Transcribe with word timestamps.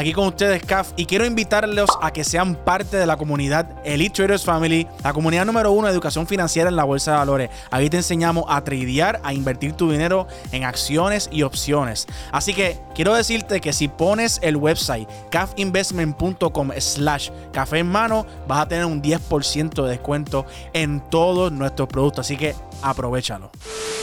aquí 0.00 0.14
con 0.14 0.28
ustedes, 0.28 0.64
CAF, 0.64 0.92
y 0.96 1.04
quiero 1.04 1.26
invitarlos 1.26 1.90
a 2.00 2.10
que 2.10 2.24
sean 2.24 2.54
parte 2.54 2.96
de 2.96 3.04
la 3.04 3.18
comunidad 3.18 3.68
Elite 3.84 4.14
Traders 4.14 4.44
Family, 4.44 4.86
la 5.04 5.12
comunidad 5.12 5.44
número 5.44 5.72
uno 5.72 5.88
de 5.88 5.92
educación 5.92 6.26
financiera 6.26 6.70
en 6.70 6.76
la 6.76 6.84
bolsa 6.84 7.12
de 7.12 7.16
valores. 7.18 7.50
Aquí 7.70 7.90
te 7.90 7.98
enseñamos 7.98 8.44
a 8.48 8.64
tradear, 8.64 9.20
a 9.22 9.34
invertir 9.34 9.74
tu 9.74 9.90
dinero 9.90 10.26
en 10.52 10.64
acciones 10.64 11.28
y 11.30 11.42
opciones. 11.42 12.06
Así 12.32 12.54
que 12.54 12.78
quiero 12.94 13.14
decirte 13.14 13.60
que 13.60 13.74
si 13.74 13.88
pones 13.88 14.38
el 14.42 14.56
website 14.56 15.06
cafinvestment.com 15.30 16.70
slash 16.78 17.28
café 17.52 17.80
en 17.80 17.88
mano, 17.88 18.24
vas 18.48 18.60
a 18.60 18.68
tener 18.68 18.86
un 18.86 19.02
10% 19.02 19.84
de 19.84 19.90
descuento 19.90 20.46
en 20.72 21.00
todos 21.10 21.52
nuestros 21.52 21.88
productos. 21.88 22.26
Así 22.26 22.38
que 22.38 22.54
aprovechalo. 22.80 23.50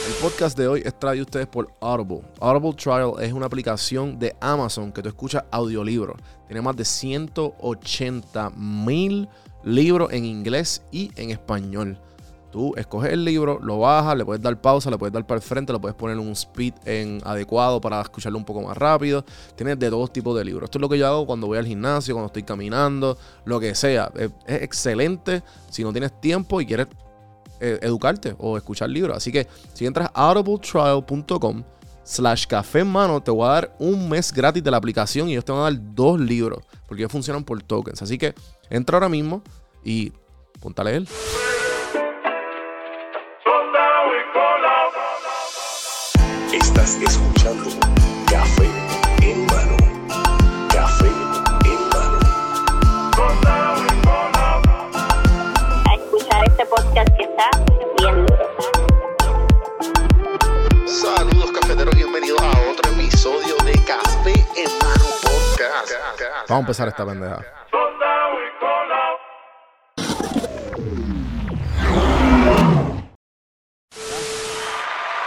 El 0.08 0.14
podcast 0.22 0.58
de 0.58 0.68
hoy 0.68 0.84
es 0.86 0.98
traído 0.98 1.26
ustedes 1.26 1.48
por 1.48 1.70
Audible. 1.82 2.22
Audible 2.40 2.74
Trial 2.74 3.14
es 3.20 3.34
una 3.34 3.46
aplicación 3.46 4.18
de 4.18 4.34
Amazon 4.40 4.91
que 4.94 5.02
tú 5.02 5.10
escuchas 5.10 5.44
audiolibros. 5.88 6.18
Tiene 6.48 6.62
más 6.62 6.76
de 6.76 6.86
180 6.86 8.52
mil 8.52 9.27
libros 9.64 10.12
en 10.12 10.26
inglés 10.26 10.82
y 10.91 11.12
en 11.16 11.32
español. 11.32 12.00
Tú 12.52 12.73
escoges 12.77 13.12
el 13.12 13.26
libro, 13.26 13.60
lo 13.62 13.80
bajas, 13.80 14.18
le 14.18 14.24
puedes 14.24 14.41
dar 14.41 14.60
pausa, 14.60 14.90
le 14.90 14.98
puedes 14.98 15.13
dar 15.13 15.27
para 15.27 15.38
el 15.38 15.43
frente, 15.43 15.74
le 15.74 15.80
puedes 15.80 15.96
poner 15.96 16.18
un 16.18 16.32
speed 16.32 16.74
en 16.85 17.21
adecuado 17.26 17.82
para 17.82 18.02
escucharlo 18.02 18.38
un 18.38 18.46
poco 18.46 18.62
más 18.62 18.77
rápido. 18.77 19.26
Tienes 19.55 19.77
de 19.77 19.90
todos 19.90 20.12
tipos 20.13 20.35
de 20.38 20.46
libros. 20.46 20.68
Esto 20.68 20.77
es 20.77 20.82
lo 20.82 20.90
que 20.90 20.98
yo 20.98 21.08
hago 21.08 21.26
cuando 21.27 21.48
voy 21.48 21.58
al 21.58 21.68
gimnasio, 21.68 22.13
cuando 22.15 22.27
estoy 22.27 22.43
caminando, 22.43 23.18
lo 23.43 23.60
que 23.60 23.76
sea. 23.76 24.12
Es, 24.15 24.32
es 24.46 24.62
excelente 24.63 25.43
si 25.70 25.84
no 25.84 25.91
tienes 25.91 26.20
tiempo 26.21 26.62
y 26.62 26.65
quieres 26.65 26.88
eh, 27.60 27.80
educarte 27.82 28.35
o 28.38 28.55
escuchar 28.55 28.90
libros. 28.90 29.18
Así 29.18 29.32
que 29.32 29.48
si 29.74 29.85
entras 29.85 30.10
a 30.13 30.30
audibletrial.com 30.30 31.63
slash 32.08 32.46
café 32.48 32.80
en 32.80 32.88
mano, 32.88 33.22
te 33.22 33.30
voy 33.32 33.46
a 33.48 33.52
dar 33.52 33.76
un 33.80 34.08
mes 34.08 34.32
gratis 34.32 34.63
de 34.63 34.72
la 34.72 34.77
aplicación 34.77 35.27
y 35.27 35.34
ellos 35.34 35.44
te 35.44 35.52
van 35.52 35.62
a 35.62 35.63
dar 35.66 35.77
dos 35.94 36.18
libros 36.20 36.64
porque 36.88 37.04
ellos 37.04 37.12
funcionan 37.12 37.44
por 37.44 37.62
tokens. 37.62 38.02
Así 38.02 38.18
que 38.18 38.34
entra 38.70 38.96
ahora 38.96 39.10
mismo 39.10 39.44
y 39.84 40.14
ponte 40.62 40.82
a 40.82 40.86
leer. 40.86 41.04
Estás 46.54 46.96
escuchando 46.96 47.70
Café 48.26 48.70
en 49.21 49.46
mano. 49.48 49.77
Café 50.70 51.08
en 51.66 51.80
mano. 51.90 52.20
a 55.86 55.96
escuchar 55.96 56.48
este 56.48 56.66
podcast 56.66 57.10
que 57.18 57.24
está 57.24 57.49
bien 57.99 58.37
Vamos 66.50 66.59
a 66.59 66.59
empezar 66.59 66.88
esta 66.88 67.06
pendeja. 67.06 67.45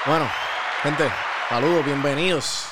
Bueno, 0.07 0.27
gente, 0.83 1.05
saludos, 1.51 1.85
bienvenidos. 1.85 2.69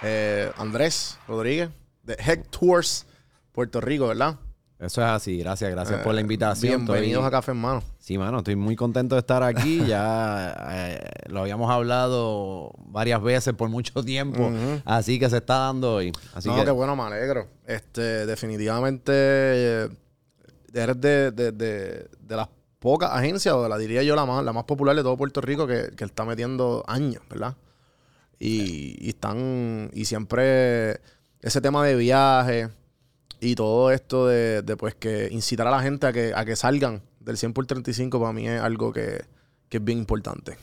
Eh, 0.00 0.50
Andrés 0.56 1.20
Rodríguez 1.28 1.68
de 2.04 2.14
Heck 2.14 2.48
Tours, 2.48 3.06
Puerto 3.52 3.82
Rico, 3.82 4.08
¿verdad? 4.08 4.36
Eso 4.80 5.02
es 5.02 5.08
así, 5.08 5.38
gracias, 5.38 5.72
gracias 5.72 6.02
por 6.02 6.14
la 6.14 6.20
invitación. 6.20 6.84
Bienvenidos 6.86 7.24
Estoy- 7.24 7.26
a 7.26 7.30
Café 7.32 7.50
en 7.50 7.56
Mano. 7.58 7.82
Sí, 7.98 8.16
mano, 8.16 8.38
estoy 8.38 8.54
muy 8.54 8.76
contento 8.76 9.16
de 9.16 9.20
estar 9.20 9.42
aquí. 9.42 9.82
Ya 9.88 10.54
eh, 10.70 11.00
lo 11.26 11.40
habíamos 11.40 11.68
hablado 11.70 12.70
varias 12.86 13.20
veces 13.20 13.54
por 13.54 13.68
mucho 13.70 14.04
tiempo, 14.04 14.52
así 14.84 15.18
que 15.18 15.28
se 15.28 15.38
está 15.38 15.58
dando 15.58 15.94
hoy. 15.94 16.12
Así 16.32 16.48
no, 16.48 16.54
que 16.56 16.64
qué 16.64 16.70
bueno, 16.70 16.94
me 16.94 17.02
alegro. 17.02 17.48
Este, 17.66 18.24
definitivamente 18.26 19.10
eh, 19.14 19.88
eres 20.72 21.00
de, 21.00 21.32
de- 21.32 21.52
de- 21.52 22.08
de 22.20 22.36
las 22.36 22.48
pocas 22.78 23.10
agencias, 23.10 23.52
o 23.56 23.64
de 23.64 23.68
la 23.68 23.78
diría 23.78 24.04
yo 24.04 24.14
la 24.14 24.26
más, 24.26 24.44
la 24.44 24.52
más 24.52 24.62
popular 24.62 24.94
de 24.94 25.02
todo 25.02 25.16
Puerto 25.16 25.40
Rico, 25.40 25.66
que, 25.66 25.90
que 25.96 26.04
está 26.04 26.24
metiendo 26.24 26.84
años, 26.86 27.22
¿verdad? 27.28 27.56
Y, 28.38 28.96
y 29.04 29.08
están, 29.08 29.90
y 29.92 30.04
siempre 30.04 31.00
ese 31.40 31.60
tema 31.60 31.84
de 31.84 31.96
viaje 31.96 32.68
y 33.40 33.54
todo 33.54 33.90
esto 33.90 34.26
de, 34.26 34.62
pues 34.76 34.94
que 34.94 35.28
incitar 35.30 35.66
a 35.66 35.70
la 35.70 35.80
gente 35.82 36.06
a 36.06 36.12
que, 36.12 36.32
a 36.34 36.44
que 36.44 36.56
salgan 36.56 37.02
del 37.20 37.36
100 37.36 37.52
por 37.52 37.66
35 37.66 38.20
para 38.20 38.32
mí 38.32 38.48
es 38.48 38.60
algo 38.60 38.92
que, 38.92 39.22
que 39.68 39.76
es 39.78 39.84
bien 39.84 39.98
importante. 39.98 40.56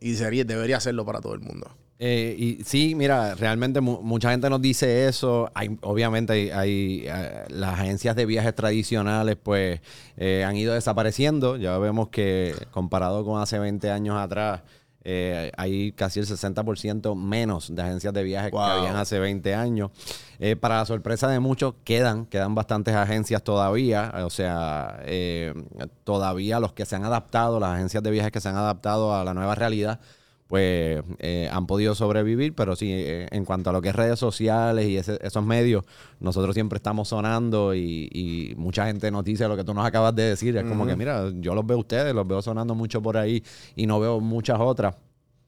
Y 0.00 0.14
sería, 0.14 0.44
debería 0.44 0.80
serlo 0.80 1.04
para 1.04 1.20
todo 1.20 1.34
el 1.34 1.40
mundo. 1.40 1.70
Eh, 1.98 2.34
y 2.38 2.62
sí, 2.64 2.94
mira, 2.94 3.34
realmente 3.34 3.80
mu- 3.80 4.02
mucha 4.02 4.30
gente 4.30 4.50
nos 4.50 4.60
dice 4.60 5.08
eso. 5.08 5.50
Hay, 5.54 5.78
obviamente 5.80 6.32
hay, 6.34 6.50
hay, 6.50 7.04
eh, 7.06 7.44
las 7.48 7.80
agencias 7.80 8.14
de 8.14 8.26
viajes 8.26 8.54
tradicionales 8.54 9.36
pues 9.42 9.80
eh, 10.18 10.44
han 10.44 10.56
ido 10.56 10.74
desapareciendo. 10.74 11.56
Ya 11.56 11.78
vemos 11.78 12.08
que 12.08 12.54
comparado 12.70 13.24
con 13.24 13.40
hace 13.40 13.58
20 13.58 13.90
años 13.90 14.16
atrás, 14.18 14.60
eh, 15.08 15.52
hay 15.56 15.92
casi 15.92 16.18
el 16.18 16.26
60% 16.26 17.14
menos 17.14 17.72
de 17.72 17.80
agencias 17.80 18.12
de 18.12 18.24
viajes 18.24 18.50
Wow. 18.50 18.64
que 18.64 18.70
habían 18.72 18.96
hace 18.96 19.20
20 19.20 19.54
años. 19.54 19.92
Eh, 20.40 20.56
para 20.56 20.78
la 20.78 20.84
sorpresa 20.84 21.28
de 21.28 21.38
muchos, 21.38 21.74
quedan, 21.84 22.26
quedan 22.26 22.56
bastantes 22.56 22.94
agencias 22.96 23.44
todavía. 23.44 24.12
O 24.24 24.30
sea, 24.30 24.98
eh, 25.04 25.54
todavía 26.02 26.58
los 26.58 26.72
que 26.72 26.84
se 26.86 26.96
han 26.96 27.04
adaptado, 27.04 27.60
las 27.60 27.76
agencias 27.76 28.02
de 28.02 28.10
viajes 28.10 28.32
que 28.32 28.40
se 28.40 28.48
han 28.48 28.56
adaptado 28.56 29.14
a 29.14 29.22
la 29.22 29.32
nueva 29.32 29.54
realidad, 29.54 30.00
pues 30.48 31.02
eh, 31.18 31.48
han 31.52 31.66
podido 31.66 31.94
sobrevivir, 31.94 32.54
pero 32.54 32.76
sí, 32.76 32.90
eh, 32.92 33.26
en 33.32 33.44
cuanto 33.44 33.70
a 33.70 33.72
lo 33.72 33.82
que 33.82 33.88
es 33.88 33.96
redes 33.96 34.18
sociales 34.18 34.86
y 34.86 34.96
ese- 34.96 35.18
esos 35.20 35.44
medios, 35.44 35.84
nosotros 36.20 36.54
siempre 36.54 36.76
estamos 36.76 37.08
sonando 37.08 37.74
y, 37.74 38.08
y 38.12 38.54
mucha 38.56 38.86
gente 38.86 39.10
nos 39.10 39.24
dice 39.24 39.48
lo 39.48 39.56
que 39.56 39.64
tú 39.64 39.74
nos 39.74 39.84
acabas 39.84 40.14
de 40.14 40.22
decir. 40.22 40.56
Es 40.56 40.62
como 40.64 40.84
que, 40.86 40.92
mira, 40.96 41.30
yo 41.40 41.54
los 41.54 41.66
veo 41.66 41.76
a 41.76 41.80
ustedes, 41.80 42.14
los 42.14 42.26
veo 42.28 42.40
sonando 42.42 42.74
mucho 42.76 43.02
por 43.02 43.16
ahí 43.16 43.42
y 43.74 43.86
no 43.86 43.98
veo 43.98 44.20
muchas 44.20 44.58
otras. 44.60 44.94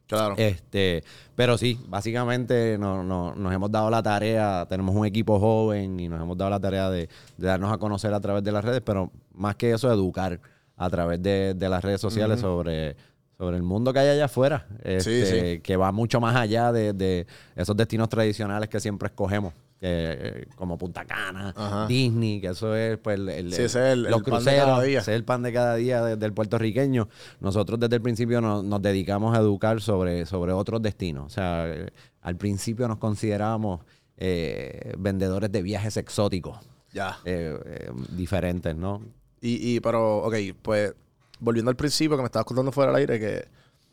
Claro. 0.09 0.35
Este, 0.39 1.05
pero 1.37 1.59
sí, 1.59 1.79
básicamente 1.87 2.77
no- 2.79 3.05
no- 3.05 3.35
nos 3.35 3.53
hemos 3.53 3.71
dado 3.71 3.91
la 3.91 4.03
tarea, 4.03 4.67
tenemos 4.69 4.97
un 4.97 5.05
equipo 5.07 5.39
joven 5.39 6.01
y 6.01 6.09
nos 6.09 6.21
hemos 6.21 6.37
dado 6.37 6.51
la 6.51 6.59
tarea 6.61 6.89
de, 6.91 7.09
de 7.37 7.47
darnos 7.47 7.71
a 7.73 7.79
conocer 7.79 8.13
a 8.15 8.21
través 8.21 8.43
de 8.43 8.51
las 8.51 8.65
redes, 8.65 8.81
pero 8.81 9.13
más 9.35 9.55
que 9.57 9.71
eso, 9.73 9.93
educar 9.93 10.41
a 10.77 10.91
través 10.91 11.23
de, 11.23 11.53
de 11.55 11.69
las 11.69 11.85
redes 11.85 12.01
sociales 12.01 12.41
sobre, 12.41 12.97
sobre 13.39 13.57
el 13.57 13.63
mundo 13.63 13.93
que 13.93 14.01
hay 14.01 14.09
allá 14.09 14.25
afuera, 14.25 14.67
este, 14.83 15.55
sí. 15.55 15.61
que 15.61 15.77
va 15.77 15.93
mucho 15.93 16.21
más 16.21 16.35
allá 16.35 16.73
de, 16.73 16.93
de 16.93 17.27
esos 17.55 17.77
destinos 17.77 18.09
tradicionales 18.09 18.69
que 18.69 18.81
siempre 18.81 19.07
escogemos. 19.07 19.55
que, 19.81 19.87
eh, 19.89 20.47
como 20.57 20.77
Punta 20.77 21.05
Cana, 21.05 21.55
Ajá. 21.57 21.87
Disney, 21.87 22.41
que 22.41 22.49
eso 22.49 22.75
es 22.75 22.99
pues 22.99 23.15
el, 23.17 23.29
el- 23.29 23.53
Sí, 23.53 23.63
ese 23.63 23.79
es 23.79 23.93
el- 23.93 24.03
los 24.03 24.11
el 24.19 24.25
pan 24.25 24.25
de 24.25 24.31
cruceros, 24.51 24.65
cada 24.67 24.83
día. 24.83 24.99
ese 24.99 25.13
es 25.13 25.17
el 25.17 25.25
pan 25.25 25.43
de 25.45 25.53
cada 25.53 25.77
día 25.77 26.03
de- 26.05 26.17
del 26.17 26.33
puertorriqueño. 26.33 27.09
Nosotros 27.39 27.79
desde 27.79 27.95
el 27.95 28.03
principio 28.03 28.41
nos, 28.41 28.65
nos 28.65 28.83
dedicamos 28.83 29.37
a 29.37 29.41
educar 29.41 29.81
sobre, 29.81 30.27
sobre 30.27 30.51
otros 30.53 30.83
destinos. 30.83 31.27
O 31.27 31.31
sea, 31.31 31.69
eh, 31.73 31.91
al 32.23 32.35
principio 32.37 32.89
nos 32.89 32.99
considerábamos 32.99 33.83
eh, 34.17 34.95
vendedores 34.99 35.53
de 35.53 35.63
viajes 35.63 35.97
exóticos, 35.97 36.59
Ya. 36.93 37.19
eh, 37.25 37.57
eh, 37.65 37.91
diferentes, 38.17 38.75
¿no? 38.75 39.01
Y, 39.41 39.77
y, 39.77 39.79
pero, 39.79 40.25
ok, 40.25 40.35
pues, 40.61 40.93
volviendo 41.41 41.71
al 41.71 41.77
principio 41.77 42.17
que 42.17 42.23
me 42.23 42.27
estabas 42.27 42.47
contando 42.47 42.73
fuera 42.73 42.93
del 42.93 43.01
aire, 43.01 43.21
que, 43.21 43.49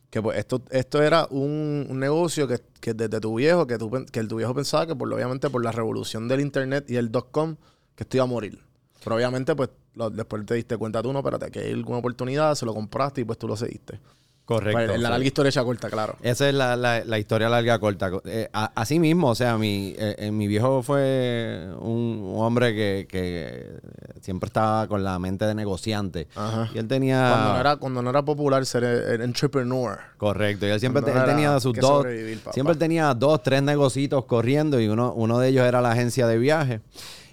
que 0.09 0.21
pues 0.21 0.38
esto, 0.38 0.62
esto 0.69 1.01
era 1.01 1.27
un, 1.30 1.88
un 1.89 2.00
negocio 2.00 2.47
que, 2.47 2.59
que 2.80 2.94
desde 2.94 3.19
tu 3.19 3.36
viejo, 3.36 3.68
que, 3.68 3.77
pen- 3.77 4.06
que 4.06 4.19
el 4.19 4.27
tu 4.27 4.38
viejo 4.38 4.53
pensaba 4.53 4.86
que 4.88 4.95
por, 4.95 5.12
obviamente 5.13 5.50
por 5.50 5.63
la 5.63 5.71
revolución 5.71 6.27
del 6.27 6.42
internet 6.42 6.86
y 6.89 6.95
el 6.95 7.12
dot-com, 7.12 7.56
que 7.95 8.03
esto 8.03 8.18
iba 8.18 8.24
a 8.24 8.27
morir. 8.27 8.59
Pero 9.03 9.15
obviamente, 9.18 9.56
pues, 9.56 9.69
después 10.13 10.45
te 10.45 10.56
diste 10.56 10.77
cuenta 10.77 11.01
tú, 11.03 11.13
no, 11.13 11.19
espérate, 11.19 11.51
que 11.51 11.59
hay 11.59 11.74
alguna 11.74 12.00
oportunidad, 12.00 12.56
se 12.56 12.65
lo 12.65 12.74
compraste 12.74 13.21
y 13.21 13.24
pues 13.25 13.38
tú 13.38 13.47
lo 13.47 13.56
seguiste. 13.56 14.00
Correcto. 14.45 14.77
Pues, 14.89 15.01
la 15.01 15.09
larga 15.09 15.25
historia 15.25 15.50
hecha 15.50 15.63
corta, 15.63 15.89
claro. 15.89 16.18
Esa 16.21 16.47
es 16.47 16.53
la, 16.53 16.75
la- 16.75 17.03
la 17.03 17.18
historia 17.18 17.50
larga 17.50 17.80
corta. 17.80 18.12
Eh, 18.25 18.47
a- 18.53 18.71
así 18.75 19.00
mismo, 19.00 19.30
o 19.30 19.33
sea, 19.36 19.57
mi, 19.57 19.95
eh, 19.97 20.15
eh, 20.19 20.31
mi 20.31 20.47
viejo 20.47 20.83
fue 20.83 21.68
un, 21.80 22.21
un 22.24 22.44
hombre 22.44 22.75
que, 22.75 23.07
que 23.09 23.80
siempre 24.21 24.45
estaba 24.47 24.88
con 24.88 25.03
la 25.03 25.18
mente 25.18 25.45
de 25.45 25.56
negociante. 25.56 26.27
Ajá. 26.36 26.69
Y 26.75 26.77
él 26.77 26.88
tenía... 26.88 27.27
Cuando, 27.31 27.53
no 27.53 27.59
era, 27.59 27.75
cuando 27.77 28.01
no 28.03 28.09
era 28.12 28.24
popular 28.24 28.63
ser 28.68 28.83
el, 28.83 29.03
el 29.15 29.21
entrepreneur. 29.21 29.97
Correcto. 30.18 30.68
Y 30.68 30.69
él 30.69 30.80
siempre 30.80 31.01
te- 31.01 31.12
él 31.12 31.25
tenía 31.25 31.59
sus 31.59 31.74
dos... 31.75 32.06
Siempre 32.53 32.75
tenía 32.75 33.13
dos, 33.15 33.42
tres 33.42 33.63
negocitos 33.63 34.25
corriendo 34.25 34.80
y 34.80 34.88
uno, 34.88 35.12
uno 35.15 35.39
de 35.39 35.50
ellos 35.50 35.65
era 35.65 35.81
la 35.81 35.92
agencia 35.92 36.27
de 36.27 36.38
viajes. 36.38 36.81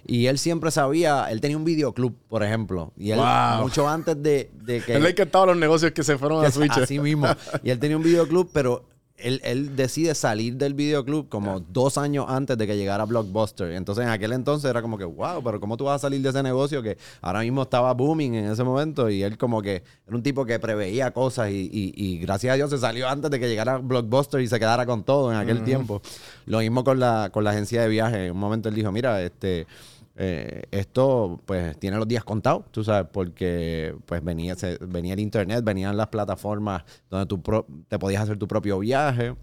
Y 0.05 0.27
él 0.27 0.37
siempre 0.37 0.69
sabía, 0.71 1.27
él 1.31 1.39
tenía 1.41 1.55
un 1.57 1.63
videoclub, 1.65 2.13
por 2.27 2.43
ejemplo. 2.43 2.91
Y 2.97 3.11
él, 3.11 3.19
Wow. 3.19 3.61
mucho 3.61 3.87
antes 3.87 4.21
de, 4.21 4.49
de 4.61 4.81
que... 4.81 4.95
Él 4.97 5.03
le 5.03 5.11
encantaba 5.11 5.45
los 5.47 5.57
negocios 5.57 5.91
que 5.93 6.03
se 6.03 6.17
fueron 6.17 6.43
a 6.45 6.51
Switch. 6.51 6.77
Así 6.77 6.99
mismo. 6.99 7.27
Y 7.63 7.69
él 7.69 7.79
tenía 7.79 7.95
un 7.97 8.03
videoclub, 8.03 8.49
pero 8.51 8.83
él, 9.23 9.41
él 9.43 9.75
decide 9.75 10.13
salir 10.15 10.57
del 10.57 10.73
videoclub 10.73 11.29
como 11.29 11.59
dos 11.59 11.97
años 11.97 12.25
antes 12.27 12.57
de 12.57 12.67
que 12.67 12.75
llegara 12.77 13.05
Blockbuster. 13.05 13.71
Entonces 13.71 14.03
en 14.03 14.09
aquel 14.09 14.33
entonces 14.33 14.69
era 14.69 14.81
como 14.81 14.97
que, 14.97 15.05
wow, 15.05 15.43
pero 15.43 15.59
¿cómo 15.59 15.77
tú 15.77 15.85
vas 15.85 15.95
a 15.95 15.99
salir 15.99 16.21
de 16.21 16.29
ese 16.29 16.43
negocio 16.43 16.83
que 16.83 16.97
ahora 17.21 17.39
mismo 17.41 17.63
estaba 17.63 17.93
booming 17.93 18.35
en 18.35 18.51
ese 18.51 18.63
momento? 18.63 19.09
Y 19.09 19.23
él 19.23 19.37
como 19.37 19.61
que 19.61 19.83
era 20.07 20.15
un 20.15 20.21
tipo 20.23 20.45
que 20.45 20.59
preveía 20.59 21.11
cosas 21.11 21.49
y, 21.49 21.69
y- 21.71 21.93
y 21.95 22.17
gracias 22.19 22.53
a 22.53 22.55
Dios 22.55 22.69
se 22.69 22.77
salió 22.77 23.07
antes 23.09 23.31
de 23.31 23.39
que 23.39 23.47
llegara 23.47 23.77
Blockbuster 23.77 24.41
y 24.41 24.47
se 24.47 24.59
quedara 24.59 24.85
con 24.85 25.03
todo 25.03 25.31
en 25.31 25.37
aquel 25.37 25.63
tiempo. 25.63 26.01
Lo 26.45 26.59
mismo 26.59 26.83
con 26.83 26.99
la, 26.99 27.29
con 27.31 27.43
la 27.43 27.51
agencia 27.51 27.81
de 27.81 27.87
viaje. 27.87 28.25
En 28.27 28.31
un 28.33 28.39
momento 28.39 28.69
él 28.69 28.75
dijo, 28.75 28.91
mira, 28.91 29.21
este... 29.21 29.65
eh, 30.15 30.63
esto 30.71 31.41
pues 31.45 31.77
tiene 31.79 31.97
los 31.97 32.07
días 32.07 32.23
contados, 32.23 32.65
tú 32.71 32.83
sabes, 32.83 33.07
porque 33.11 33.95
pues 34.05 34.23
venía, 34.23 34.55
se- 34.55 34.77
venía 34.79 35.13
el 35.13 35.19
internet, 35.19 35.63
venían 35.63 35.97
las 35.97 36.07
plataformas 36.09 36.83
donde 37.09 37.25
tú 37.25 37.41
pro- 37.41 37.65
te 37.87 37.97
podías 37.97 38.21
hacer 38.23 38.37
tu 38.37 38.47
propio 38.47 38.79
viaje. 38.79 39.35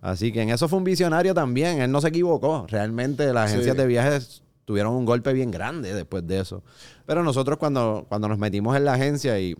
Así 0.00 0.30
que 0.30 0.42
en 0.42 0.50
eso 0.50 0.68
fue 0.68 0.78
un 0.78 0.84
visionario 0.84 1.34
también, 1.34 1.80
él 1.80 1.90
no 1.90 2.00
se 2.00 2.08
equivocó. 2.08 2.66
Realmente 2.68 3.32
las 3.32 3.50
agencias 3.50 3.74
Sí. 3.74 3.80
de 3.82 3.86
viajes 3.88 4.42
tuvieron 4.64 4.92
un 4.94 5.04
golpe 5.06 5.32
bien 5.32 5.50
grande 5.50 5.94
después 5.94 6.26
de 6.26 6.40
eso. 6.40 6.62
Pero 7.06 7.22
nosotros 7.24 7.56
cuando, 7.58 8.04
cuando 8.08 8.28
nos 8.28 8.38
metimos 8.38 8.76
en 8.76 8.84
la 8.84 8.92
agencia 8.92 9.40
y 9.40 9.56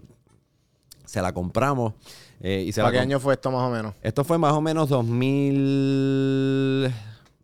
se 1.06 1.22
la 1.22 1.32
compramos 1.32 1.94
eh, 2.40 2.62
y 2.68 2.72
se 2.72 2.82
¿Para 2.82 2.92
la 2.92 2.98
qué 2.98 3.02
año 3.02 3.18
fue 3.18 3.32
esto 3.34 3.50
más 3.50 3.62
o 3.62 3.70
menos? 3.70 3.94
esto 4.02 4.22
fue 4.22 4.36
más 4.36 4.52
o 4.52 4.60
menos 4.60 4.90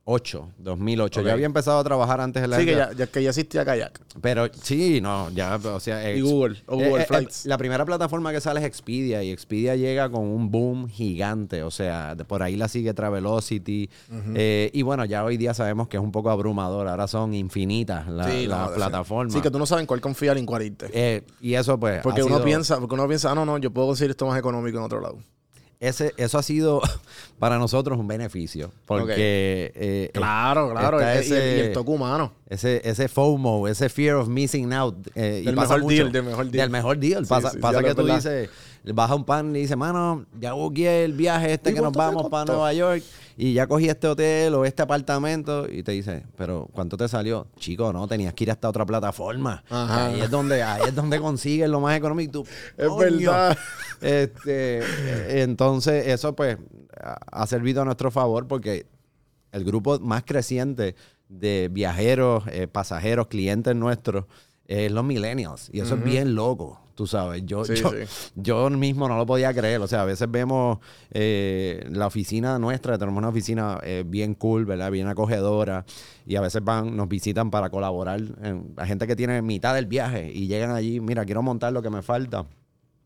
2008. 0.06 0.48
2008. 0.58 1.20
Ok. 1.20 1.26
Yo 1.26 1.32
había 1.32 1.46
empezado 1.46 1.78
a 1.78 1.84
trabajar 1.84 2.20
antes 2.20 2.42
en 2.44 2.50
la 2.50 2.58
Sí, 2.58 2.66
que 2.66 2.72
ya, 2.76 2.92
ya- 2.92 3.06
que 3.06 3.22
ya 3.22 3.30
existía 3.30 3.64
Kayak. 3.64 4.00
Pero 4.20 4.48
sí, 4.62 5.00
no, 5.00 5.30
ya, 5.30 5.56
o 5.56 5.80
sea. 5.80 6.12
Y 6.14 6.20
Google, 6.20 6.58
o 6.66 6.76
Google 6.76 6.98
eh, 7.00 7.02
eh, 7.02 7.06
Flights. 7.06 7.46
la 7.46 7.56
primera 7.56 7.84
plataforma 7.86 8.30
que 8.30 8.40
sale 8.40 8.60
es 8.60 8.66
Expedia 8.66 9.22
y 9.22 9.30
Expedia 9.30 9.76
llega 9.76 10.10
con 10.10 10.22
un 10.26 10.50
boom 10.50 10.88
gigante. 10.88 11.62
O 11.62 11.70
sea, 11.70 12.14
por 12.28 12.42
ahí 12.42 12.56
la 12.56 12.68
sigue 12.68 12.92
Travelocity. 12.92 13.88
eh, 14.34 14.70
y 14.74 14.82
bueno, 14.82 15.04
ya 15.06 15.24
hoy 15.24 15.36
día 15.38 15.54
sabemos 15.54 15.88
que 15.88 15.96
es 15.96 16.02
un 16.02 16.12
poco 16.12 16.30
abrumador. 16.30 16.86
Ahora 16.86 17.06
son 17.08 17.32
infinitas 17.34 18.04
Sí, 18.30 18.46
las 18.46 18.68
no, 18.70 18.74
plataformas. 18.76 19.32
Sí, 19.32 19.40
que 19.40 19.50
tú 19.50 19.58
no 19.58 19.64
sabes 19.66 19.82
en 19.82 19.86
cuál 19.86 20.00
confiar 20.02 20.36
y 20.36 20.40
en 20.40 20.46
cuál 20.46 20.62
irte. 20.64 20.90
Eh, 20.92 21.22
y 21.40 21.54
eso, 21.54 21.80
pues. 21.80 22.02
Porque 22.02 22.22
uno 22.22 22.34
sido- 22.36 22.44
piensa, 22.44 22.78
porque 22.78 22.94
uno 22.94 23.08
piensa, 23.08 23.30
ah, 23.30 23.34
no, 23.34 23.46
no, 23.46 23.56
yo 23.58 23.70
puedo 23.72 23.88
conseguir 23.88 24.10
esto 24.10 24.26
más 24.26 24.38
económico 24.38 24.76
en 24.78 24.84
otro 24.84 25.00
lado. 25.00 25.18
Ese, 25.88 26.14
eso 26.16 26.38
ha 26.38 26.42
sido 26.42 26.81
para 27.38 27.58
nosotros 27.58 27.98
un 27.98 28.06
beneficio. 28.08 28.70
Porque. 28.86 29.12
Ok. 29.75 29.81
eh, 29.82 30.10
Claro, 30.12 30.70
claro. 30.70 31.00
está 31.00 31.14
y- 31.16 31.19
ese- 31.20 31.56
y 31.56 31.60
el 31.60 31.72
toque 31.72 31.90
humano. 31.90 32.32
Ese, 32.48 32.81
ese 32.88 33.08
FOMO, 33.08 33.66
ese 33.69 33.88
fear 33.88 34.16
of 34.16 34.28
missing 34.28 34.72
out. 34.72 34.94
eh, 35.14 35.40
y 35.42 35.46
Del 35.46 35.54
pasa 35.54 35.75
mejor 35.76 35.82
mucho. 35.82 35.94
deal, 35.96 36.12
del 36.12 36.22
mejor 36.25 36.44
deal. 36.46 36.52
Del 36.62 36.70
mejor 36.70 36.98
deal. 36.98 37.25
Sí, 37.25 37.28
pasa 37.28 37.50
sí, 37.50 37.58
pasa 37.58 37.82
que 37.82 37.94
tú 37.94 38.02
verdad. 38.02 38.16
dices, 38.16 38.50
baja 38.94 39.14
un 39.14 39.25
pan 39.25 39.54
y 39.56 39.60
dice, 39.60 39.76
mano, 39.76 40.26
ya 40.38 40.52
buqueé 40.52 41.04
el 41.04 41.12
viaje 41.14 41.54
este 41.54 41.70
¿Y 41.70 41.75
que 41.75 41.81
nos 41.81 41.92
vamos 41.92 42.28
para? 42.31 42.44
Nueva 42.44 42.72
York 42.72 43.02
y 43.36 43.52
ya 43.52 43.66
cogí 43.66 43.88
este 43.88 44.06
hotel 44.06 44.54
o 44.54 44.64
este 44.64 44.82
apartamento 44.82 45.66
y 45.70 45.82
te 45.82 45.92
dice, 45.92 46.25
pero 46.36 46.69
¿cuánto 46.72 46.96
te 46.96 47.08
salió? 47.08 47.48
Chico, 47.58 47.92
no, 47.92 48.06
tenías 48.06 48.34
que 48.34 48.44
ir 48.44 48.50
hasta 48.50 48.69
otra 48.69 48.86
plataforma. 48.86 49.64
Ajá. 49.69 50.06
Ahí 50.06 50.20
es 50.20 50.31
donde, 50.31 50.62
ahí 50.62 50.82
es 50.88 50.94
donde 50.94 51.19
consigues 51.19 51.69
lo 51.69 51.81
más 51.81 51.96
económico. 51.96 52.28
Y 52.28 52.32
tú, 52.32 52.46
Es 52.76 52.96
verdad. 52.96 53.58
Este, 54.00 54.78
eh, 54.81 55.42
entonces, 55.42 56.06
eso 56.08 56.34
pues 56.34 56.58
ha 57.00 57.46
servido 57.46 57.82
a 57.82 57.84
nuestro 57.84 58.10
favor 58.10 58.46
porque 58.46 58.86
el 59.52 59.64
grupo 59.64 59.98
más 60.00 60.25
creciente 60.25 60.94
de 61.28 61.69
viajeros, 61.72 62.44
eh, 62.48 62.69
pasajeros, 62.69 63.28
clientes 63.28 63.75
nuestros 63.75 64.26
es 64.66 64.90
los 64.92 65.04
millennials. 65.04 65.70
Y 65.72 65.81
eso 65.81 65.94
es 65.96 66.04
bien 66.04 66.34
loco, 66.34 66.81
tú 66.94 67.06
sabes. 67.06 67.43
Yo, 67.44 67.64
Sí, 67.64 67.75
yo, 67.76 67.91
sí. 67.91 68.31
yo 68.37 68.70
mismo 68.70 69.08
no 69.08 69.17
lo 69.17 69.26
podía 69.26 69.52
creer. 69.52 69.81
O 69.81 69.87
sea, 69.87 70.02
a 70.02 70.05
veces 70.05 70.31
vemos 70.31 70.79
eh, 71.11 71.87
la 71.91 72.06
oficina 72.06 72.58
nuestra, 72.58 72.99
tenemos 72.99 73.19
una 73.19 73.29
oficina 73.29 73.79
eh, 73.82 74.05
bien 74.06 74.35
cool, 74.35 74.64
¿verdad? 74.64 74.91
Bien 74.91 75.06
acogedora. 75.08 75.85
Y 76.26 76.37
a 76.37 76.41
veces 76.41 76.62
van, 76.64 76.96
nos 76.96 77.08
visitan 77.08 77.50
para 77.50 77.70
colaborar. 77.70 78.20
La 78.76 78.87
gente 78.87 79.06
que 79.06 79.17
tiene 79.17 79.43
mitad 79.43 79.75
del 79.75 79.87
viaje 79.87 80.31
y 80.32 80.46
llegan 80.46 80.70
allí, 80.70 81.00
mira, 81.00 81.25
quiero 81.25 81.43
montar 81.43 81.73
lo 81.73 81.82
que 81.82 81.91
me 81.91 82.02
falta 82.02 82.46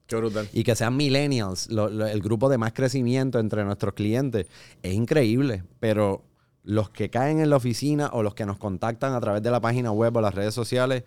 Qué 0.06 0.16
brutal. 0.16 0.48
y 0.52 0.62
que 0.64 0.74
sean 0.76 0.96
millennials, 0.96 1.68
lo- 1.70 1.88
lo- 1.88 2.06
el 2.06 2.20
grupo 2.22 2.48
de 2.48 2.56
más 2.58 2.72
crecimiento 2.72 3.38
entre 3.40 3.64
nuestros 3.64 3.94
clientes, 3.94 4.46
es 4.82 4.94
increíble, 4.94 5.64
pero 5.80 6.22
los 6.62 6.90
que 6.90 7.08
caen 7.10 7.40
en 7.40 7.50
la 7.50 7.56
oficina 7.56 8.10
o 8.12 8.22
los 8.22 8.34
que 8.34 8.44
nos 8.46 8.58
contactan 8.58 9.14
a 9.14 9.20
través 9.20 9.42
de 9.42 9.50
la 9.50 9.60
página 9.60 9.90
web 9.92 10.16
o 10.16 10.20
las 10.20 10.34
redes 10.34 10.54
sociales, 10.54 11.04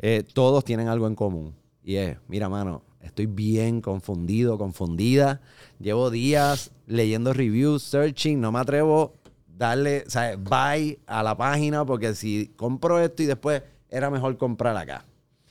eh, 0.00 0.24
todos 0.34 0.64
tienen 0.64 0.88
algo 0.88 1.06
en 1.06 1.14
común. 1.14 1.54
Y 1.84 1.96
es, 1.96 2.16
mira, 2.28 2.48
mano, 2.48 2.82
estoy 3.02 3.26
bien 3.26 3.80
confundido, 3.80 4.56
confundida. 4.58 5.40
Llevo 5.78 6.10
días 6.10 6.70
leyendo 6.86 7.32
reviews, 7.32 7.82
searching, 7.82 8.40
no 8.40 8.50
me 8.52 8.60
atrevo 8.60 9.14
darle, 9.46 10.04
o 10.06 10.10
sea, 10.10 10.36
bye 10.36 10.98
a 11.06 11.22
la 11.22 11.36
página 11.36 11.84
porque 11.84 12.14
si 12.14 12.48
compro 12.56 12.98
esto 13.00 13.22
y 13.22 13.26
después 13.26 13.62
era 13.90 14.10
mejor 14.10 14.36
comprar 14.36 14.76
acá. 14.76 15.04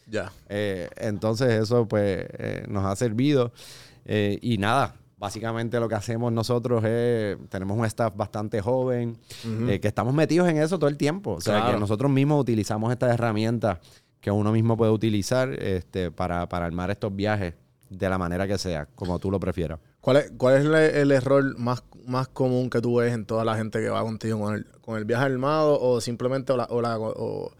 Ya. 0.07 0.31
Eh, 0.49 0.89
entonces 0.97 1.49
eso 1.51 1.87
pues 1.87 2.25
eh, 2.37 2.65
nos 2.67 2.83
ha 2.85 2.95
servido. 2.95 3.53
Eh, 4.05 4.37
y 4.41 4.57
nada, 4.57 4.95
básicamente 5.17 5.79
lo 5.79 5.87
que 5.87 5.95
hacemos 5.95 6.33
nosotros 6.33 6.83
es, 6.83 7.37
tenemos 7.49 7.77
un 7.77 7.85
staff 7.85 8.13
bastante 8.15 8.59
joven, 8.59 9.17
eh, 9.69 9.79
que 9.79 9.87
estamos 9.87 10.13
metidos 10.13 10.49
en 10.49 10.57
eso 10.57 10.77
todo 10.77 10.89
el 10.89 10.97
tiempo. 10.97 11.31
O 11.35 11.41
sea, 11.41 11.59
Claro. 11.61 11.73
que 11.75 11.79
nosotros 11.79 12.11
mismos 12.11 12.41
utilizamos 12.41 12.91
estas 12.91 13.13
herramientas 13.13 13.79
que 14.23 14.31
uno 14.31 14.53
mismo 14.53 14.77
puede 14.77 14.89
utilizar 14.93 15.51
este, 15.61 16.09
para, 16.09 16.47
para 16.47 16.65
armar 16.65 16.89
estos 16.89 17.13
viajes 17.13 17.55
de 17.89 18.07
la 18.09 18.17
manera 18.17 18.47
que 18.47 18.57
sea, 18.57 18.85
como 18.95 19.19
tú 19.19 19.29
lo 19.29 19.37
prefieras. 19.37 19.79
¿Cuál 19.99 20.15
es, 20.17 20.31
cuál 20.37 20.55
es 20.75 20.95
el, 20.95 21.11
error 21.11 21.57
más, 21.59 21.83
más 22.07 22.29
común 22.29 22.69
que 22.69 22.79
tú 22.79 22.95
ves 22.99 23.13
en 23.13 23.25
toda 23.25 23.43
la 23.43 23.57
gente 23.57 23.79
que 23.81 23.89
va 23.89 24.01
contigo 24.01 24.39
con 24.39 24.55
el, 24.55 24.65
con 24.79 24.97
el 24.97 25.03
viaje 25.03 25.25
armado 25.25 25.77
o 25.77 25.99
simplemente 25.99 26.53
o 26.53 26.57
la, 26.57 26.63
o 26.69 26.81
la, 26.81 26.97
o- 26.97 27.51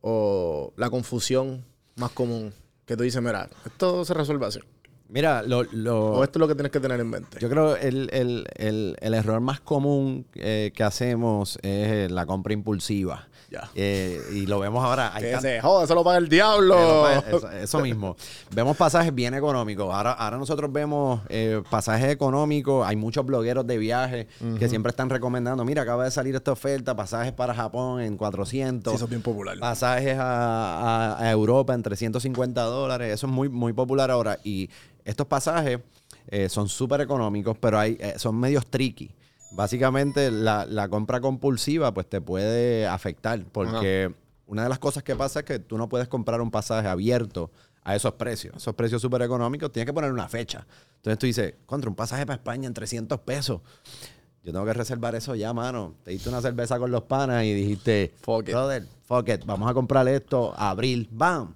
o 0.00 0.72
la 0.76 0.90
confusión 0.90 1.64
más 1.96 2.12
común? 2.12 2.52
Que 2.86 2.96
tú 2.96 3.02
dices, 3.02 3.20
mira, 3.20 3.48
esto 3.66 4.04
se 4.04 4.14
resuelve 4.14 4.46
así. 4.46 4.60
Mira, 5.08 5.42
lo, 5.42 5.64
lo- 5.64 6.12
O 6.12 6.22
esto 6.24 6.38
es 6.38 6.40
lo 6.40 6.46
que 6.48 6.54
tienes 6.54 6.70
que 6.70 6.78
tener 6.78 7.00
en 7.00 7.10
mente. 7.10 7.38
Yo 7.40 7.50
creo 7.50 7.74
el, 7.76 8.08
el, 8.12 8.46
el, 8.56 8.96
el 9.00 9.14
error 9.14 9.40
más 9.40 9.60
común 9.60 10.24
eh, 10.34 10.70
que 10.74 10.84
hacemos 10.84 11.58
es 11.62 12.10
la 12.12 12.26
compra 12.26 12.52
impulsiva. 12.52 13.26
Ya. 13.50 13.68
Eh, 13.74 14.20
y 14.32 14.46
lo 14.46 14.60
vemos 14.60 14.84
ahora. 14.84 15.12
hay 15.12 15.22
que 15.24 15.40
se 15.40 15.60
joda, 15.60 15.82
eso 15.84 15.94
lo 15.96 16.04
paga 16.04 16.18
el 16.18 16.28
diablo. 16.28 16.76
Eh, 16.78 17.20
lo- 17.32 17.38
Eso, 17.38 17.50
eso 17.50 17.80
mismo. 17.80 18.16
Vemos 18.54 18.76
pasajes 18.76 19.12
bien 19.12 19.34
económicos. 19.34 19.92
Ahora, 19.92 20.12
ahora 20.12 20.38
nosotros 20.38 20.72
vemos 20.72 21.20
eh, 21.28 21.60
pasajes 21.68 22.10
económicos. 22.12 22.86
Hay 22.86 22.94
muchos 22.94 23.26
blogueros 23.26 23.66
de 23.66 23.76
viaje 23.78 24.28
que 24.58 24.68
siempre 24.68 24.90
están 24.90 25.10
recomendando. 25.10 25.64
Mira, 25.64 25.82
acaba 25.82 26.04
de 26.04 26.12
salir 26.12 26.34
esta 26.36 26.52
oferta. 26.52 26.94
Pasajes 26.94 27.32
para 27.32 27.52
Japón 27.52 28.00
en 28.00 28.16
400. 28.16 28.92
Sí, 28.92 28.96
eso 28.96 29.04
es 29.06 29.10
bien 29.10 29.22
popular. 29.22 29.58
Pasajes 29.58 30.16
a, 30.16 31.16
a- 31.16 31.22
a 31.24 31.30
Europa 31.32 31.74
en 31.74 31.82
350 31.82 32.62
dólares. 32.62 33.12
Eso 33.12 33.26
es 33.26 33.32
muy, 33.32 33.48
muy 33.48 33.72
popular 33.72 34.12
ahora. 34.12 34.38
Y 34.44 34.70
estos 35.04 35.26
pasajes 35.26 35.80
eh, 36.28 36.48
son 36.48 36.68
súper 36.68 37.00
económicos, 37.00 37.56
pero 37.58 37.80
hay, 37.80 37.96
eh, 37.98 38.14
son 38.16 38.36
medios 38.38 38.64
tricky. 38.66 39.10
Básicamente, 39.50 40.30
la, 40.30 40.64
la 40.66 40.88
compra 40.88 41.20
compulsiva 41.20 41.92
pues 41.92 42.08
te 42.08 42.20
puede 42.20 42.86
afectar 42.86 43.44
porque 43.52 44.14
una 44.46 44.62
de 44.62 44.68
las 44.68 44.78
cosas 44.78 45.02
que 45.02 45.16
pasa 45.16 45.40
es 45.40 45.44
que 45.44 45.58
tú 45.58 45.76
no 45.78 45.88
puedes 45.88 46.08
comprar 46.08 46.40
un 46.40 46.50
pasaje 46.50 46.88
abierto 46.88 47.50
a 47.82 47.96
esos 47.96 48.14
precios. 48.14 48.56
Esos 48.56 48.74
precios 48.74 49.00
súper 49.02 49.22
económicos, 49.22 49.72
tienes 49.72 49.86
que 49.86 49.92
poner 49.92 50.12
una 50.12 50.28
fecha. 50.28 50.66
Entonces 50.96 51.18
tú 51.18 51.26
dices, 51.26 51.54
contra 51.66 51.88
un 51.88 51.96
pasaje 51.96 52.26
para 52.26 52.36
España 52.36 52.66
en 52.66 52.74
300 52.74 53.20
pesos. 53.20 53.60
Yo 54.42 54.52
tengo 54.52 54.64
que 54.64 54.72
reservar 54.72 55.14
eso 55.14 55.34
ya, 55.34 55.52
mano. 55.52 55.94
Te 56.02 56.12
diste 56.12 56.28
una 56.28 56.40
cerveza 56.40 56.78
con 56.78 56.90
los 56.90 57.02
panas 57.02 57.44
y 57.44 57.52
dijiste, 57.52 58.14
Fuck 58.22 58.48
it. 58.48 58.54
brother, 58.54 58.86
fuck 59.04 59.28
it, 59.28 59.44
vamos 59.44 59.70
a 59.70 59.74
comprar 59.74 60.08
esto, 60.08 60.54
abril, 60.56 61.08
bam. 61.10 61.54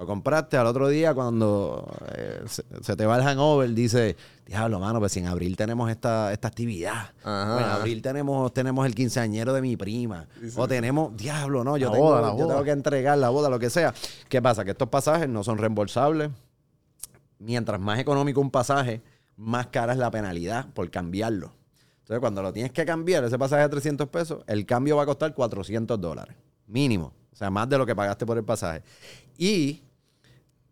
Lo 0.00 0.06
compraste 0.06 0.56
al 0.56 0.66
otro 0.66 0.88
día 0.88 1.12
cuando 1.12 1.86
eh, 2.14 2.40
se, 2.46 2.64
se 2.80 2.96
te 2.96 3.04
va 3.04 3.18
el 3.18 3.22
hangover, 3.22 3.68
dice, 3.74 4.16
diablo, 4.46 4.80
mano, 4.80 4.98
pues 4.98 5.12
si 5.12 5.20
en 5.20 5.26
abril 5.26 5.58
tenemos 5.58 5.90
esta, 5.90 6.32
esta 6.32 6.48
actividad. 6.48 7.12
Ajá. 7.22 7.56
O 7.56 7.58
en 7.58 7.64
abril 7.66 8.00
tenemos, 8.00 8.50
tenemos 8.54 8.86
el 8.86 8.94
quinceañero 8.94 9.52
de 9.52 9.60
mi 9.60 9.76
prima. 9.76 10.26
O 10.56 10.66
tenemos, 10.66 11.14
diablo, 11.18 11.64
no, 11.64 11.76
yo, 11.76 11.88
La 11.88 11.92
tengo, 11.92 12.04
boda, 12.06 12.20
la 12.22 12.28
yo 12.28 12.34
boda. 12.36 12.48
tengo 12.48 12.64
que 12.64 12.70
entregar 12.70 13.18
la 13.18 13.28
boda, 13.28 13.50
lo 13.50 13.58
que 13.58 13.68
sea. 13.68 13.92
¿Qué 14.30 14.40
pasa? 14.40 14.64
Que 14.64 14.70
estos 14.70 14.88
pasajes 14.88 15.28
no 15.28 15.44
son 15.44 15.58
reembolsables. 15.58 16.30
Mientras 17.38 17.78
más 17.78 17.98
económico 17.98 18.40
un 18.40 18.50
pasaje, 18.50 19.02
más 19.36 19.66
cara 19.66 19.92
es 19.92 19.98
la 19.98 20.10
penalidad 20.10 20.66
por 20.72 20.90
cambiarlo. 20.90 21.52
Entonces, 21.98 22.20
cuando 22.20 22.40
lo 22.40 22.54
tienes 22.54 22.72
que 22.72 22.86
cambiar, 22.86 23.22
ese 23.24 23.38
pasaje 23.38 23.64
de 23.64 23.68
300 23.68 24.08
pesos, 24.08 24.42
el 24.46 24.64
cambio 24.64 24.96
va 24.96 25.02
a 25.02 25.06
costar 25.06 25.34
400 25.34 26.00
dólares. 26.00 26.34
Mínimo. 26.66 27.12
O 27.34 27.36
sea, 27.36 27.50
más 27.50 27.68
de 27.68 27.76
lo 27.76 27.84
que 27.84 27.94
pagaste 27.94 28.24
por 28.24 28.38
el 28.38 28.44
pasaje. 28.44 28.82
Y 29.36 29.82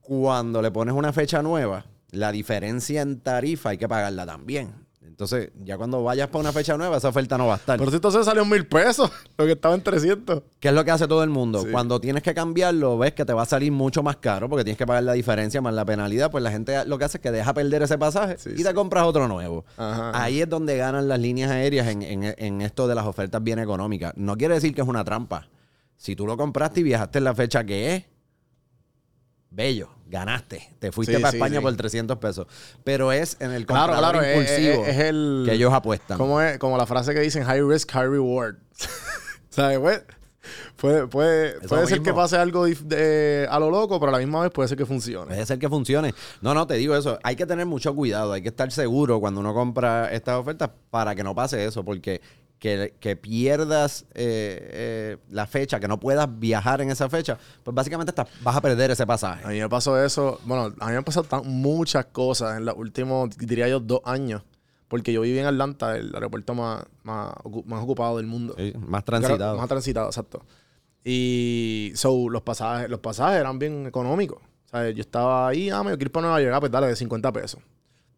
cuando 0.09 0.63
le 0.63 0.71
pones 0.71 0.95
una 0.95 1.13
fecha 1.13 1.43
nueva, 1.43 1.85
la 2.13 2.33
diferencia 2.33 3.03
en 3.03 3.21
tarifa 3.21 3.69
hay 3.71 3.77
que 3.79 3.87
pagarla 3.87 4.25
también. 4.25 4.73
Entonces, 5.05 5.51
ya 5.65 5.77
cuando 5.77 6.03
vayas 6.03 6.29
para 6.29 6.41
una 6.41 6.53
fecha 6.53 6.77
nueva, 6.79 6.97
esa 6.97 7.09
oferta 7.09 7.37
no 7.37 7.47
va 7.49 7.55
a 7.55 7.57
estar. 7.57 7.77
Pero 7.79 7.91
si 7.91 7.97
entonces 7.97 8.25
salió 8.25 8.43
en 8.45 8.49
mil 8.49 8.67
pesos, 8.67 9.11
lo 9.37 9.45
que 9.45 9.53
estaba 9.53 9.75
en 9.75 9.83
300. 9.83 10.43
¿Qué 10.61 10.69
es 10.69 10.75
lo 10.75 10.83
que 10.85 10.91
hace 10.93 11.07
todo 11.09 11.23
el 11.25 11.29
mundo? 11.31 11.63
Sí. 11.63 11.69
Cuando 11.73 12.01
tienes 12.01 12.23
que 12.23 12.33
cambiarlo, 12.33 12.97
ves 12.97 13.13
que 13.13 13.25
te 13.27 13.33
va 13.35 13.43
a 13.43 13.47
salir 13.47 13.71
mucho 13.73 14.03
más 14.03 14.17
caro 14.17 14.49
porque 14.49 14.65
tienes 14.65 14.79
que 14.79 14.87
pagar 14.87 15.03
la 15.03 15.13
diferencia 15.15 15.61
más 15.61 15.75
la 15.75 15.85
penalidad, 15.85 16.31
pues 16.31 16.43
la 16.43 16.51
gente 16.53 16.85
lo 16.87 16.97
que 16.99 17.05
hace 17.05 17.19
es 17.19 17.23
que 17.23 17.31
deja 17.33 17.53
perder 17.53 17.83
ese 17.83 17.99
pasaje 17.99 18.39
Sí, 18.39 18.51
y 18.55 18.59
sí. 18.59 18.65
te 18.65 18.73
compras 18.73 19.05
otro 19.05 19.29
nuevo. 19.29 19.65
Ajá. 19.77 20.23
Ahí 20.23 20.41
es 20.41 20.49
donde 20.49 20.77
ganan 20.79 21.09
las 21.09 21.19
líneas 21.19 21.51
aéreas 21.51 21.89
en, 21.89 22.03
en- 22.03 22.35
en 22.39 22.61
esto 22.63 22.87
de 22.89 22.95
las 22.95 23.05
ofertas 23.07 23.43
bien 23.43 23.59
económicas. 23.59 24.13
No 24.17 24.37
quiere 24.37 24.55
decir 24.55 24.73
que 24.75 24.81
es 24.83 24.89
una 24.89 25.05
trampa. 25.05 25.49
Si 25.97 26.15
tú 26.15 26.27
lo 26.27 26.37
compraste 26.37 26.79
y 26.81 26.83
viajaste 26.85 27.19
en 27.19 27.25
la 27.25 27.35
fecha 27.35 27.65
que 27.65 27.97
es, 27.97 28.05
bello, 29.51 29.91
ganaste. 30.07 30.75
Te 30.79 30.93
fuiste 30.93 31.15
Sí, 31.17 31.21
para 31.23 31.31
sí, 31.33 31.37
España 31.39 31.57
sí. 31.59 31.63
por 31.63 31.77
300 31.77 32.19
pesos. 32.19 32.47
Pero 32.85 33.13
es 33.13 33.37
en 33.41 33.53
el 33.53 33.67
Claro, 33.67 33.95
claro, 33.97 34.19
impulsivo 34.27 34.85
es- 34.85 34.89
es 34.97 34.99
el... 35.05 35.43
que 35.47 35.55
ellos 35.55 35.73
apuestan. 35.73 36.19
Como, 36.19 36.41
es, 36.41 36.59
como 36.59 36.77
la 36.77 36.87
frase 36.87 37.15
que 37.15 37.21
dicen, 37.21 37.45
high 37.45 37.63
risk, 37.63 37.91
high 37.93 38.09
reward. 38.09 38.57
¿Sabes? 39.51 39.79
Pues, 39.79 40.03
puede 40.77 41.07
puede, 41.09 41.61
puede 41.69 41.87
ser 41.89 42.01
que 42.03 42.15
pase 42.15 42.37
algo 42.37 42.65
de- 42.67 43.47
a 43.51 43.59
lo 43.59 43.71
loco, 43.71 43.99
pero 43.99 44.11
a 44.11 44.13
la 44.13 44.19
misma 44.19 44.41
vez 44.43 44.51
puede 44.51 44.69
ser 44.69 44.79
que 44.79 44.87
funcione. 44.87 45.27
Puede 45.27 45.45
ser 45.45 45.59
que 45.59 45.69
funcione. 45.69 46.15
No, 46.41 46.55
no, 46.55 46.67
te 46.67 46.75
digo 46.75 46.97
eso. 46.97 47.19
Hay 47.23 47.37
que 47.37 47.45
tener 47.45 47.67
mucho 47.67 47.95
cuidado. 47.95 48.33
Hay 48.33 48.41
que 48.43 48.49
estar 48.49 48.71
seguro 48.73 49.21
cuando 49.21 49.41
uno 49.41 49.53
compra 49.53 50.11
estas 50.13 50.37
ofertas 50.37 50.71
para 50.91 51.15
que 51.15 51.23
no 51.25 51.35
pase 51.35 51.65
eso. 51.65 51.85
Porque 51.85 52.21
que, 52.59 52.95
que 52.99 53.15
pierdas 53.17 54.03
eh, 54.15 54.59
eh, 54.73 55.17
la 55.31 55.47
fecha, 55.47 55.79
que 55.79 55.87
no 55.89 56.01
puedas 56.01 56.29
viajar 56.41 56.81
en 56.81 56.91
esa 56.91 57.09
fecha, 57.09 57.39
pues 57.63 57.75
básicamente 57.75 58.11
estás- 58.11 58.29
vas 58.43 58.57
a 58.57 58.61
perder 58.61 58.91
ese 58.91 59.05
A 59.05 59.07
pasaje. 59.07 59.47
mí 59.47 59.61
me 59.61 59.69
pasó 59.69 60.03
eso, 60.03 60.41
bueno, 60.45 60.75
a 60.81 60.87
mí 60.87 60.91
me 60.93 60.97
han 60.97 61.05
pasado 61.05 61.25
tan- 61.25 61.47
muchas 61.47 62.07
cosas 62.07 62.57
en 62.59 62.65
los 62.65 62.77
últimos, 62.77 63.31
diría 63.39 63.69
yo, 63.69 63.79
dos 63.81 64.01
años. 64.05 64.43
Porque 64.89 65.13
yo 65.13 65.21
viví 65.21 65.39
en 65.39 65.45
Atlanta, 65.47 65.97
el 65.99 66.15
aeropuerto 66.15 66.55
más, 66.55 66.83
más, 67.03 67.35
ocu- 67.45 67.63
más 67.67 67.83
ocupado 67.85 68.17
del 68.17 68.27
mundo. 68.27 68.55
Sí, 68.57 68.73
más 68.79 69.05
transitado. 69.05 69.59
Más 69.59 69.69
transitado, 69.69 70.07
exacto. 70.07 70.43
Y 71.05 71.93
so, 71.95 72.29
los 72.29 72.43
pasajes, 72.43 72.89
los 72.91 73.01
pasajes 73.01 73.39
eran 73.41 73.59
bien 73.59 73.87
económicos. 73.87 74.39
O 74.67 74.69
sea, 74.71 74.91
yo 74.91 75.01
estaba 75.01 75.49
ahí, 75.49 75.71
ah, 75.71 75.83
me 75.83 75.91
quiero 75.91 76.03
ir 76.05 76.13
para 76.13 76.27
Nueva 76.27 76.41
York, 76.43 76.55
ah, 76.57 76.61
pues 76.61 76.73
dale, 76.73 76.87
de 76.89 76.97
50 76.97 77.33
pesos. 77.33 77.61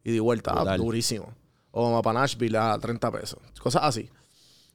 Y 0.03 0.13
de 0.13 0.21
vuelta, 0.21 0.53
ah, 0.57 0.77
durísimo. 0.77 1.29
O 1.73 2.01
para 2.03 2.21
Nashville 2.21 2.57
a 2.59 2.79
30 2.79 3.11
pesos. 3.13 3.39
Cosas 3.61 3.83
así. 3.85 4.09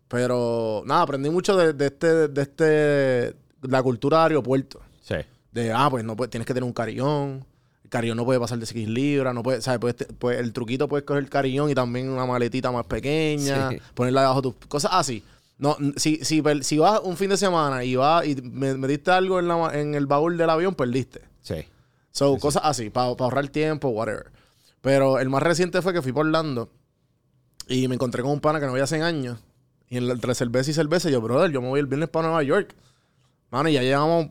Pero 0.07 0.83
nada, 0.85 1.01
aprendí 1.01 1.29
mucho 1.29 1.55
de, 1.57 1.73
de 1.73 1.85
este, 1.87 2.27
de 2.27 2.41
este, 2.41 3.35
la 3.67 3.81
cultura 3.81 4.17
de 4.19 4.23
aeropuerto. 4.23 4.79
Sí. 5.01 5.15
De, 5.51 5.71
ah, 5.71 5.87
pues 5.89 6.03
no 6.03 6.15
puedes, 6.15 6.29
tienes 6.31 6.45
que 6.45 6.53
tener 6.53 6.65
un 6.65 6.73
carillón. 6.73 7.45
El 7.83 7.89
carillón 7.89 8.17
no 8.17 8.25
puede 8.25 8.39
pasar 8.39 8.57
de 8.59 8.65
6 8.65 8.87
libras. 8.87 9.33
No 9.33 9.41
puede, 9.43 9.61
¿sabes? 9.61 9.79
Puedes 9.79 10.07
pues, 10.19 10.39
el 10.39 10.53
truquito 10.53 10.87
puedes 10.87 11.05
coger 11.05 11.23
el 11.23 11.29
carillón 11.29 11.69
y 11.69 11.75
también 11.75 12.09
una 12.09 12.25
maletita 12.25 12.71
más 12.71 12.85
pequeña. 12.85 13.69
Sí. 13.71 13.77
Ponerla 13.93 14.21
debajo 14.21 14.41
de 14.41 14.51
tus 14.51 14.67
cosas 14.67 14.91
así. 14.93 15.23
No, 15.57 15.77
si, 15.95 16.17
si, 16.17 16.43
si 16.61 16.77
vas 16.77 16.99
un 17.03 17.15
fin 17.15 17.29
de 17.29 17.37
semana 17.37 17.83
y 17.85 17.95
vas 17.95 18.27
y 18.27 18.35
me- 18.41 18.75
metiste 18.75 19.09
algo 19.11 19.39
en, 19.39 19.47
la 19.47 19.71
en 19.79 19.95
el 19.95 20.05
baúl 20.05 20.37
del 20.37 20.49
avión, 20.49 20.75
perdiste. 20.75 21.21
Sí. 21.41 21.65
So, 22.11 22.37
cosas 22.37 22.63
así, 22.65 22.89
para 22.89 23.07
ahorrar 23.07 23.47
tiempo, 23.49 23.87
whatever. 23.89 24.31
Pero 24.81 25.17
el 25.19 25.29
más 25.29 25.41
reciente 25.41 25.81
fue 25.81 25.93
que 25.93 26.01
fui 26.01 26.11
por 26.11 26.25
Orlando 26.25 26.69
y 27.67 27.87
me 27.87 27.95
encontré 27.95 28.21
con 28.21 28.31
un 28.31 28.39
pana 28.39 28.59
que 28.59 28.65
no 28.65 28.73
veía 28.73 28.83
hace 28.83 29.01
años. 29.01 29.39
Y 29.89 29.97
entre 29.97 30.35
cerveza 30.35 30.71
y 30.71 30.73
cerveza, 30.73 31.09
yo, 31.09 31.21
brother, 31.21 31.51
yo 31.51 31.61
me 31.61 31.69
voy 31.69 31.79
el 31.79 31.85
viernes 31.85 32.09
para 32.09 32.27
Nueva 32.27 32.43
York. 32.43 32.75
Mano, 33.51 33.69
y 33.69 33.73
ya 33.73 33.83
llevamos, 33.83 34.27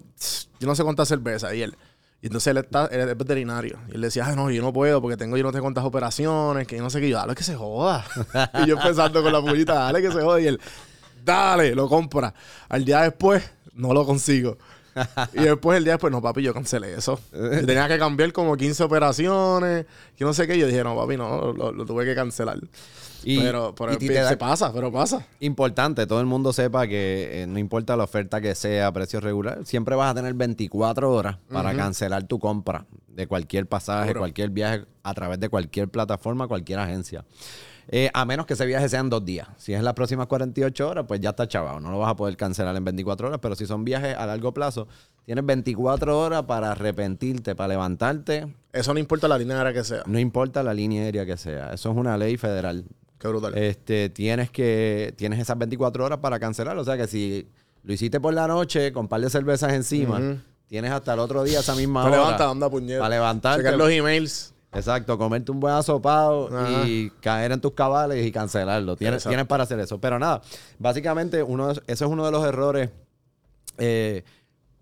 yo 0.59 0.67
no 0.67 0.75
sé 0.75 0.83
cuántas 0.83 1.09
cervezas. 1.09 1.55
Y 1.55 1.63
él, 1.63 1.77
y 2.21 2.27
entonces 2.29 2.51
él, 2.53 2.57
está, 2.57 2.87
él 2.87 3.09
es 3.09 3.19
veterinario. 3.19 3.79
Y 3.91 3.97
él 3.97 4.01
decía, 4.01 4.25
no, 4.35 4.51
yo 4.51 4.63
no 4.63 4.73
puedo 4.73 5.01
porque 5.01 5.17
tengo 5.17 5.37
yo 5.37 5.43
no 5.43 5.53
sé 5.53 5.61
cuántas 5.61 5.85
operaciones, 5.85 6.67
que 6.67 6.77
yo 6.77 6.83
no 6.83 6.91
sé 6.91 7.01
qué. 7.01 7.09
Yo, 7.11 7.19
dale 7.19 7.35
que 7.35 7.45
se 7.45 7.55
joda. 7.55 8.05
y 8.65 8.67
yo 8.67 8.79
pensando 8.79 9.23
con 9.23 9.33
la 9.33 9.41
pullita, 9.41 9.75
dale 9.75 10.01
que 10.03 10.11
se 10.11 10.23
joda. 10.23 10.41
Y 10.41 10.47
él, 10.47 10.61
dale, 11.23 11.75
lo 11.75 11.89
compra. 11.89 12.33
Al 12.69 12.85
día 12.85 13.03
después, 13.03 13.43
no 13.75 13.93
lo 13.93 14.07
consigo. 14.07 14.57
y 15.35 15.43
después, 15.43 15.77
el 15.77 15.85
día 15.85 15.95
después, 15.95 16.11
no, 16.11 16.23
papi, 16.23 16.43
yo 16.43 16.55
cancelé 16.55 16.95
eso. 16.95 17.21
Yo 17.33 17.67
tenía 17.67 17.89
que 17.89 17.99
cambiar 17.99 18.33
como 18.33 18.57
15 18.57 18.83
operaciones, 18.85 19.87
que 20.17 20.25
no 20.25 20.33
sé 20.33 20.47
qué. 20.47 20.59
Yo 20.59 20.67
dije, 20.67 20.83
no, 20.83 20.97
papi, 20.97 21.19
no, 21.19 21.53
lo, 21.53 21.73
lo 21.73 21.85
tuve 21.85 22.05
que 22.05 22.15
cancelar. 22.15 22.59
Y, 23.25 23.39
pero 23.41 23.75
pero 23.75 23.93
y 23.95 23.97
te 23.97 24.13
da- 24.15 24.29
se 24.29 24.37
pasa, 24.37 24.73
pero 24.73 24.93
pasa. 24.93 25.27
Importante, 25.41 26.07
todo 26.07 26.21
el 26.21 26.27
mundo 26.27 26.53
sepa 26.53 26.87
que 26.87 27.43
eh, 27.43 27.47
no 27.47 27.59
importa 27.59 27.97
la 27.97 28.05
oferta 28.05 28.41
que 28.41 28.55
sea 28.55 28.87
a 28.89 28.93
precio 28.93 29.21
regular, 29.21 29.61
siempre 29.65 29.95
vas 29.97 30.11
a 30.11 30.15
tener 30.15 30.35
24 30.35 31.11
horas 31.13 31.39
para 31.51 31.75
cancelar 31.75 32.25
tu 32.25 32.39
compra 32.39 32.87
de 33.09 33.27
cualquier 33.27 33.67
pasaje, 33.67 34.09
Seguro. 34.09 34.21
cualquier 34.21 34.51
viaje 34.51 34.85
a 35.03 35.15
través 35.15 35.39
de 35.41 35.49
cualquier 35.49 35.89
plataforma, 35.89 36.49
cualquier 36.49 36.79
agencia. 36.81 37.25
Eh, 37.89 38.11
a 38.15 38.25
menos 38.25 38.47
que 38.47 38.55
ese 38.55 38.65
viaje 38.65 38.89
sean 38.89 39.11
dos 39.11 39.25
días. 39.27 39.47
Si 39.59 39.75
es 39.75 39.83
las 39.83 39.93
próximas 39.93 40.27
48 40.27 40.89
horas, 40.89 41.05
pues 41.07 41.21
ya 41.21 41.31
está 41.31 41.47
chavado. 41.47 41.81
No 41.81 41.91
lo 41.91 41.99
vas 41.99 42.11
a 42.11 42.17
poder 42.17 42.35
cancelar 42.35 42.75
en 42.75 42.83
24 42.83 43.29
horas, 43.29 43.41
pero 43.43 43.55
si 43.57 43.67
son 43.67 43.85
viajes 43.85 44.17
a 44.17 44.25
largo 44.25 44.55
plazo, 44.55 44.89
tienes 45.27 45.45
24 45.45 46.19
horas 46.19 46.45
para 46.45 46.73
arrepentirte, 46.73 47.55
para 47.55 47.69
levantarte, 47.69 48.55
Eso 48.73 48.95
no 48.95 49.01
importa 49.01 49.29
la 49.29 49.37
línea 49.37 49.59
aérea 49.59 49.75
que 49.75 49.85
sea. 49.85 50.03
no 50.07 50.19
importa 50.19 50.63
la 50.63 50.73
línea 50.73 51.03
aérea 51.03 51.27
que 51.27 51.37
sea. 51.37 51.75
Eso 51.75 51.91
es 51.91 51.97
una 51.97 52.17
ley 52.17 52.39
federal. 52.39 52.87
Qué 53.25 53.29
brutal. 53.29 53.57
Este, 53.57 54.11
tienes 54.11 54.51
que, 54.51 55.15
tienes 55.17 55.39
esas 55.41 55.57
24 55.57 56.05
horas 56.05 56.19
para 56.19 56.39
cancelar. 56.39 56.77
O 56.77 56.85
sea 56.85 56.99
que 56.99 57.07
si 57.07 57.49
lo 57.83 57.95
hiciste 57.95 58.21
por 58.21 58.35
la 58.35 58.47
noche 58.47 58.93
con 58.93 59.05
un 59.05 59.09
par 59.09 59.23
de 59.23 59.31
cervezas 59.31 59.73
encima, 59.73 60.21
tienes 60.67 60.91
hasta 60.91 61.15
el 61.15 61.21
otro 61.21 61.43
día 61.43 61.61
esa 61.61 61.75
misma 61.75 62.05
hora. 62.05 62.17
levanta, 62.19 62.51
anda 62.51 62.69
puñeta. 62.69 63.01
Para 63.01 63.15
levantarte. 63.15 63.63
Checar 63.63 63.79
los 63.79 63.89
emails. 63.91 64.53
Exacto, 64.75 65.17
comerte 65.17 65.51
un 65.53 65.59
buen 65.59 65.73
asopado 65.73 66.49
Ajá. 66.55 66.87
y 66.87 67.09
caer 67.23 67.53
en 67.53 67.63
tus 67.63 67.73
cabales 67.73 68.27
y 68.27 68.31
cancelarlo. 68.31 68.95
Tienes, 68.95 69.25
tienes 69.25 69.47
para 69.47 69.63
hacer 69.63 69.81
eso. 69.81 69.99
Pero 69.99 70.19
nada, 70.19 70.43
básicamente 70.79 71.43
uno 71.43 71.71
eso 71.71 71.81
es 71.87 72.03
uno 72.03 72.27
de 72.27 72.31
los 72.31 72.45
errores. 72.45 72.91
eh, 73.79 74.23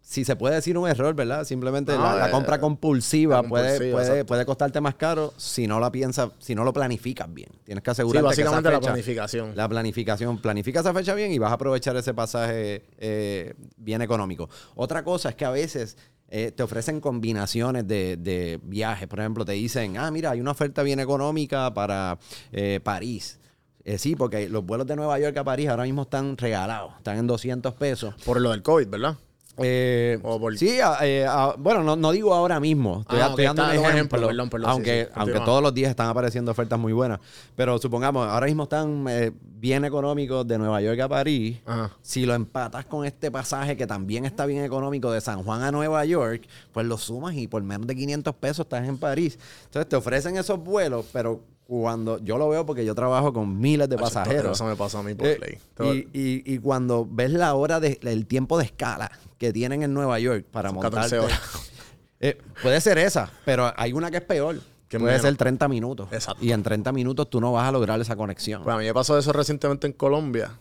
si 0.05 0.25
se 0.25 0.37
puede 0.37 0.57
decir 0.57 0.77
un 0.77 0.89
error, 0.89 1.15
¿verdad? 1.15 1.45
Simplemente 1.45 1.93
No, 1.93 2.03
la, 2.03 2.15
la 2.17 2.29
eh, 2.29 2.31
compra 2.31 2.61
compulsiva, 2.61 3.41
la 3.41 3.49
puede, 3.49 3.69
compulsiva, 3.71 3.97
puede, 3.99 4.25
puede 4.25 4.45
costarte 4.45 4.81
más 4.81 4.97
caro 4.97 5.33
si 5.37 5.67
no 5.67 5.79
la 5.81 5.91
piensas, 5.93 6.31
si 6.39 6.55
no 6.55 6.65
lo 6.65 6.73
planificas 6.73 7.33
bien. 7.33 7.49
Tienes 7.65 7.83
que 7.83 7.91
Sí, 7.91 7.93
asegurarte 7.93 8.25
básicamente 8.27 8.63
que 8.69 8.73
la 8.73 8.77
esa 8.77 8.81
fecha, 8.81 8.93
planificación. 8.93 9.53
la 9.57 9.69
planificación. 9.69 10.39
Planifica 10.39 10.81
esa 10.81 10.93
fecha 10.93 11.15
bien 11.15 11.33
y 11.33 11.39
vas 11.39 11.51
a 11.53 11.55
aprovechar 11.55 11.97
ese 11.97 12.13
pasaje 12.15 12.85
eh, 12.99 13.55
bien 13.77 14.03
económico. 14.03 14.51
Otra 14.75 15.03
cosa 15.05 15.31
es 15.31 15.35
que 15.37 15.45
a 15.45 15.51
veces 15.51 15.97
eh, 16.29 16.51
te 16.51 16.63
ofrecen 16.63 17.01
combinaciones 17.01 17.87
de, 17.87 18.17
de 18.17 18.59
viajes. 18.63 19.07
Por 19.09 19.21
ejemplo, 19.21 19.45
te 19.45 19.53
dicen, 19.53 19.97
ah, 19.99 20.11
mira, 20.11 20.31
hay 20.33 20.41
una 20.41 20.51
oferta 20.51 20.83
bien 20.83 20.99
económica 21.01 21.73
para 21.75 22.19
eh, 22.53 22.81
París. 22.83 23.39
Eh, 23.85 23.99
sí, 23.99 24.15
porque 24.17 24.49
los 24.49 24.65
vuelos 24.65 24.87
de 24.87 24.97
Nueva 24.97 25.19
York 25.19 25.37
a 25.37 25.45
París 25.45 25.69
ahora 25.69 25.85
mismo 25.85 26.03
están 26.03 26.37
regalados. 26.37 26.93
Están 26.99 27.19
en 27.19 27.27
200 27.27 27.75
pesos. 27.75 28.15
Por 28.25 28.41
lo 28.41 28.51
del 28.51 28.63
COVID, 28.63 28.89
¿verdad? 28.89 29.17
Eh, 29.59 30.19
por- 30.23 30.57
Sí, 30.57 30.79
eh, 31.03 31.27
a- 31.29 31.55
bueno, 31.59 31.83
no, 31.83 31.95
no 31.95 32.11
digo 32.11 32.33
ahora 32.35 32.59
mismo. 32.59 33.01
Estoy, 33.03 33.21
Ah, 33.21 33.27
estoy 33.29 33.45
dando 33.45 33.63
un 33.65 33.69
ejemplo. 33.71 33.91
ejemplo, 33.91 34.27
perdón, 34.29 34.51
perdón, 34.51 34.67
sí, 34.69 34.73
aunque 34.73 35.05
sí, 35.05 35.11
aunque 35.15 35.41
todos 35.41 35.63
los 35.63 35.75
días 35.75 35.91
están 35.91 36.09
apareciendo 36.09 36.51
ofertas 36.51 36.79
muy 36.79 36.93
buenas. 36.93 37.21
Pero 37.55 37.79
supongamos, 37.79 38.27
ahora 38.27 38.47
mismo 38.47 38.63
están 38.65 39.05
eh, 39.09 39.31
bien 39.43 39.85
económicos 39.85 40.47
de 40.49 40.57
Nueva 40.59 40.81
York 40.81 40.99
a 41.01 41.09
París. 41.09 41.59
Ajá. 41.67 41.91
Si 42.01 42.25
lo 42.25 42.35
empatas 42.35 42.87
con 42.87 43.05
este 43.05 43.31
pasaje 43.31 43.77
que 43.77 43.87
también 43.87 44.25
está 44.25 44.47
bien 44.47 44.65
económico 44.65 45.13
de 45.13 45.21
San 45.21 45.43
Juan 45.43 45.63
a 45.63 45.71
Nueva 45.71 46.05
York, 46.07 46.43
pues 46.73 46.87
lo 46.87 46.97
sumas 46.97 47.35
y 47.35 47.47
por 47.47 47.63
menos 47.63 47.87
de 47.87 47.95
500 47.95 48.35
pesos 48.37 48.61
estás 48.65 48.89
en 48.89 48.97
París. 48.97 49.39
Entonces 49.67 49.89
te 49.89 49.97
ofrecen 49.97 50.37
esos 50.39 50.59
vuelos, 50.59 51.05
pero 51.13 51.41
cuando 51.67 52.19
yo 52.19 52.37
lo 52.39 52.49
veo 52.49 52.67
porque 52.67 52.85
yo 52.85 52.95
trabajo 52.95 53.33
con 53.33 53.59
miles 53.61 53.89
de 53.89 53.97
pasajeros. 53.97 54.53
Eso 54.59 54.65
me 54.67 54.77
pasó 54.77 54.99
a 54.99 55.03
mí 55.03 55.15
por 55.15 55.27
Eh, 55.27 55.39
ley. 55.41 55.59
Todo- 55.75 55.95
y, 55.95 56.09
y- 56.13 56.43
y 56.55 56.59
cuando 56.59 57.07
ves 57.11 57.31
la 57.33 57.55
hora 57.55 57.81
de 57.81 57.99
el 58.03 58.27
tiempo 58.27 58.59
de 58.59 58.65
escala 58.65 59.11
que 59.39 59.53
tienen 59.53 59.83
en 59.83 59.95
Nueva 59.95 60.19
York 60.19 60.45
para 60.51 60.69
Son 60.69 60.77
montarte 60.77 61.17
14 61.17 61.19
horas. 61.21 61.41
eh, 62.21 62.39
puede 62.63 62.81
ser 62.81 62.99
esa 62.99 63.31
pero 63.45 63.73
hay 63.77 63.93
una 63.93 64.11
que 64.11 64.19
es 64.19 64.23
peor 64.25 64.61
Que 64.89 64.99
puede 64.99 65.13
menos. 65.13 65.23
ser 65.23 65.37
30 65.37 65.67
minutos 65.69 66.09
Exacto. 66.13 66.45
y 66.45 66.53
en 66.53 66.63
30 66.63 66.93
minutos 66.93 67.31
tú 67.31 67.41
no 67.41 67.53
vas 67.53 67.67
a 67.69 67.73
lograr 67.73 67.99
esa 68.01 68.17
conexión 68.17 68.63
Pues 68.65 68.75
a 68.75 68.79
mí 68.79 68.85
me 68.85 68.93
pasó 68.95 69.17
eso 69.19 69.33
recientemente 69.33 69.87
en 69.87 69.93
Colombia. 69.95 70.59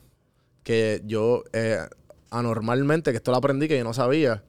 Que 0.63 1.01
yo, 1.05 1.43
eh, 1.53 1.79
anormalmente, 2.29 3.11
que 3.11 3.17
esto 3.17 3.31
lo 3.31 3.37
aprendí 3.37 3.67
que 3.67 3.77
yo 3.77 3.83
no 3.83 3.93
sabía. 3.93 4.43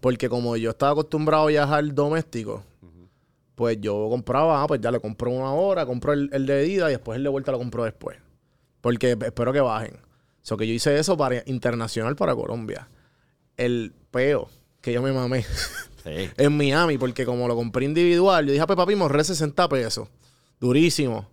Porque 0.00 0.28
como 0.30 0.56
yo 0.56 0.70
estaba 0.70 0.92
acostumbrado 0.92 1.44
a 1.44 1.46
viajar 1.48 1.94
doméstico, 1.94 2.62
pues 3.60 3.78
yo 3.78 4.08
compraba, 4.08 4.62
ah, 4.62 4.66
pues 4.66 4.80
ya 4.80 4.90
le 4.90 5.00
compro 5.00 5.30
una 5.30 5.52
hora, 5.52 5.84
compro 5.84 6.14
el, 6.14 6.30
el 6.32 6.46
de 6.46 6.66
ida 6.66 6.88
y 6.88 6.92
después 6.92 7.18
el 7.18 7.22
de 7.24 7.28
vuelta 7.28 7.52
lo 7.52 7.58
compro 7.58 7.84
después. 7.84 8.16
Porque 8.80 9.10
espero 9.20 9.52
que 9.52 9.60
bajen. 9.60 9.96
O 9.96 9.98
sea, 10.40 10.56
que 10.56 10.66
yo 10.66 10.72
hice 10.72 10.98
eso 10.98 11.14
para 11.14 11.42
internacional 11.44 12.16
para 12.16 12.34
Colombia. 12.34 12.88
El 13.58 13.92
peo 14.10 14.48
que 14.80 14.94
yo 14.94 15.02
me 15.02 15.12
mamé 15.12 15.44
Sí. 16.04 16.30
en 16.38 16.56
Miami, 16.56 16.96
porque 16.96 17.26
como 17.26 17.46
lo 17.48 17.54
compré 17.54 17.84
individual, 17.84 18.46
yo 18.46 18.52
dije, 18.52 18.62
ah, 18.62 18.66
pues 18.66 18.78
papi, 18.78 18.96
me 18.96 19.02
ahorré 19.02 19.24
60 19.24 19.68
pesos. 19.68 20.08
Durísimo. 20.58 21.28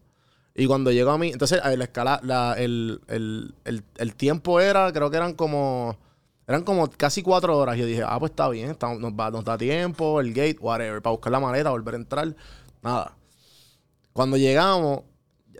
Y 0.54 0.66
cuando 0.68 0.92
llegó 0.92 1.12
a 1.12 1.18
mí, 1.18 1.30
entonces 1.32 1.62
la 1.64 1.82
escala, 1.86 2.20
la- 2.24 2.56
el, 2.58 3.00
el- 3.08 3.54
el- 3.64 3.84
el 3.98 4.16
tiempo 4.16 4.60
era, 4.60 4.92
creo 4.92 5.10
que 5.10 5.16
eran 5.16 5.34
como, 5.34 5.98
eran 6.48 6.64
como 6.64 6.90
casi 6.90 7.22
cuatro 7.22 7.58
horas. 7.58 7.78
Yo 7.78 7.86
dije, 7.86 8.04
ah, 8.06 8.18
pues 8.20 8.32
está 8.32 8.48
bien, 8.50 8.72
está- 8.72 8.94
nos, 8.96 9.12
va- 9.14 9.30
nos 9.32 9.44
da 9.44 9.58
tiempo, 9.58 10.20
el 10.22 10.30
gate, 10.34 10.58
whatever, 10.60 11.02
para 11.02 11.12
buscar 11.12 11.32
la 11.32 11.40
maleta, 11.40 11.70
volver 11.72 11.96
a 11.96 11.98
entrar. 11.98 12.36
Nada. 12.82 13.14
Cuando 14.14 14.38
llegamos, 14.38 15.02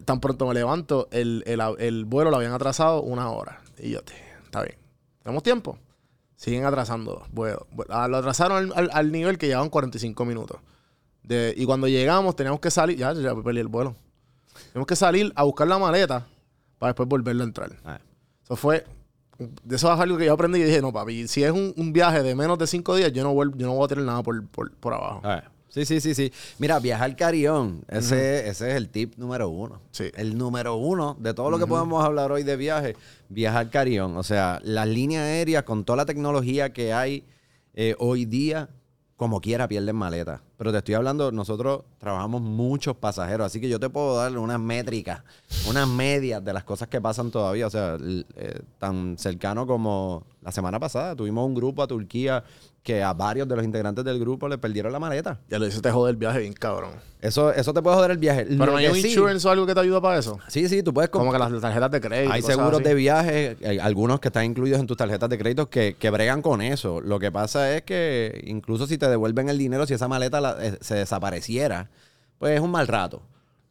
tan 0.06 0.20
pronto 0.20 0.48
me 0.48 0.54
levanto, 0.54 1.08
el, 1.12 1.44
el, 1.46 1.62
el 1.80 2.06
vuelo 2.06 2.32
lo 2.32 2.38
habían 2.38 2.54
atrasado 2.54 3.02
una 3.02 3.30
hora. 3.30 3.62
Y 3.78 3.92
yo, 3.92 4.02
"Te- 4.02 4.14
está 4.46 4.64
bien. 4.64 4.78
¿Tenemos 5.22 5.44
tiempo? 5.44 5.78
Siguen 6.36 6.66
atrasando. 6.66 7.24
Vuelo. 7.32 7.68
Vu- 7.72 7.86
ah, 7.90 8.08
Lo 8.08 8.18
atrasaron 8.18 8.58
al, 8.58 8.74
al- 8.76 8.90
al 8.94 9.12
nivel 9.12 9.38
que 9.38 9.48
llevaban 9.48 9.70
45 9.70 10.24
minutos. 10.26 10.60
De, 11.24 11.54
y 11.58 11.66
cuando 11.66 11.88
llegamos, 11.88 12.36
teníamos 12.36 12.60
que 12.62 12.72
salir. 12.72 12.98
Ya, 12.98 13.12
ya 13.14 13.36
perdí 13.36 13.60
el 13.60 13.68
vuelo. 13.68 13.96
Tenemos 14.72 14.88
que 14.88 14.96
salir 14.96 15.34
a 15.36 15.44
buscar 15.44 15.68
la 15.68 15.78
maleta 15.78 16.26
para 16.80 16.92
después 16.94 17.10
volverlo 17.10 17.44
a 17.44 17.46
entrar. 17.48 17.72
Ah, 17.84 18.00
Eso 18.44 18.56
fue. 18.56 18.86
De 19.38 19.76
eso 19.76 19.94
es 19.94 20.00
algo 20.00 20.18
que 20.18 20.26
yo 20.26 20.34
aprendí 20.34 20.60
y 20.60 20.64
dije, 20.64 20.82
no, 20.82 20.92
papi, 20.92 21.28
si 21.28 21.44
es 21.44 21.52
un, 21.52 21.74
un 21.78 21.94
viaje 21.94 22.24
de 22.24 22.34
menos 22.34 22.58
de 22.58 22.66
cinco 22.68 22.96
días, 22.96 23.12
yo 23.14 23.24
no, 23.24 23.34
vuelvo, 23.34 23.56
yo 23.58 23.68
no 23.68 23.76
voy 23.76 23.86
a 23.86 23.88
tener 23.88 24.04
nada 24.06 24.24
por, 24.24 24.46
por, 24.48 24.72
por 24.72 24.94
abajo. 24.94 25.22
ah. 25.24 25.44
Sí, 25.70 25.86
sí, 25.86 26.00
sí, 26.02 26.16
sí. 26.16 26.32
Mira, 26.58 26.80
viajar 26.80 27.16
Carión, 27.16 27.84
ese, 27.88 28.48
ese 28.48 28.70
es 28.72 28.76
el 28.76 28.90
tip 28.90 29.16
número 29.18 29.50
uno. 29.50 29.82
Sí. 29.92 30.06
El 30.16 30.36
número 30.36 30.76
uno 30.76 31.16
de 31.20 31.36
todo 31.36 31.52
lo 31.52 31.60
que 31.60 31.68
podemos 31.68 32.04
hablar 32.04 32.32
hoy 32.32 32.42
de 32.42 32.56
viaje, 32.56 32.96
viajar 33.30 33.70
Carión. 33.70 34.18
O 34.18 34.24
sea, 34.24 34.60
las 34.64 34.88
líneas 34.88 35.24
aéreas 35.24 35.64
con 35.64 35.84
toda 35.84 35.98
la 35.98 36.06
tecnología 36.06 36.74
que 36.74 36.94
hay 36.94 37.26
eh, 37.76 37.96
hoy 38.00 38.26
día, 38.26 38.70
como 39.18 39.42
quiera 39.42 39.68
pierden 39.68 39.96
maletas. 39.96 40.42
Pero 40.58 40.72
te 40.72 40.78
estoy 40.78 40.94
hablando, 40.94 41.32
nosotros 41.32 41.82
trabajamos 41.98 42.42
muchos 42.42 42.96
pasajeros, 42.96 43.48
así 43.48 43.60
que 43.60 43.68
yo 43.68 43.80
te 43.80 43.90
puedo 43.90 44.16
dar 44.16 44.38
unas 44.38 44.60
métricas, 44.60 45.24
unas 45.68 45.88
medias 45.88 46.46
de 46.46 46.54
las 46.54 46.64
cosas 46.64 46.88
que 46.88 47.02
pasan 47.02 47.32
todavía. 47.32 47.66
O 47.66 47.70
sea, 47.72 47.98
eh, 48.00 48.62
tan 48.78 49.18
cercano 49.18 49.66
como 49.66 50.24
la 50.44 50.52
semana 50.52 50.80
pasada, 50.80 51.16
tuvimos 51.16 51.46
un 51.48 51.56
grupo 51.56 51.82
a 51.82 51.88
Turquía 51.88 52.44
que 52.88 53.04
a 53.04 53.12
varios 53.12 53.46
de 53.50 53.56
los 53.58 53.66
integrantes 53.66 54.06
del 54.06 54.18
grupo 54.18 54.48
le 54.48 54.58
perdieron 54.58 54.94
la 54.94 55.00
maleta. 55.00 55.42
Ya 55.50 55.60
lo 55.60 55.68
hice, 55.68 55.82
te 55.82 55.92
jode 55.92 56.12
el 56.12 56.16
viaje 56.16 56.40
bien 56.40 56.54
cabrón. 56.54 56.92
Eso, 57.20 57.52
eso 57.52 57.74
te 57.74 57.82
puede 57.82 57.98
joder 57.98 58.12
el 58.12 58.18
viaje. 58.18 58.46
Pero 58.46 58.66
Lo 58.68 58.72
no 58.72 58.78
hay 58.78 58.88
un 58.88 58.96
sí- 58.96 59.08
insurance 59.10 59.46
o 59.46 59.52
algo 59.52 59.66
que 59.66 59.74
te 59.74 59.82
ayuda 59.82 60.00
para 60.00 60.18
eso. 60.20 60.40
Sí, 60.48 60.70
sí, 60.70 60.82
tú 60.84 60.94
puedes 60.94 61.10
Como 61.10 61.34
que 61.34 61.38
las 61.38 61.52
tarjetas 61.60 61.92
de 61.92 62.00
crédito. 62.00 62.32
Hay 62.32 62.42
seguros 62.42 62.76
así. 62.76 62.84
de 62.84 62.94
viaje, 62.96 63.58
hay 63.66 63.78
algunos 63.80 64.22
que 64.22 64.30
están 64.30 64.46
incluidos 64.46 64.80
en 64.80 64.88
tus 64.88 64.96
tarjetas 64.96 65.30
de 65.30 65.38
crédito 65.38 65.70
que, 65.70 65.98
que 66.00 66.10
bregan 66.10 66.42
con 66.42 66.62
eso. 66.62 67.02
Lo 67.02 67.20
que 67.20 67.30
pasa 67.30 67.76
es 67.76 67.82
que 67.82 68.42
incluso 68.46 68.88
si 68.88 68.98
te 68.98 69.10
devuelven 69.10 69.50
el 69.50 69.58
dinero, 69.58 69.86
si 69.86 69.94
esa 69.94 70.08
maleta 70.08 70.40
la- 70.40 70.56
eh, 70.66 70.78
se 70.80 70.96
desapareciera, 70.96 71.90
pues 72.40 72.54
es 72.56 72.62
un 72.62 72.72
mal 72.72 72.88
rato. 72.88 73.22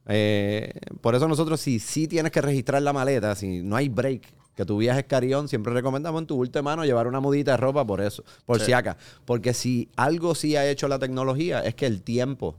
Eh, 0.08 0.72
por 1.00 1.14
eso 1.14 1.26
nosotros, 1.26 1.58
si 1.60 1.78
sí 1.78 2.06
tienes 2.06 2.30
que 2.32 2.40
registrar 2.42 2.82
la 2.82 2.92
maleta, 2.92 3.34
si 3.34 3.62
no 3.62 3.76
hay 3.76 3.88
break, 3.88 4.22
que 4.56 4.64
tu 4.64 4.78
viaje 4.78 5.00
es 5.00 5.06
carión, 5.06 5.46
siempre 5.48 5.72
recomendamos 5.72 6.20
en 6.22 6.26
tu 6.26 6.34
bulto 6.34 6.58
de 6.58 6.62
mano 6.64 6.84
llevar 6.84 7.06
una 7.06 7.20
mudita 7.20 7.52
de 7.52 7.56
ropa 7.58 7.84
por 7.86 8.00
eso, 8.00 8.24
por 8.46 8.58
si 8.60 8.72
acá. 8.72 8.96
Porque 9.24 9.54
si 9.54 9.88
algo 9.96 10.34
sí 10.34 10.56
ha 10.56 10.66
hecho 10.68 10.88
la 10.88 10.98
tecnología, 10.98 11.60
es 11.60 11.74
que 11.76 11.86
el 11.86 12.02
tiempo 12.02 12.56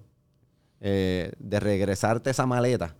eh, 0.79 1.31
de 1.39 1.59
regresarte 1.59 2.29
esa 2.29 2.45
maleta 2.45 2.95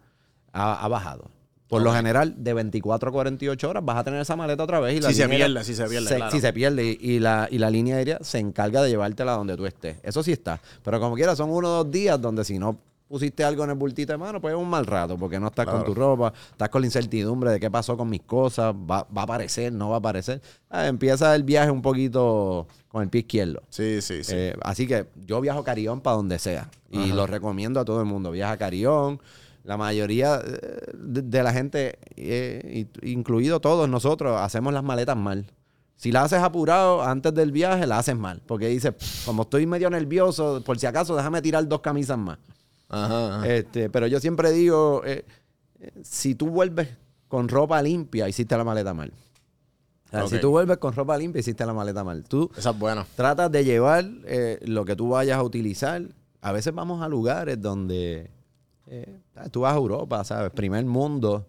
ha, 0.51 0.83
ha 0.83 0.87
bajado. 0.87 1.29
Por 1.67 1.81
lo 1.81 1.93
general, 1.93 2.33
de 2.37 2.53
24 2.53 3.09
a 3.09 3.11
48 3.11 3.69
horas 3.69 3.83
vas 3.83 3.97
a 3.97 4.03
tener 4.05 4.21
esa 4.21 4.37
maleta 4.37 4.63
otra 4.63 4.79
vez. 4.79 4.95
Y 4.95 5.01
la 5.01 5.09
Si 5.09 5.15
se 5.15 5.27
pierde, 5.27 5.63
si 5.65 5.75
se 5.75 5.85
pierde, 5.85 6.07
se- 6.07 6.15
claro. 6.15 6.31
Si 6.31 6.39
se 6.39 6.53
pierde 6.53 6.85
y, 6.85 6.97
y 7.15 7.19
la, 7.19 7.49
y 7.51 7.57
la 7.57 7.69
línea 7.69 7.97
aérea 7.97 8.19
se 8.21 8.39
encarga 8.39 8.81
de 8.81 8.89
llevártela 8.89 9.33
donde 9.33 9.57
tú 9.57 9.65
estés. 9.65 9.97
Eso 10.01 10.23
sí 10.23 10.31
está. 10.31 10.61
Pero 10.81 10.97
como 11.01 11.15
quiera, 11.15 11.35
son 11.35 11.49
uno 11.49 11.67
o 11.67 11.83
dos 11.83 11.91
días 11.91 12.21
donde 12.21 12.45
si 12.45 12.57
no 12.57 12.79
pusiste 13.07 13.43
algo 13.43 13.63
en 13.63 13.71
el 13.71 13.75
bultito 13.75 14.11
de 14.11 14.17
mano, 14.17 14.41
pues 14.41 14.53
es 14.53 14.59
un 14.59 14.69
mal 14.69 14.85
rato 14.85 15.17
porque 15.17 15.39
no 15.39 15.47
estás 15.47 15.65
con 15.65 15.83
tu 15.83 15.93
ropa, 15.93 16.33
estás 16.51 16.69
con 16.69 16.81
la 16.81 16.87
incertidumbre 16.87 17.51
de 17.51 17.59
qué 17.59 17.71
pasó 17.71 17.95
con 17.97 18.09
mis 18.09 18.21
cosas, 18.21 18.73
va, 18.73 19.07
va 19.15 19.21
a 19.21 19.23
aparecer, 19.23 19.71
no 19.73 19.89
va 19.89 19.95
a 19.95 19.99
aparecer. 19.99 20.41
Ah, 20.69 20.87
empieza 20.87 21.33
el 21.35 21.43
viaje 21.43 21.71
un 21.71 21.81
poquito 21.81 22.67
con 22.89 23.03
el 23.03 23.09
pie 23.09 23.21
izquierdo. 23.21 23.61
Sí, 23.69 24.01
sí, 24.01 24.23
sí. 24.23 24.33
Eh, 24.35 24.55
así 24.63 24.87
que 24.87 25.07
yo 25.25 25.39
viajo 25.41 25.63
Carión 25.63 26.01
para 26.01 26.17
donde 26.17 26.39
sea. 26.39 26.69
Y 26.89 27.07
lo 27.11 27.27
recomiendo 27.27 27.79
a 27.79 27.85
todo 27.85 27.99
el 27.99 28.05
mundo. 28.05 28.31
Viaja 28.31 28.57
Carión. 28.57 29.21
La 29.63 29.75
mayoría 29.75 30.41
eh, 30.45 30.91
de, 30.93 31.21
de 31.23 31.43
la 31.43 31.51
gente, 31.51 31.99
eh, 32.15 32.87
incluido 33.01 33.59
todos 33.59 33.89
nosotros, 33.89 34.39
hacemos 34.39 34.73
las 34.73 34.81
maletas 34.81 35.17
mal. 35.17 35.45
Si 35.97 36.11
la 36.11 36.23
haces 36.23 36.39
apurado 36.39 37.03
antes 37.03 37.33
del 37.33 37.51
viaje, 37.51 37.85
la 37.85 37.97
haces 37.97 38.15
mal. 38.15 38.41
Porque 38.45 38.67
dices, 38.67 38.93
como 39.25 39.41
estoy 39.41 39.65
medio 39.65 39.89
nervioso, 39.89 40.61
por 40.63 40.79
si 40.79 40.85
acaso, 40.85 41.15
déjame 41.15 41.41
tirar 41.41 41.67
dos 41.67 41.81
camisas 41.81 42.17
más. 42.17 42.37
Ajá, 42.89 43.38
ajá. 43.39 43.48
Este, 43.48 43.89
pero 43.89 44.08
yo 44.08 44.20
siempre 44.20 44.51
digo, 44.51 45.01
eh, 45.06 45.26
eh, 45.80 45.91
si 46.04 46.36
tú 46.36 46.47
vuelves 46.50 46.89
con 47.28 47.50
ropa 47.50 47.82
limpia, 47.82 48.28
hiciste 48.30 48.56
la 48.58 48.63
maleta 48.63 48.93
mal. 48.93 49.12
O 50.08 50.10
sea, 50.10 50.28
Si 50.28 50.39
tú 50.39 50.52
vuelves 50.52 50.78
con 50.78 50.93
ropa 50.93 51.17
limpia, 51.17 51.41
hiciste 51.41 51.65
la 51.65 51.73
maleta 51.73 52.04
mal. 52.04 52.23
Tú 52.23 52.50
Esa 52.58 52.69
es 52.69 52.80
buena. 52.80 53.06
tratas 53.15 53.52
de 53.52 53.65
llevar 53.65 54.06
eh, 54.26 54.58
lo 54.65 54.86
que 54.86 54.95
tú 54.95 55.10
vayas 55.10 55.38
a 55.38 55.43
utilizar. 55.43 56.02
A 56.41 56.52
veces 56.54 56.73
vamos 56.73 57.02
a 57.02 57.10
lugares 57.10 57.62
donde 57.62 58.32
eh, 58.88 59.19
tú 59.52 59.62
vas 59.62 59.73
a 59.73 59.78
Europa, 59.78 60.23
¿sabes? 60.23 60.52
Primer 60.52 60.86
mundo. 60.86 61.45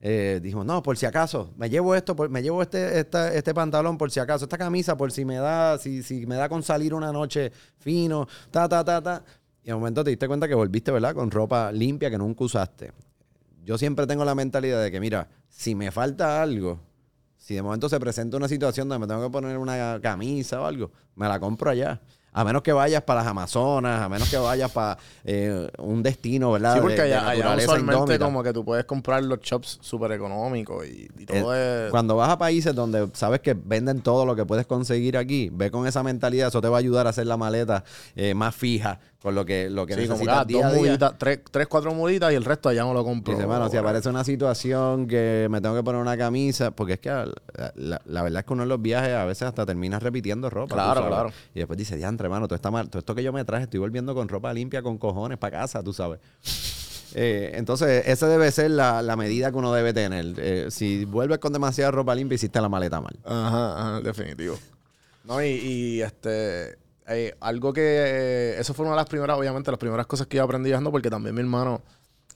Eh, 0.00 0.40
dijimos, 0.42 0.66
no, 0.66 0.82
por 0.82 0.98
si 0.98 1.06
acaso, 1.06 1.50
me 1.56 1.70
llevo 1.70 1.94
esto, 1.94 2.16
por- 2.16 2.28
me 2.28 2.42
llevo 2.42 2.60
este, 2.62 2.98
esta- 2.98 3.32
este 3.32 3.54
pantalón 3.54 3.96
por 3.96 4.10
si 4.10 4.18
acaso, 4.20 4.44
esta 4.44 4.58
camisa 4.58 4.96
por 4.96 5.12
si 5.12 5.24
me 5.24 5.36
da, 5.36 5.78
si, 5.78 6.02
si 6.02 6.26
me 6.26 6.34
da 6.34 6.48
con 6.48 6.62
salir 6.64 6.92
una 6.94 7.10
noche 7.12 7.52
fino, 7.78 8.26
ta, 8.50 8.68
ta, 8.68 8.84
ta, 8.84 9.00
ta. 9.00 9.24
Y 9.64 9.68
de 9.68 9.74
momento 9.74 10.04
te 10.04 10.10
diste 10.10 10.28
cuenta 10.28 10.46
que 10.46 10.54
volviste, 10.54 10.92
¿verdad? 10.92 11.14
Con 11.14 11.30
ropa 11.30 11.72
limpia 11.72 12.10
que 12.10 12.18
nunca 12.18 12.44
usaste. 12.44 12.92
Yo 13.64 13.78
siempre 13.78 14.06
tengo 14.06 14.24
la 14.24 14.34
mentalidad 14.34 14.82
de 14.82 14.90
que, 14.90 15.00
mira, 15.00 15.26
si 15.48 15.74
me 15.74 15.90
falta 15.90 16.42
algo, 16.42 16.78
si 17.38 17.54
de 17.54 17.62
momento 17.62 17.88
se 17.88 17.98
presenta 17.98 18.36
una 18.36 18.46
situación 18.46 18.88
donde 18.88 19.06
me 19.06 19.10
tengo 19.10 19.26
que 19.26 19.32
poner 19.32 19.56
una 19.56 19.98
camisa 20.02 20.60
o 20.60 20.66
algo, 20.66 20.92
me 21.16 21.26
la 21.26 21.40
compro 21.40 21.70
allá. 21.70 22.00
A 22.34 22.44
menos 22.44 22.62
que 22.62 22.72
vayas 22.72 23.02
para 23.02 23.20
las 23.20 23.28
Amazonas, 23.30 24.02
a 24.02 24.08
menos 24.08 24.28
que 24.28 24.36
vayas 24.36 24.70
para 24.72 24.98
eh, 25.24 25.68
un 25.78 26.02
destino, 26.02 26.50
¿verdad? 26.52 26.74
Sí, 26.74 26.80
porque 26.80 26.96
de- 26.96 27.08
de 27.08 27.14
allá, 27.14 27.20
allá 27.28 27.34
naturaleza 27.38 27.64
usualmente 27.72 27.94
indómita. 28.00 28.24
como 28.24 28.42
que 28.42 28.52
tú 28.52 28.64
puedes 28.64 28.84
comprar 28.84 29.22
los 29.22 29.40
chops 29.40 29.78
súper 29.80 30.12
económicos 30.12 30.84
y, 30.86 31.08
y 31.16 31.26
todo 31.26 31.54
Eh, 31.54 31.86
es... 31.86 31.90
Cuando 31.90 32.16
vas 32.16 32.28
a 32.30 32.36
países 32.38 32.74
donde 32.74 33.08
sabes 33.14 33.40
que 33.40 33.54
venden 33.54 34.00
todo 34.02 34.26
lo 34.26 34.34
que 34.36 34.44
puedes 34.44 34.66
conseguir 34.66 35.16
aquí, 35.16 35.48
ve 35.52 35.70
con 35.70 35.86
esa 35.86 36.02
mentalidad, 36.02 36.48
eso 36.48 36.60
te 36.60 36.68
va 36.68 36.76
a 36.76 36.80
ayudar 36.80 37.06
a 37.06 37.10
hacer 37.10 37.26
la 37.26 37.36
maleta 37.36 37.84
eh, 38.16 38.34
más 38.34 38.54
fija 38.54 38.98
con 39.22 39.34
lo 39.34 39.46
que, 39.46 39.70
lo 39.70 39.86
que 39.86 39.94
Sí, 39.94 40.00
como 40.02 40.12
necesitas 40.18 40.40
ah, 40.40 40.44
día 40.44 40.66
a 40.66 40.68
dos 40.68 40.72
día. 40.82 40.86
muditas, 40.90 41.14
tres, 41.18 41.40
tres, 41.50 41.66
cuatro 41.66 41.94
muditas 41.94 42.30
y 42.30 42.34
el 42.34 42.44
resto 42.44 42.68
allá 42.68 42.82
no 42.82 42.92
lo 42.92 43.02
compro. 43.04 43.32
Dice, 43.34 43.46
si 43.70 43.76
aparece 43.78 44.10
una 44.10 44.22
situación 44.22 45.06
que 45.06 45.46
me 45.50 45.62
tengo 45.62 45.74
que 45.74 45.82
poner 45.82 45.98
una 46.02 46.14
camisa, 46.18 46.72
porque 46.72 46.94
es 46.94 47.00
que 47.00 47.08
la, 47.08 47.26
la- 47.76 48.02
la 48.04 48.22
verdad 48.22 48.40
es 48.40 48.44
que 48.46 48.52
uno 48.52 48.64
en 48.64 48.68
los 48.68 48.82
viajes 48.82 49.14
a 49.14 49.24
veces 49.24 49.48
hasta 49.48 49.64
terminas 49.64 50.02
repitiendo 50.02 50.50
ropa. 50.50 50.74
Claro, 50.74 51.06
claro. 51.06 51.32
Y 51.54 51.58
después 51.60 51.78
dice, 51.78 51.96
diantre, 51.96 52.23
hermano, 52.26 52.46
todo, 52.48 52.56
está 52.56 52.70
mal, 52.70 52.88
todo 52.90 52.98
esto 53.00 53.14
que 53.14 53.22
yo 53.22 53.32
me 53.32 53.44
traje, 53.44 53.64
estoy 53.64 53.80
volviendo 53.80 54.14
con 54.14 54.28
ropa 54.28 54.52
limpia 54.52 54.82
con 54.82 54.98
cojones 54.98 55.38
para 55.38 55.58
casa, 55.60 55.82
tú 55.82 55.92
sabes. 55.92 56.20
Eh, 57.16 57.52
entonces, 57.54 58.04
esa 58.08 58.26
debe 58.28 58.50
ser 58.50 58.72
la, 58.72 59.00
la 59.02 59.14
medida 59.16 59.50
que 59.52 59.56
uno 59.58 59.72
debe 59.72 59.92
tener. 59.92 60.34
Eh, 60.38 60.66
si 60.70 61.04
vuelves 61.04 61.38
con 61.38 61.52
demasiada 61.52 61.90
ropa 61.92 62.14
limpia, 62.14 62.34
hiciste 62.34 62.60
la 62.60 62.68
maleta 62.68 63.00
mal. 63.00 63.16
Ajá, 63.24 63.78
ajá, 63.78 64.00
definitivo. 64.00 64.58
No, 65.24 65.40
y, 65.42 65.46
y, 65.46 66.02
este, 66.02 66.76
eh, 67.06 67.34
algo 67.40 67.72
que, 67.72 68.56
eso 68.58 68.74
fue 68.74 68.84
una 68.84 68.94
de 68.94 69.00
las 69.00 69.08
primeras, 69.08 69.38
obviamente, 69.38 69.70
las 69.70 69.78
primeras 69.78 70.06
cosas 70.06 70.26
que 70.26 70.38
yo 70.38 70.42
aprendí 70.42 70.70
viajando, 70.70 70.90
porque 70.90 71.08
también 71.08 71.34
mi 71.36 71.40
hermano, 71.42 71.82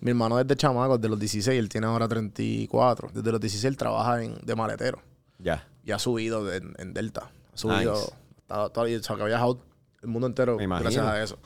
mi 0.01 0.11
hermano 0.11 0.37
desde 0.37 0.55
chamaco, 0.57 0.97
desde 0.97 1.09
los 1.09 1.19
16, 1.19 1.59
él 1.59 1.69
tiene 1.69 1.89
ahora 1.89 2.07
34, 2.07 3.11
desde 3.13 3.33
los 3.33 3.41
16 3.41 3.65
él 3.65 3.77
trabaja 3.77 4.23
en, 4.23 4.37
de 4.45 4.55
maletero 4.55 5.03
Ya. 5.41 5.67
y 5.85 5.91
ha 5.91 5.99
subido 5.99 6.51
en, 6.53 6.95
Delta. 6.95 7.31
Ha 7.53 7.57
subido, 7.59 7.95
Nice. 7.95 8.13
está- 8.41 9.15
ha 9.23 9.27
viajado 9.27 9.59
el 10.03 10.09
mundo 10.09 10.27
entero 10.27 10.57
Me 10.57 10.65
imagino. 10.65 10.91
gracias 10.91 11.07
a 11.07 11.23
eso. 11.23 11.39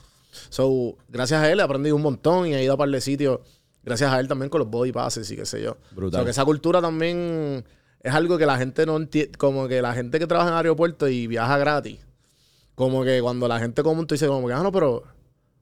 So, 0.49 0.97
gracias 1.09 1.43
a 1.43 1.51
él 1.51 1.61
he 1.61 1.63
aprendido 1.63 1.95
un 1.97 2.03
montón 2.03 2.47
y 2.47 2.55
he 2.55 2.63
ido 2.65 2.75
a 2.75 2.77
par 2.77 2.89
de 2.89 3.01
sitios. 3.01 3.41
Gracias 3.85 4.13
a 4.13 4.21
él 4.21 4.29
también 4.29 4.49
con 4.49 4.61
los 4.61 4.71
body 4.71 4.93
passes 4.93 5.31
y 5.31 5.37
qué 5.37 5.45
sé 5.45 5.63
yo. 5.63 5.77
Brutal. 5.91 6.09
O 6.09 6.21
sea, 6.21 6.25
que 6.25 6.31
esa 6.31 6.45
cultura 6.45 6.81
también 6.81 7.65
es 8.01 8.15
algo 8.15 8.39
que 8.39 8.47
la 8.47 8.57
gente 8.57 8.87
no 8.87 8.97
entiende. 8.97 9.37
Como 9.37 9.69
que 9.69 9.83
la 9.83 9.93
gente 9.95 10.19
que 10.19 10.27
trabaja 10.27 10.51
en 10.51 10.55
aeropuerto 10.57 11.09
y 11.09 11.27
viaja 11.27 11.59
gratis. 11.59 11.99
Como 12.75 13.05
que 13.05 13.21
cuando 13.21 13.49
la 13.49 13.59
gente 13.59 13.83
común 13.83 14.07
te 14.07 14.15
dice, 14.15 14.27
como 14.29 14.47
que, 14.47 14.55
ah, 14.55 14.63
no, 14.63 14.73
pero. 14.73 15.03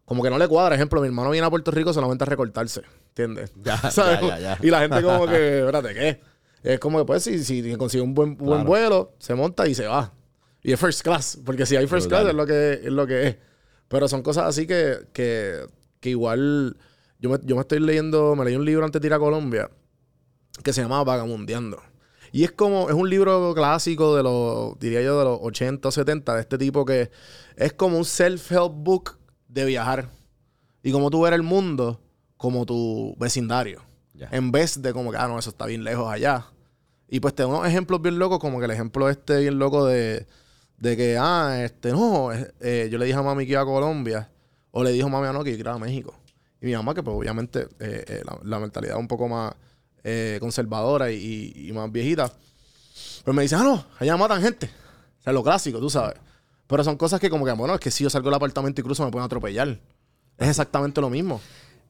Como 0.04 0.22
que 0.22 0.30
no 0.30 0.38
le 0.38 0.48
cuadra. 0.48 0.74
Ejemplo, 0.74 1.00
mi 1.00 1.06
hermano 1.06 1.30
viene 1.30 1.46
a 1.46 1.50
Puerto 1.50 1.70
Rico 1.70 1.92
solamente 1.92 2.24
a 2.24 2.26
recortarse. 2.26 2.82
¿Entiendes? 3.08 3.52
Ya, 3.64 3.76
¿Sabes? 3.90 4.20
ya, 4.20 4.28
ya, 4.38 4.38
ya. 4.38 4.58
Y 4.60 4.70
la 4.70 4.80
gente, 4.80 5.02
como 5.02 5.26
que, 5.28 5.60
espérate, 5.60 5.94
¿qué? 5.94 6.20
Es 6.62 6.78
como 6.78 6.98
que, 6.98 7.04
pues, 7.06 7.22
si, 7.24 7.42
si 7.42 7.74
consigue 7.76 8.02
un 8.02 8.14
buen, 8.14 8.36
buen 8.36 8.50
Claro. 8.62 8.64
vuelo, 8.68 9.12
se 9.18 9.34
monta 9.34 9.66
y 9.66 9.74
se 9.74 9.86
va. 9.86 10.12
Y 10.62 10.72
es 10.72 10.80
first 10.80 11.02
class. 11.02 11.38
Porque 11.44 11.66
si 11.66 11.76
hay 11.76 11.86
first 11.86 12.08
class 12.08 12.26
es 12.28 12.34
lo 12.34 12.46
que 12.46 12.72
es. 12.74 12.84
Lo 12.84 13.06
que 13.06 13.28
es. 13.28 13.36
Pero 13.88 14.08
son 14.08 14.22
cosas 14.22 14.46
así 14.46 14.66
que, 14.66 14.98
que, 15.12 15.66
que 16.00 16.10
igual. 16.10 16.76
Yo 17.18 17.30
me, 17.30 17.38
yo 17.42 17.54
me 17.56 17.62
estoy 17.62 17.80
leyendo, 17.80 18.34
me 18.34 18.44
leí 18.44 18.56
un 18.56 18.64
libro 18.64 18.84
antes 18.84 19.00
de 19.00 19.08
ir 19.08 19.12
a 19.12 19.18
Colombia 19.18 19.70
que 20.62 20.72
se 20.72 20.82
llama 20.82 21.02
Vagamundeando. 21.04 21.82
Y 22.32 22.44
es 22.44 22.52
como, 22.52 22.88
es 22.88 22.94
un 22.94 23.10
libro 23.10 23.52
clásico 23.54 24.16
de 24.16 24.22
los, 24.22 24.78
diría 24.78 25.02
yo, 25.02 25.18
de 25.18 25.24
los 25.24 25.38
80 25.42 25.88
o 25.88 25.90
70, 25.90 26.34
de 26.34 26.40
este 26.40 26.58
tipo 26.58 26.84
que 26.84 27.10
es 27.56 27.72
como 27.72 27.98
un 27.98 28.04
self-help 28.04 28.72
book 28.72 29.18
de 29.48 29.64
viajar. 29.64 30.10
Y 30.82 30.92
como 30.92 31.10
tú 31.10 31.22
ver 31.22 31.34
el 31.34 31.42
mundo 31.42 32.00
como 32.36 32.64
tu 32.64 33.16
vecindario. 33.18 33.82
Ya. 34.14 34.28
En 34.32 34.52
vez 34.52 34.80
de 34.80 34.92
como 34.92 35.10
que, 35.10 35.18
ah, 35.18 35.28
no, 35.28 35.38
eso 35.38 35.50
está 35.50 35.66
bien 35.66 35.84
lejos 35.84 36.10
allá. 36.10 36.46
Y 37.08 37.20
pues 37.20 37.34
te 37.34 37.42
da 37.42 37.48
unos 37.48 37.66
ejemplos 37.66 38.00
bien 38.00 38.18
locos, 38.18 38.38
como 38.38 38.60
que 38.60 38.66
el 38.66 38.70
ejemplo 38.70 39.10
este 39.10 39.40
bien 39.40 39.58
loco 39.58 39.84
de, 39.84 40.26
de 40.80 40.96
que, 40.96 41.16
ah, 41.18 41.62
este, 41.62 41.92
no, 41.92 42.30
eh, 42.32 42.88
yo 42.90 42.98
le 42.98 43.04
dije 43.04 43.16
a 43.16 43.22
mami 43.22 43.44
que 43.44 43.52
iba 43.52 43.60
a 43.60 43.66
Colombia, 43.66 44.30
o 44.70 44.82
le 44.82 44.92
dijo 44.92 45.08
mami 45.08 45.26
a 45.26 45.32
no 45.32 45.44
que 45.44 45.50
iba 45.50 45.72
a 45.72 45.78
México. 45.78 46.14
Y 46.60 46.66
mi 46.66 46.72
mamá, 46.72 46.94
que 46.94 47.02
pues 47.02 47.16
obviamente 47.16 47.68
eh, 47.78 48.04
eh, 48.08 48.22
la, 48.24 48.38
la 48.42 48.58
mentalidad 48.58 48.96
un 48.98 49.06
poco 49.06 49.28
más 49.28 49.54
conservadora 50.40 51.12
y, 51.12 51.70
más 51.74 51.92
viejita, 51.92 52.32
pues 53.22 53.36
me 53.36 53.42
dice, 53.42 53.54
ah, 53.54 53.62
no, 53.62 53.84
allá 53.98 54.16
matan 54.16 54.40
gente. 54.42 54.70
O 55.20 55.22
sea, 55.22 55.32
lo 55.34 55.42
clásico, 55.42 55.78
tú 55.78 55.90
sabes. 55.90 56.16
Pero 56.66 56.82
son 56.82 56.96
cosas 56.96 57.20
que 57.20 57.28
como 57.28 57.44
que, 57.44 57.52
bueno, 57.52 57.74
es 57.74 57.80
que 57.80 57.90
si 57.90 58.04
yo 58.04 58.08
salgo 58.08 58.30
del 58.30 58.36
apartamento 58.36 58.80
y 58.80 58.84
cruzo 58.84 59.04
me 59.04 59.10
pueden 59.10 59.26
atropellar. 59.26 59.78
Es 60.38 60.48
exactamente 60.48 61.02
lo 61.02 61.10
mismo. 61.10 61.40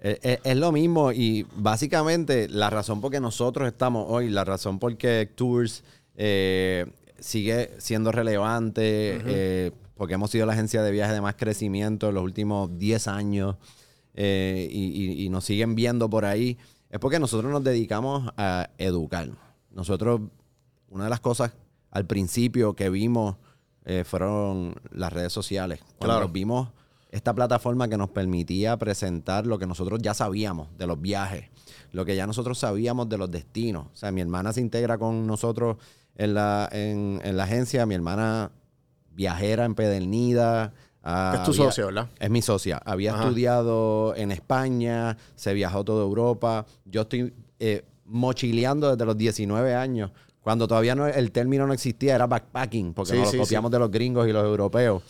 Es, 0.01 0.57
lo 0.57 0.73
mismo 0.73 1.13
y 1.13 1.47
básicamente 1.55 2.49
la 2.49 2.71
razón 2.71 3.01
por 3.01 3.13
que 3.13 3.21
nosotros 3.21 3.69
estamos 3.69 4.07
hoy, 4.09 4.31
la 4.31 4.45
razón 4.45 4.79
por 4.79 4.97
que 4.97 5.31
Tours 5.33 5.85
eh, 6.17 6.87
sigue 7.21 7.71
siendo 7.79 8.13
relevante, 8.13 9.21
eh, 9.27 9.73
porque 9.95 10.15
hemos 10.15 10.31
sido 10.31 10.47
la 10.47 10.53
agencia 10.55 10.83
de 10.83 10.91
viajes 10.91 11.15
de 11.15 11.21
más 11.21 11.35
crecimiento 11.37 12.09
en 12.09 12.15
los 12.15 12.25
últimos 12.25 12.79
10 12.79 13.07
años 13.09 13.57
eh, 14.15 14.69
y, 14.71 14.87
y- 15.21 15.25
y 15.25 15.29
nos 15.29 15.45
siguen 15.45 15.75
viendo 15.75 16.09
por 16.11 16.25
ahí, 16.25 16.59
es 16.91 16.99
porque 16.99 17.19
nosotros 17.19 17.51
nos 17.53 17.63
dedicamos 17.63 18.31
a 18.37 18.71
educar. 18.79 19.29
Nosotros, 19.71 20.21
una 20.89 21.05
de 21.05 21.11
las 21.11 21.21
cosas 21.21 21.53
al 21.91 22.07
principio 22.07 22.75
que 22.75 22.91
vimos 22.91 23.37
eh, 23.85 24.05
fueron 24.05 24.75
las 24.91 25.13
redes 25.13 25.33
sociales. 25.33 25.81
Cuando 25.99 26.17
Claro. 26.19 26.29
vimos 26.29 26.69
esta 27.11 27.35
plataforma 27.35 27.89
que 27.89 27.97
nos 27.97 28.11
permitía 28.11 28.77
presentar 28.77 29.47
lo 29.47 29.59
que 29.59 29.67
nosotros 29.67 30.01
ya 30.03 30.13
sabíamos 30.15 30.69
de 30.79 30.87
los 30.87 31.01
viajes, 31.01 31.47
lo 31.93 32.05
que 32.05 32.15
ya 32.15 32.27
nosotros 32.27 32.59
sabíamos 32.59 33.09
de 33.09 33.19
los 33.19 33.31
destinos. 33.31 33.87
O 33.93 33.97
sea, 33.97 34.13
mi 34.13 34.21
hermana 34.21 34.53
se 34.53 34.61
integra 34.61 34.99
con 34.99 35.27
nosotros 35.27 35.77
en 36.23 36.35
la, 36.35 36.69
en, 36.71 37.21
en 37.25 37.37
la 37.37 37.45
agencia, 37.45 37.87
mi 37.87 37.95
hermana 37.95 38.51
viajera 39.13 39.65
empedernida. 39.65 40.73
ah, 41.03 41.33
es 41.37 41.43
tu 41.45 41.51
había- 41.53 41.65
socio, 41.65 41.87
¿verdad? 41.87 42.09
Es 42.19 42.31
mi 42.31 42.43
socia. 42.43 42.77
Había 42.85 43.15
Ajá. 43.15 43.23
estudiado 43.25 44.15
en 44.17 44.31
España, 44.33 45.17
se 45.35 45.55
viajó 45.55 45.83
toda 45.85 46.03
Europa. 46.05 46.67
Yo 46.85 47.03
estoy 47.03 47.33
eh, 47.59 47.85
mochileando 48.05 48.91
desde 48.91 49.05
los 49.07 49.17
19 49.17 49.75
años. 49.75 50.11
Cuando 50.43 50.67
todavía 50.69 50.95
no, 50.95 51.07
el 51.07 51.33
término 51.33 51.67
no 51.67 51.73
existía, 51.73 52.15
era 52.15 52.27
backpacking, 52.27 52.93
porque 52.95 53.13
Sí, 53.13 53.19
nos 53.19 53.31
sí, 53.31 53.37
lo 53.37 53.43
copiamos 53.45 53.71
de 53.71 53.79
los 53.79 53.91
gringos 53.91 54.27
y 54.29 54.33
los 54.33 54.45
europeos. 54.45 55.03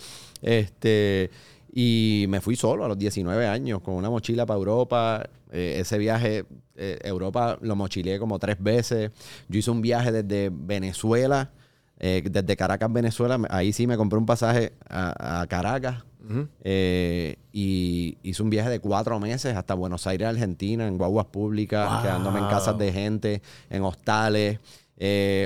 Este, 0.42 1.30
y 1.72 2.26
me 2.28 2.40
fui 2.40 2.56
solo 2.56 2.84
a 2.84 2.88
los 2.88 2.98
19 2.98 3.46
años 3.46 3.80
con 3.80 3.94
una 3.94 4.10
mochila 4.10 4.44
para 4.46 4.58
Europa. 4.58 5.22
Eh, 5.52 5.76
ese 5.80 5.98
viaje, 5.98 6.44
eh, 6.76 6.98
Europa 7.02 7.58
lo 7.60 7.74
mochileé 7.76 8.18
como 8.18 8.38
tres 8.38 8.56
veces. 8.62 9.10
Yo 9.48 9.58
hice 9.58 9.70
un 9.70 9.82
viaje 9.82 10.12
desde 10.12 10.50
Venezuela, 10.52 11.50
eh, 11.98 12.22
desde 12.30 12.56
Caracas, 12.56 12.92
Venezuela. 12.92 13.38
Ahí 13.50 13.72
sí 13.72 13.86
me 13.86 13.96
compré 13.96 14.18
un 14.18 14.26
pasaje 14.26 14.72
a, 14.88 15.40
a 15.42 15.46
Caracas. 15.46 16.04
Y 17.52 18.18
hice 18.22 18.42
un 18.42 18.50
viaje 18.50 18.70
de 18.70 18.78
cuatro 18.80 19.18
meses 19.18 19.56
hasta 19.56 19.74
Buenos 19.74 20.06
Aires, 20.06 20.28
Argentina, 20.28 20.86
en 20.86 20.96
guaguas 20.98 21.26
públicas, 21.26 21.90
Wow. 21.90 22.02
quedándome 22.02 22.38
en 22.40 22.46
casas 22.48 22.78
de 22.78 22.92
gente, 22.92 23.42
en 23.68 23.82
hostales. 23.82 24.58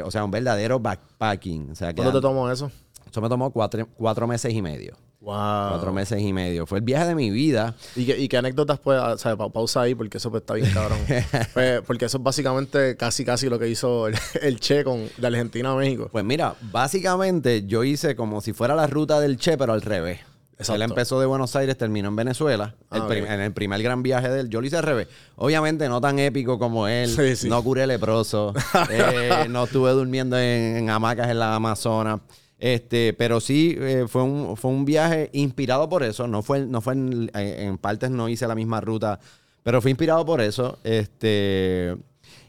O 0.05 0.11
sea, 0.11 0.25
un 0.25 0.31
verdadero 0.31 0.79
backpacking. 0.81 1.71
O 1.71 1.75
sea, 1.75 1.95
¿Cuándo 1.95 2.13
te 2.13 2.21
tomó 2.21 2.51
eso? 2.51 2.71
eso 3.11 3.21
me 3.23 3.29
tomó 3.29 3.51
cuatro, 3.51 3.89
cuatro 3.97 4.27
meses 4.27 4.53
y 4.53 4.61
medio. 4.61 4.97
Wow. 5.25 5.71
Cuatro 5.71 5.93
meses 5.93 6.21
y 6.21 6.33
medio. 6.35 6.67
Fue 6.67 6.79
el 6.79 6.85
viaje 6.85 7.07
de 7.07 7.15
mi 7.15 7.31
vida. 7.31 7.75
¿Y 7.97 8.05
qué, 8.05 8.19
y 8.19 8.29
qué 8.29 8.37
anécdotas 8.37 8.79
pues, 8.79 9.01
o 9.01 9.17
sea, 9.17 9.37
pa- 9.37 9.49
pausa 9.49 9.81
ahí 9.81 9.95
porque 9.95 10.19
eso 10.19 10.31
pues, 10.31 10.43
está 10.43 10.55
bien 10.55 10.71
cabrón. 10.73 10.99
Pues, 11.55 11.81
porque 11.87 12.05
eso 12.05 12.19
es 12.19 12.23
básicamente 12.23 12.97
casi 12.97 13.25
casi 13.25 13.49
lo 13.49 13.59
que 13.59 13.69
hizo 13.69 14.07
el, 14.09 14.17
el 14.43 14.61
Che 14.61 14.85
con 14.85 15.09
de 15.17 15.27
Argentina 15.27 15.73
a 15.73 15.77
México. 15.77 16.09
Pues 16.13 16.25
mira, 16.25 16.55
básicamente 16.71 17.65
yo 17.67 17.85
hice 17.85 18.15
como 18.17 18.41
si 18.43 18.53
fuera 18.53 18.75
la 18.75 18.87
ruta 18.87 19.19
del 19.21 19.39
Che, 19.39 19.57
pero 19.57 19.73
al 19.73 19.81
revés. 19.83 20.21
Exacto. 20.57 20.75
Él 20.75 20.83
empezó 20.83 21.19
de 21.19 21.27
Buenos 21.27 21.57
Aires, 21.57 21.77
terminó 21.77 22.09
en 22.11 22.17
Venezuela. 22.17 22.75
Ah, 22.91 22.99
el 22.99 23.03
ok. 23.03 23.11
En 23.31 23.41
el 23.41 23.53
primer 23.53 23.83
gran 23.83 24.03
viaje 24.05 24.29
de 24.29 24.41
él, 24.41 24.51
yo 24.51 24.61
lo 24.61 24.67
hice 24.67 24.77
al 24.77 24.85
revés. 24.85 25.09
Obviamente 25.37 25.89
no 25.89 26.01
tan 26.01 26.19
épico 26.21 26.59
como 26.61 26.87
él. 26.87 27.09
Sí, 27.09 27.35
sí. 27.35 27.49
No 27.49 27.61
curé 27.65 27.87
leproso. 27.89 28.55
eh, 28.91 29.47
no 29.49 29.65
estuve 29.65 29.91
durmiendo 29.91 30.39
en, 30.39 30.77
en 30.77 30.91
hamacas 30.91 31.29
en 31.31 31.41
la 31.41 31.57
Amazonas. 31.57 32.21
Este, 32.65 33.13
pero 33.13 33.41
sí 33.41 33.77
eh, 33.79 34.07
fue, 34.09 34.23
un, 34.23 34.57
fue 34.57 34.71
un 34.71 34.87
viaje 34.87 35.29
inspirado 35.35 35.87
por 35.87 36.03
eso. 36.03 36.27
No 36.27 36.41
fue, 36.41 36.65
no 36.65 36.81
fue 36.81 36.95
en, 36.95 37.31
en 37.35 37.77
partes, 37.77 38.11
no 38.11 38.27
hice 38.27 38.49
la 38.49 38.55
misma 38.55 38.81
ruta, 38.81 39.21
pero 39.63 39.83
fue 39.83 39.91
inspirado 39.91 40.25
por 40.25 40.41
eso. 40.41 40.79
Este, 40.83 41.95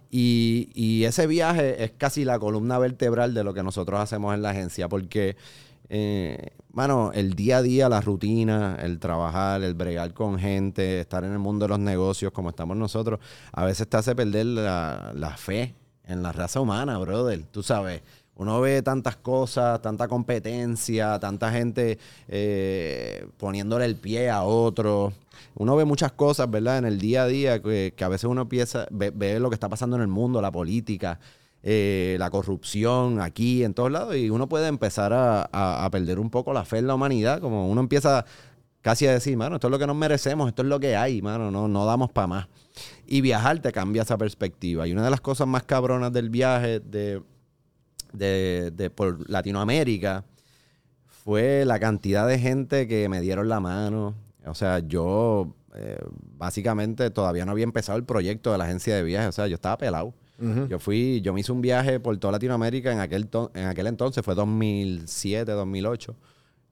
y, 0.09 0.69
y 0.73 1.03
ese 1.03 1.27
viaje 1.27 1.83
es 1.83 1.91
casi 1.97 2.23
la 2.23 2.39
columna 2.39 2.79
vertebral 2.79 3.33
de 3.33 3.43
lo 3.43 3.53
que 3.53 3.61
nosotros 3.61 3.99
hacemos 3.99 4.33
en 4.33 4.41
la 4.41 4.51
agencia, 4.51 4.87
porque, 4.87 5.35
eh, 5.89 6.51
mano, 6.71 7.11
el 7.13 7.33
día 7.33 7.57
a 7.57 7.61
día, 7.61 7.89
la 7.89 7.99
rutina, 7.99 8.77
el 8.81 8.99
trabajar, 8.99 9.63
el 9.63 9.73
bregar 9.73 10.13
con 10.13 10.39
gente, 10.39 11.01
estar 11.01 11.25
en 11.25 11.33
el 11.33 11.39
mundo 11.39 11.65
de 11.65 11.69
los 11.71 11.79
negocios 11.79 12.31
como 12.31 12.51
estamos 12.51 12.77
nosotros, 12.77 13.19
a 13.51 13.65
veces 13.65 13.89
te 13.89 13.97
hace 13.97 14.15
perder 14.15 14.45
la, 14.45 15.11
la 15.13 15.35
fe 15.35 15.75
en 16.05 16.23
la 16.23 16.31
raza 16.31 16.61
humana, 16.61 16.97
brother. 16.99 17.43
Tú 17.51 17.63
sabes. 17.63 18.01
Uno 18.37 18.59
ve 18.59 18.81
tantas 18.81 19.15
cosas, 19.15 19.81
tanta 19.81 20.07
competencia, 20.07 21.19
tanta 21.19 21.51
gente 21.51 21.97
eh, 22.27 23.27
poniéndole 23.37 23.85
el 23.85 23.95
pie 23.95 24.29
a 24.29 24.43
otro. 24.43 25.13
Uno 25.55 25.75
ve 25.75 25.85
muchas 25.85 26.11
cosas, 26.11 26.49
¿verdad? 26.49 26.79
En 26.79 26.85
el 26.85 26.99
día 26.99 27.23
a 27.23 27.27
día 27.27 27.61
que, 27.61 27.93
a 27.99 28.07
veces 28.07 28.25
uno 28.25 28.41
empieza, 28.41 28.87
ve, 28.91 29.39
lo 29.39 29.49
que 29.49 29.55
está 29.55 29.69
pasando 29.69 29.95
en 29.95 30.01
el 30.01 30.09
mundo, 30.09 30.41
la 30.41 30.51
política, 30.51 31.19
eh, 31.63 32.17
la 32.19 32.29
corrupción 32.29 33.21
aquí, 33.21 33.63
en 33.63 33.73
todos 33.73 33.91
lados, 33.91 34.15
y 34.15 34.29
uno 34.29 34.47
puede 34.47 34.67
empezar 34.67 35.13
a 35.13 35.89
perder 35.91 36.19
un 36.19 36.29
poco 36.29 36.53
la 36.53 36.65
fe 36.65 36.79
en 36.79 36.87
la 36.87 36.95
humanidad, 36.95 37.39
como 37.39 37.69
uno 37.69 37.81
empieza 37.81 38.25
casi 38.85 39.07
a 39.07 39.13
decir, 39.13 39.35
mano, 39.35 39.55
esto 39.55 39.65
es 39.65 39.71
lo 39.71 39.79
que 39.79 39.87
nos 39.87 39.95
merecemos, 39.95 40.47
esto 40.47 40.61
es 40.61 40.67
lo 40.67 40.79
que 40.79 40.95
hay, 40.95 41.19
mano, 41.19 41.49
no, 41.49 41.67
no 41.67 41.85
damos 41.87 42.11
para 42.11 42.27
más. 42.27 42.47
Y 43.07 43.21
viajar 43.21 43.57
te 43.57 43.71
cambia 43.71 44.03
esa 44.03 44.15
perspectiva. 44.15 44.85
Y 44.87 44.91
una 44.91 45.03
de 45.03 45.09
las 45.09 45.21
cosas 45.21 45.47
más 45.47 45.63
cabronas 45.63 46.13
del 46.13 46.29
viaje 46.29 46.81
de, 46.81 47.23
de, 48.17 48.71
de 48.73 48.89
por 48.89 49.29
Latinoamérica 49.29 50.25
fue 51.07 51.65
la 51.65 51.79
cantidad 51.79 52.27
de 52.27 52.39
gente 52.39 52.87
que 52.87 53.09
me 53.09 53.21
dieron 53.21 53.49
la 53.49 53.59
mano. 53.59 54.15
O 54.45 54.53
sea, 54.53 54.79
yo 54.79 55.55
eh, 55.73 55.97
básicamente 56.37 57.09
todavía 57.09 57.45
no 57.45 57.51
había 57.51 57.63
empezado 57.63 57.97
el 57.97 58.03
proyecto 58.03 58.51
de 58.51 58.57
la 58.57 58.65
agencia 58.65 58.95
de 58.95 59.03
viajes. 59.03 59.29
O 59.29 59.31
sea, 59.31 59.47
yo 59.47 59.55
estaba 59.55 59.77
pelado. 59.77 60.13
Yo 60.67 60.79
fui, 60.79 61.21
yo 61.21 61.33
me 61.33 61.39
hice 61.39 61.53
un 61.53 61.61
viaje 61.61 61.97
por 62.01 62.17
toda 62.17 62.33
Latinoamérica 62.33 62.91
en 62.91 62.99
aquel, 62.99 63.29
en 63.53 63.67
aquel 63.67 63.87
entonces, 63.87 64.23
fue 64.23 64.35
2007, 64.35 65.49
2008. 65.49 66.13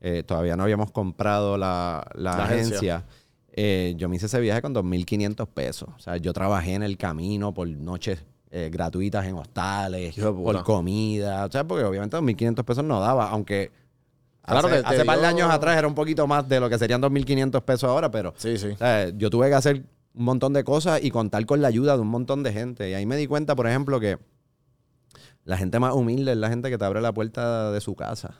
Eh, 0.01 0.23
todavía 0.23 0.58
no 0.58 0.63
habíamos 0.63 0.91
comprado 0.91 1.58
la, 1.58 2.06
la 2.13 2.36
La 2.36 2.43
agencia. 2.43 2.95
agencia. 2.97 3.06
Eh, 3.53 3.93
yo 3.95 4.10
me 4.10 4.17
hice 4.17 4.25
ese 4.25 4.41
viaje 4.41 4.62
con 4.62 4.75
2.500 4.75 5.47
pesos. 5.47 5.89
O 5.95 5.99
sea, 5.99 6.17
yo 6.17 6.34
trabajé 6.34 6.73
en 6.73 6.84
el 6.84 6.97
camino 6.97 7.53
por 7.53 7.65
noches 7.69 8.25
eh, 8.55 8.69
gratuitas 8.71 9.25
en 9.25 9.33
hostales, 9.35 10.13
por 10.15 10.63
comida. 10.63 11.45
O 11.45 11.51
sea, 11.51 11.63
porque 11.63 11.83
obviamente 11.83 12.15
2.500 12.17 12.63
pesos 12.63 12.83
no 12.83 12.99
daba, 12.99 13.29
aunque 13.29 13.71
Claro 14.45 14.67
hace, 14.67 14.81
te 14.81 14.87
hace 14.87 15.05
par 15.05 15.15
de 15.17 15.21
dio- 15.21 15.29
años 15.29 15.49
atrás 15.51 15.75
era 15.77 15.87
un 15.87 15.95
poquito 15.95 16.27
más 16.27 16.47
de 16.47 16.59
lo 16.59 16.69
que 16.69 16.77
serían 16.77 17.01
2.500 17.01 17.61
pesos 17.63 17.85
ahora, 17.89 18.11
pero 18.11 18.33
Sí, 18.37 18.57
sí. 18.57 18.67
yo 19.17 19.29
tuve 19.29 19.47
que 19.49 19.55
hacer 19.55 19.83
un 20.13 20.25
montón 20.25 20.53
de 20.53 20.63
cosas 20.63 21.03
y 21.03 21.09
contar 21.09 21.45
con 21.47 21.61
la 21.61 21.67
ayuda 21.69 21.95
de 21.95 22.01
un 22.01 22.09
montón 22.09 22.43
de 22.43 22.53
gente. 22.53 22.89
Y 22.89 22.93
ahí 22.93 23.05
me 23.07 23.15
di 23.17 23.25
cuenta, 23.25 23.55
por 23.55 23.65
ejemplo, 23.67 23.99
que 23.99 24.19
la 25.45 25.57
gente 25.57 25.79
más 25.79 25.93
humilde 25.93 26.31
es 26.33 26.37
la 26.37 26.49
gente 26.49 26.69
que 26.69 26.77
te 26.77 26.85
abre 26.85 27.01
la 27.01 27.13
puerta 27.13 27.71
de 27.71 27.81
su 27.81 27.95
casa 27.95 28.35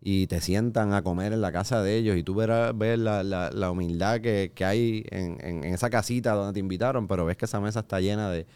y 0.00 0.26
te 0.28 0.40
sientan 0.40 0.92
a 0.92 1.02
comer 1.02 1.32
en 1.32 1.40
la 1.40 1.50
casa 1.50 1.82
de 1.82 1.96
ellos 1.96 2.16
y 2.16 2.22
tú 2.22 2.34
verás 2.34 2.76
ves 2.76 2.98
la, 2.98 3.22
la- 3.24 3.50
la 3.50 3.70
humildad 3.70 4.20
que, 4.20 4.52
que 4.54 4.64
hay 4.64 5.04
en, 5.10 5.38
en- 5.42 5.64
en 5.64 5.74
esa 5.74 5.90
casita 5.90 6.32
donde 6.34 6.52
te 6.52 6.60
invitaron, 6.60 7.08
pero 7.08 7.24
ves 7.24 7.36
que 7.36 7.46
esa 7.46 7.60
mesa 7.60 7.80
está 7.80 8.00
llena 8.00 8.30
de, 8.30 8.46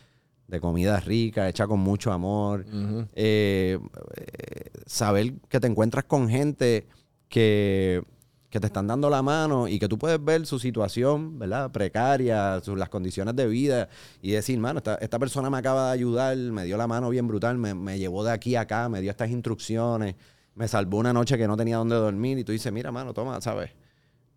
de 0.50 0.60
comida 0.60 0.98
rica, 1.00 1.48
hecha 1.48 1.66
con 1.66 1.80
mucho 1.80 2.12
amor. 2.12 2.66
Eh, 3.14 3.78
eh, 4.16 4.70
saber 4.84 5.34
que 5.48 5.60
te 5.60 5.68
encuentras 5.68 6.04
con 6.04 6.28
gente 6.28 6.88
que, 7.28 8.02
que 8.50 8.58
te 8.58 8.66
están 8.66 8.88
dando 8.88 9.08
la 9.08 9.22
mano 9.22 9.68
y 9.68 9.78
que 9.78 9.88
tú 9.88 9.96
puedes 9.96 10.22
ver 10.22 10.44
su 10.46 10.58
situación, 10.58 11.38
¿verdad? 11.38 11.70
Precaria, 11.70 12.60
sus, 12.60 12.76
las 12.76 12.88
condiciones 12.88 13.36
de 13.36 13.46
vida 13.46 13.88
y 14.20 14.32
decir, 14.32 14.58
mano, 14.58 14.78
esta, 14.78 14.96
esta 14.96 15.18
persona 15.20 15.48
me 15.50 15.58
acaba 15.58 15.86
de 15.86 15.92
ayudar, 15.92 16.36
me 16.36 16.64
dio 16.64 16.76
la 16.76 16.88
mano 16.88 17.08
bien 17.10 17.28
brutal, 17.28 17.56
me, 17.56 17.74
me 17.74 17.98
llevó 17.98 18.24
de 18.24 18.32
aquí 18.32 18.56
a 18.56 18.62
acá, 18.62 18.88
me 18.88 19.00
dio 19.00 19.10
estas 19.10 19.30
instrucciones, 19.30 20.16
me 20.56 20.66
salvó 20.66 20.98
una 20.98 21.12
noche 21.12 21.38
que 21.38 21.46
no 21.46 21.56
tenía 21.56 21.76
dónde 21.76 21.94
dormir 21.94 22.38
y 22.38 22.44
tú 22.44 22.50
dices, 22.50 22.72
mira, 22.72 22.90
mano, 22.90 23.14
toma, 23.14 23.40
¿sabes? 23.40 23.70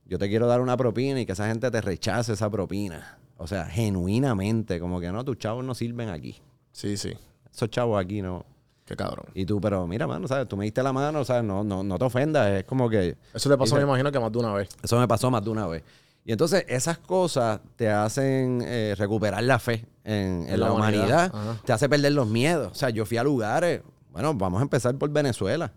Yo 0.06 0.20
te 0.20 0.30
quiero 0.30 0.46
dar 0.46 0.62
una 0.62 0.78
propina 0.78 1.20
y 1.20 1.26
que 1.26 1.32
esa 1.32 1.48
gente 1.48 1.72
te 1.72 1.82
rechace 1.82 2.34
esa 2.34 2.50
propina. 2.52 3.18
O 3.38 3.48
sea, 3.48 3.66
genuinamente, 3.66 4.80
como 4.80 5.00
que 5.00 5.12
no, 5.12 5.24
tus 5.26 5.38
chavos 5.38 5.64
no 5.64 5.74
sirven 5.76 6.10
aquí. 6.10 6.42
Sí, 6.72 6.98
sí. 6.98 7.14
Esos 7.54 7.70
chavos 7.70 8.04
aquí 8.04 8.22
no. 8.22 8.46
Qué 8.86 8.96
cabrón. 8.96 9.26
Y 9.34 9.46
tú, 9.46 9.62
pero 9.62 9.88
mira, 9.88 10.08
mano, 10.08 10.28
¿sabes? 10.28 10.48
Tú 10.48 10.58
me 10.58 10.66
diste 10.66 10.84
la 10.84 10.92
mano, 10.92 11.24
¿sabes? 11.24 11.44
No, 11.44 11.64
no, 11.64 11.84
no 11.84 11.98
te 11.98 12.06
ofendas. 12.06 12.50
Es 12.52 12.64
como 12.66 12.90
que 12.90 13.18
Eso 13.34 13.50
te 13.50 13.58
pasó, 13.58 13.76
me 13.78 13.84
imagino, 13.84 14.12
que 14.12 14.20
más 14.20 14.32
de 14.32 14.40
una 14.40 14.54
vez. 14.54 14.70
eso 14.82 15.00
me 15.00 15.08
pasó 15.08 15.32
más 15.32 15.44
de 15.44 15.50
una 15.50 15.68
vez. 15.68 15.84
Y 16.26 16.32
entonces 16.32 16.66
esas 16.68 16.98
cosas 17.00 17.60
te 17.76 17.90
hacen 17.90 18.62
eh, 18.66 18.96
recuperar 18.98 19.44
la 19.44 19.60
fe 19.60 19.86
en, 20.04 20.46
en 20.48 20.60
la, 20.60 20.72
humanidad. 20.72 21.32
Ajá. 21.34 21.58
Te 21.66 21.74
hace 21.74 21.88
perder 21.90 22.14
los 22.14 22.28
miedos. 22.28 22.72
O 22.72 22.76
sea, 22.76 22.90
yo 22.90 23.06
fui 23.06 23.18
a 23.18 23.24
lugares, 23.24 23.82
bueno, 24.12 24.34
vamos 24.34 24.60
a 24.60 24.64
empezar 24.64 24.96
por 24.98 25.10
Venezuela. 25.10 25.74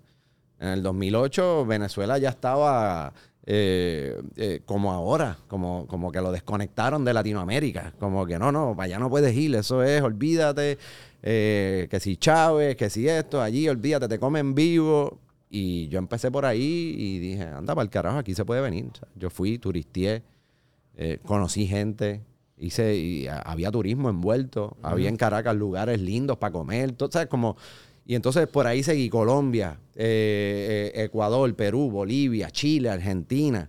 En 0.58 0.68
el 0.68 0.82
2008 0.82 1.66
Venezuela 1.66 2.18
ya 2.18 2.30
estaba 2.30 3.12
eh, 3.48 4.20
eh, 4.34 4.62
como 4.64 4.92
ahora, 4.92 5.38
como, 5.46 5.86
como 5.86 6.10
que 6.10 6.20
lo 6.20 6.32
desconectaron 6.32 7.04
de 7.04 7.14
Latinoamérica. 7.14 7.94
Como 7.98 8.26
que 8.26 8.40
no, 8.40 8.50
no, 8.50 8.74
para 8.74 8.86
allá 8.86 8.98
no 8.98 9.08
puedes 9.08 9.36
ir, 9.36 9.54
eso 9.54 9.84
es, 9.84 10.02
olvídate, 10.02 10.78
eh, 11.22 11.86
que 11.88 12.00
si 12.00 12.16
Chávez, 12.16 12.74
que 12.74 12.90
si 12.90 13.08
esto, 13.08 13.40
allí, 13.40 13.68
olvídate, 13.68 14.08
te 14.08 14.18
comen 14.18 14.54
vivo. 14.54 15.20
Y 15.48 15.86
yo 15.88 16.00
empecé 16.00 16.28
por 16.30 16.44
ahí 16.44 16.96
y 16.98 17.18
dije, 17.20 17.44
anda 17.44 17.72
para 17.74 17.84
el 17.84 17.90
carajo, 17.90 18.18
aquí 18.18 18.34
se 18.34 18.44
puede 18.44 18.60
venir. 18.60 18.86
O 18.92 18.96
sea, 18.96 19.08
yo 19.14 19.30
fui, 19.30 19.58
turistié, 19.58 20.24
conocí 21.24 21.68
gente, 21.68 22.22
hice, 22.58 22.96
y 22.96 23.28
había 23.28 23.70
turismo 23.70 24.10
envuelto, 24.10 24.76
había 24.82 25.08
en 25.08 25.16
Caracas 25.16 25.54
lugares 25.54 26.00
lindos 26.00 26.36
para 26.38 26.52
comer, 26.52 26.92
todo, 26.92 27.12
¿sabes? 27.12 27.28
Como, 27.28 27.56
y 28.06 28.14
entonces 28.14 28.46
por 28.46 28.66
ahí 28.66 28.82
seguí 28.82 29.08
Colombia, 29.10 29.78
eh, 29.94 30.92
eh, 30.94 31.04
Ecuador, 31.04 31.52
Perú, 31.54 31.90
Bolivia, 31.90 32.50
Chile, 32.50 32.88
Argentina. 32.88 33.68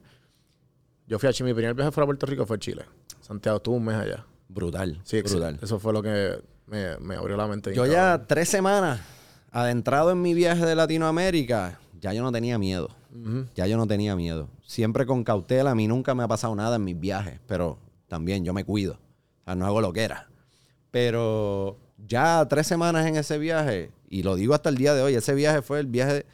Yo 1.07 1.17
fui 1.19 1.27
a 1.29 1.33
Chile. 1.33 1.49
Mi 1.49 1.53
primer 1.55 1.73
viaje 1.73 1.91
fuera 1.91 2.03
a 2.03 2.07
Puerto 2.07 2.25
Rico 2.25 2.45
fue 2.45 2.57
a 2.57 2.59
Chile. 2.59 2.83
Santiago, 3.21 3.57
estuve 3.57 3.77
un 3.77 3.85
mes 3.85 3.95
allá. 3.95 4.25
Brutal, 4.49 5.01
Sí, 5.03 5.21
brutal. 5.21 5.59
Eso 5.61 5.79
fue 5.79 5.91
lo 5.91 6.01
que 6.01 6.39
me, 6.67 6.97
me 6.99 7.15
abrió 7.15 7.35
la 7.35 7.47
mente. 7.47 7.73
Yo 7.73 7.85
ya 7.85 8.25
tres 8.27 8.47
semanas 8.49 9.01
adentrado 9.51 10.11
en 10.11 10.21
mi 10.21 10.33
viaje 10.33 10.65
de 10.65 10.75
Latinoamérica, 10.75 11.79
ya 11.99 12.13
yo 12.13 12.21
no 12.23 12.31
tenía 12.31 12.57
miedo. 12.57 12.89
Ya 13.55 13.65
yo 13.65 13.77
no 13.77 13.87
tenía 13.87 14.15
miedo. 14.15 14.47
Siempre 14.61 15.07
con 15.07 15.23
cautela, 15.23 15.71
a 15.71 15.75
mí 15.75 15.87
nunca 15.87 16.13
me 16.13 16.21
ha 16.21 16.27
pasado 16.27 16.55
nada 16.55 16.75
en 16.75 16.83
mis 16.83 16.99
viajes, 16.99 17.39
pero 17.47 17.79
también 18.07 18.45
yo 18.45 18.53
me 18.53 18.63
cuido. 18.63 18.99
O 19.41 19.43
sea, 19.45 19.55
no 19.55 19.65
hago 19.65 19.81
lo 19.81 19.91
que 19.91 20.03
era. 20.03 20.27
Pero 20.91 21.77
ya 21.97 22.45
tres 22.47 22.67
semanas 22.67 23.07
en 23.07 23.15
ese 23.15 23.39
viaje, 23.39 23.89
y 24.09 24.23
lo 24.23 24.35
digo 24.35 24.53
hasta 24.53 24.69
el 24.69 24.75
día 24.77 24.93
de 24.93 25.01
hoy, 25.01 25.15
ese 25.15 25.33
viaje 25.35 25.61
fue 25.61 25.79
el 25.79 25.87
viaje, 25.87 26.25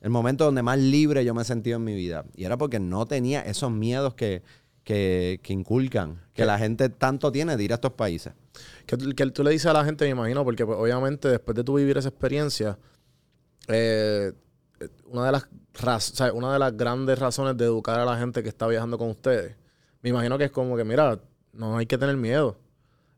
el 0.00 0.10
momento 0.10 0.44
donde 0.44 0.62
más 0.62 0.78
libre 0.78 1.24
yo 1.24 1.34
me 1.34 1.42
he 1.42 1.44
sentido 1.44 1.76
en 1.76 1.84
mi 1.84 1.94
vida. 1.94 2.24
Y 2.34 2.44
era 2.44 2.56
porque 2.56 2.80
no 2.80 3.06
tenía 3.06 3.40
esos 3.42 3.70
miedos 3.70 4.14
que, 4.14 4.42
que, 4.84 5.40
que 5.42 5.52
inculcan, 5.52 6.20
que 6.34 6.44
la 6.44 6.58
gente 6.58 6.88
tanto 6.88 7.30
tiene 7.30 7.56
de 7.56 7.64
ir 7.64 7.72
a 7.72 7.76
estos 7.76 7.92
países. 7.92 8.32
Que, 8.86 8.96
que 8.96 9.26
tú 9.30 9.44
le 9.44 9.50
dices 9.50 9.66
a 9.66 9.72
la 9.72 9.84
gente, 9.84 10.04
me 10.06 10.10
imagino, 10.10 10.44
porque 10.44 10.66
pues, 10.66 10.78
obviamente 10.78 11.28
después 11.28 11.54
de 11.54 11.64
tú 11.64 11.74
vivir 11.74 11.96
esa 11.98 12.08
experiencia, 12.08 12.78
eh, 13.68 14.32
eh, 14.80 14.88
una, 15.06 15.26
de 15.26 15.32
las 15.32 15.46
raz- 15.74 16.12
o 16.12 16.16
sea, 16.16 16.32
una 16.32 16.52
de 16.52 16.58
las 16.58 16.76
grandes 16.76 17.18
razones 17.18 17.56
de 17.56 17.64
educar 17.64 18.00
a 18.00 18.04
la 18.04 18.18
gente 18.18 18.42
que 18.42 18.48
está 18.48 18.66
viajando 18.66 18.98
con 18.98 19.10
ustedes, 19.10 19.56
me 20.02 20.10
imagino 20.10 20.38
que 20.38 20.44
es 20.44 20.50
como 20.50 20.76
que, 20.76 20.84
mira, 20.84 21.20
no 21.52 21.76
hay 21.76 21.86
que 21.86 21.98
tener 21.98 22.16
miedo. 22.16 22.58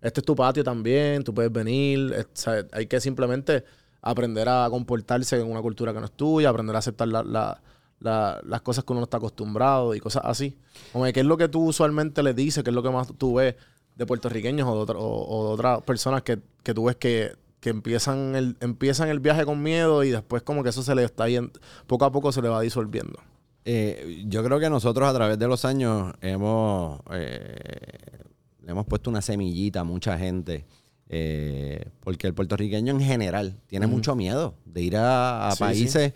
Este 0.00 0.20
es 0.20 0.26
tu 0.26 0.34
patio 0.34 0.64
también, 0.64 1.22
tú 1.22 1.32
puedes 1.32 1.52
venir, 1.52 2.12
es- 2.12 2.24
o 2.24 2.28
sea, 2.34 2.66
hay 2.72 2.86
que 2.86 3.00
simplemente 3.00 3.64
aprender 4.02 4.48
a 4.48 4.66
comportarse 4.68 5.38
en 5.40 5.50
una 5.50 5.62
cultura 5.62 5.92
que 5.94 6.00
no 6.00 6.06
es 6.06 6.12
tuya, 6.12 6.48
aprender 6.50 6.76
a 6.76 6.80
aceptar 6.80 7.08
la- 7.08 7.22
la- 7.22 7.60
la- 8.00 8.40
las 8.44 8.60
cosas 8.62 8.84
que 8.84 8.92
uno 8.92 9.00
no 9.00 9.04
está 9.04 9.18
acostumbrado 9.18 9.94
y 9.94 10.00
cosas 10.00 10.22
así. 10.26 10.58
Como 10.92 11.04
que, 11.04 11.12
¿qué 11.12 11.20
es 11.20 11.26
lo 11.26 11.36
que 11.36 11.48
tú 11.48 11.64
usualmente 11.66 12.22
le 12.22 12.34
dices? 12.34 12.64
¿Qué 12.64 12.70
es 12.70 12.74
lo 12.74 12.82
que 12.82 12.90
más 12.90 13.08
tú 13.16 13.34
ves 13.34 13.54
de 13.94 14.04
puertorriqueños 14.06 14.68
o 14.68 14.84
de, 14.86 14.92
o- 14.96 15.50
otras 15.52 15.82
personas 15.82 16.22
que, 16.22 16.40
que 16.64 16.74
tú 16.74 16.84
ves 16.86 16.96
que, 16.96 17.32
que 17.60 17.70
empiezan, 17.70 18.34
el, 18.34 18.56
empiezan 18.60 19.08
el 19.08 19.20
viaje 19.20 19.44
con 19.44 19.62
miedo 19.62 20.02
y 20.02 20.10
después 20.10 20.42
como 20.42 20.64
que 20.64 20.70
eso 20.70 20.82
se 20.82 20.94
le 20.96 21.04
está 21.04 21.28
yendo, 21.28 21.52
poco 21.86 22.04
a 22.04 22.10
poco 22.10 22.32
se 22.32 22.42
le 22.42 22.48
va 22.48 22.60
disolviendo? 22.60 23.20
Eh, 23.64 24.24
yo 24.26 24.42
creo 24.42 24.58
que 24.58 24.68
nosotros 24.68 25.08
a 25.08 25.14
través 25.14 25.38
de 25.38 25.46
los 25.46 25.64
años 25.64 26.12
hemos, 26.22 27.00
eh, 27.12 28.18
hemos 28.66 28.84
puesto 28.86 29.10
una 29.10 29.22
semillita 29.22 29.80
a 29.80 29.84
mucha 29.84 30.18
gente. 30.18 30.64
Eh, 31.14 31.90
porque 32.00 32.26
el 32.26 32.32
puertorriqueño 32.32 32.90
en 32.90 33.00
general 33.00 33.60
tiene 33.66 33.86
mucho 33.86 34.16
miedo 34.16 34.54
de 34.64 34.80
ir 34.80 34.96
a, 34.96 35.46
a 35.48 35.50
Sí, 35.50 35.56
sí. 35.56 35.62
países 35.62 36.12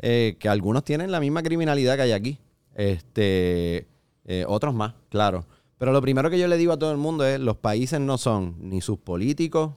eh, 0.00 0.36
que 0.40 0.48
algunos 0.48 0.82
tienen 0.82 1.12
la 1.12 1.20
misma 1.20 1.44
criminalidad 1.44 1.94
que 1.94 2.02
hay 2.02 2.12
aquí. 2.12 2.38
Este, 2.74 3.86
eh, 4.24 4.44
otros 4.48 4.74
más, 4.74 4.94
claro. 5.08 5.46
Pero 5.78 5.92
lo 5.92 6.02
primero 6.02 6.30
que 6.30 6.38
yo 6.38 6.48
le 6.48 6.56
digo 6.56 6.72
a 6.72 6.78
todo 6.80 6.90
el 6.90 6.98
mundo 6.98 7.24
es, 7.24 7.38
los 7.38 7.58
países 7.58 8.00
no 8.00 8.18
son 8.18 8.56
ni 8.58 8.80
sus 8.80 8.98
políticos, 8.98 9.70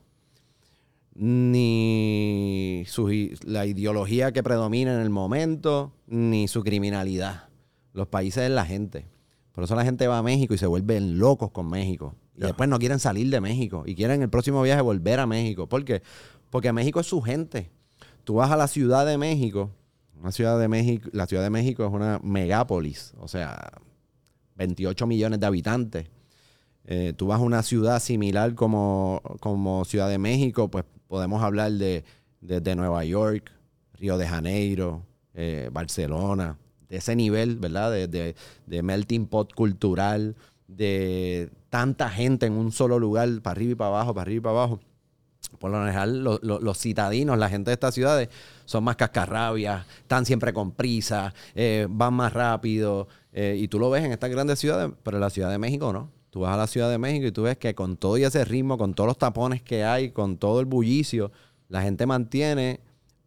ni 1.14 2.84
su, 2.88 3.12
la 3.46 3.68
ideología 3.68 4.32
que 4.32 4.42
predomina 4.42 4.96
en 4.96 5.02
el 5.02 5.12
momento, 5.12 5.94
ni 6.08 6.48
su 6.48 6.64
criminalidad. 6.64 7.48
Los 7.94 8.08
países 8.08 8.46
es 8.46 8.50
la 8.50 8.66
gente. 8.66 9.06
Por 9.52 9.66
eso 9.66 9.76
la 9.76 9.86
gente 9.86 10.08
va 10.08 10.18
a 10.18 10.24
México 10.24 10.56
y 10.56 10.58
se 10.58 10.66
vuelven 10.66 11.20
locos 11.20 11.52
con 11.52 11.70
México. 11.70 12.16
Y 12.36 12.42
después 12.42 12.68
no 12.70 12.80
quieren 12.80 13.00
salir 13.00 13.30
de 13.30 13.40
México. 13.42 13.84
Y 13.86 13.96
quieren 13.96 14.22
el 14.22 14.30
próximo 14.30 14.62
viaje 14.62 14.82
volver 14.82 15.20
a 15.20 15.28
México. 15.28 15.68
¿Por 15.68 15.86
qué? 15.86 16.02
Porque 16.50 16.72
México 16.74 17.00
es 17.00 17.08
su 17.08 17.22
gente. 17.22 17.70
Tú 18.24 18.36
vas 18.36 18.52
a 18.52 18.58
la 18.58 18.68
Ciudad 18.68 19.06
de 19.06 19.18
México. 19.18 19.70
Una 20.20 20.32
ciudad 20.32 20.58
de 20.60 20.68
México, 20.68 21.10
la 21.12 21.28
Ciudad 21.28 21.44
de 21.44 21.50
México 21.50 21.86
es 21.86 21.92
una 21.92 22.20
megápolis. 22.24 23.14
O 23.20 23.28
sea, 23.28 23.72
28 24.56 25.06
millones 25.08 25.40
de 25.40 25.46
habitantes. 25.46 26.08
Eh, 26.86 27.14
tú 27.16 27.28
vas 27.28 27.40
a 27.40 27.44
una 27.44 27.64
ciudad 27.64 28.00
similar 28.02 28.56
como, 28.56 29.22
como 29.40 29.86
Ciudad 29.86 30.10
de 30.10 30.18
México, 30.18 30.70
pues 30.70 30.84
podemos 31.08 31.42
hablar 31.42 31.72
de, 31.74 32.04
de- 32.42 32.60
de 32.62 32.76
Nueva 32.76 33.06
York, 33.06 33.52
Río 33.94 34.18
de 34.18 34.28
Janeiro, 34.28 35.06
eh, 35.34 35.70
Barcelona, 35.72 36.58
de 36.90 36.98
ese 36.98 37.16
nivel, 37.16 37.58
¿verdad? 37.58 37.92
De, 37.92 38.08
de- 38.08 38.36
de 38.66 38.84
melting 38.84 39.28
pot 39.28 39.54
cultural, 39.54 40.36
de 40.68 41.50
tanta 41.74 42.08
gente 42.08 42.46
en 42.46 42.54
un 42.54 42.72
solo 42.72 43.00
lugar, 43.00 43.28
para 43.42 43.54
arriba 43.54 43.72
y 43.72 43.76
para 43.76 43.88
abajo, 43.88 44.14
para 44.14 44.22
arriba 44.22 44.38
y 44.38 44.42
para 44.42 44.56
abajo. 44.58 44.80
Por 45.58 45.72
lo 45.72 45.80
general, 45.80 46.24
lo- 46.24 46.40
lo- 46.44 46.60
los 46.60 46.78
citadinos, 46.78 47.36
la 47.36 47.50
gente 47.50 47.72
de 47.72 47.74
estas 47.74 47.96
ciudades, 47.96 48.30
son 48.66 48.84
más 48.84 48.96
cascarrabias, 48.96 49.84
están 49.98 50.24
siempre 50.24 50.54
con 50.54 50.70
prisa, 50.74 51.34
eh, 51.56 51.88
van 51.90 52.14
más 52.14 52.32
rápido. 52.32 53.08
eh, 53.36 53.58
y 53.60 53.68
tú 53.68 53.80
lo 53.80 53.90
ves 53.90 54.04
en 54.04 54.12
estas 54.12 54.30
grandes 54.30 54.60
ciudades, 54.60 54.92
pero 55.02 55.18
en 55.18 55.22
la 55.22 55.32
Ciudad 55.32 55.50
de 55.50 55.58
México 55.58 55.92
no. 55.92 56.12
Tú 56.30 56.42
vas 56.42 56.54
a 56.54 56.58
la 56.58 56.68
Ciudad 56.68 56.92
de 56.92 57.00
México 57.00 57.26
y 57.26 57.32
tú 57.32 57.42
ves 57.42 57.58
que 57.58 57.74
con 57.74 57.98
todo 57.98 58.18
ese 58.18 58.46
ritmo, 58.46 58.78
con 58.78 58.94
todos 58.94 59.08
los 59.08 59.18
tapones 59.18 59.64
que 59.64 59.84
hay, 59.84 60.12
con 60.12 60.38
todo 60.38 60.60
el 60.60 60.68
bullicio, 60.68 61.32
la 61.70 61.82
gente 61.82 62.06
mantiene 62.06 62.82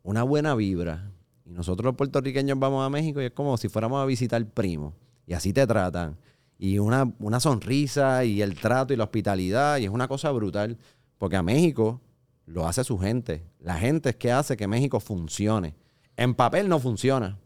una 0.05 0.23
buena 0.23 0.55
vibra. 0.55 1.11
Y 1.45 1.51
nosotros 1.51 1.87
los 1.87 1.97
puertorriqueños 1.97 2.57
vamos 2.61 2.87
a 2.87 2.89
México 2.91 3.21
y 3.21 3.25
es 3.25 3.33
como 3.33 3.57
si 3.57 3.69
fuéramos 3.69 4.01
a 4.01 4.07
visitar 4.07 4.45
primo. 4.47 4.93
Y 5.27 5.33
así 5.35 5.53
te 5.53 5.67
tratan. 5.67 6.17
Y 6.59 6.79
una, 6.79 7.13
una 7.19 7.41
sonrisa 7.41 8.25
y 8.25 8.43
el 8.43 8.55
trato 8.59 8.93
y 8.93 8.97
la 8.97 9.05
hospitalidad. 9.05 9.79
Y 9.79 9.85
es 9.85 9.91
una 9.91 10.09
cosa 10.09 10.31
brutal. 10.33 10.79
Porque 11.19 11.37
a 11.37 11.43
México 11.43 12.01
lo 12.47 12.67
hace 12.67 12.85
su 12.85 12.99
gente. 12.99 13.45
La 13.61 13.75
gente 13.77 14.11
es 14.11 14.17
que 14.17 14.33
hace 14.33 14.57
que 14.57 14.67
México 14.67 15.01
funcione. 15.01 15.75
En 16.17 16.35
papel 16.35 16.69
no 16.69 16.79
funciona. 16.79 17.39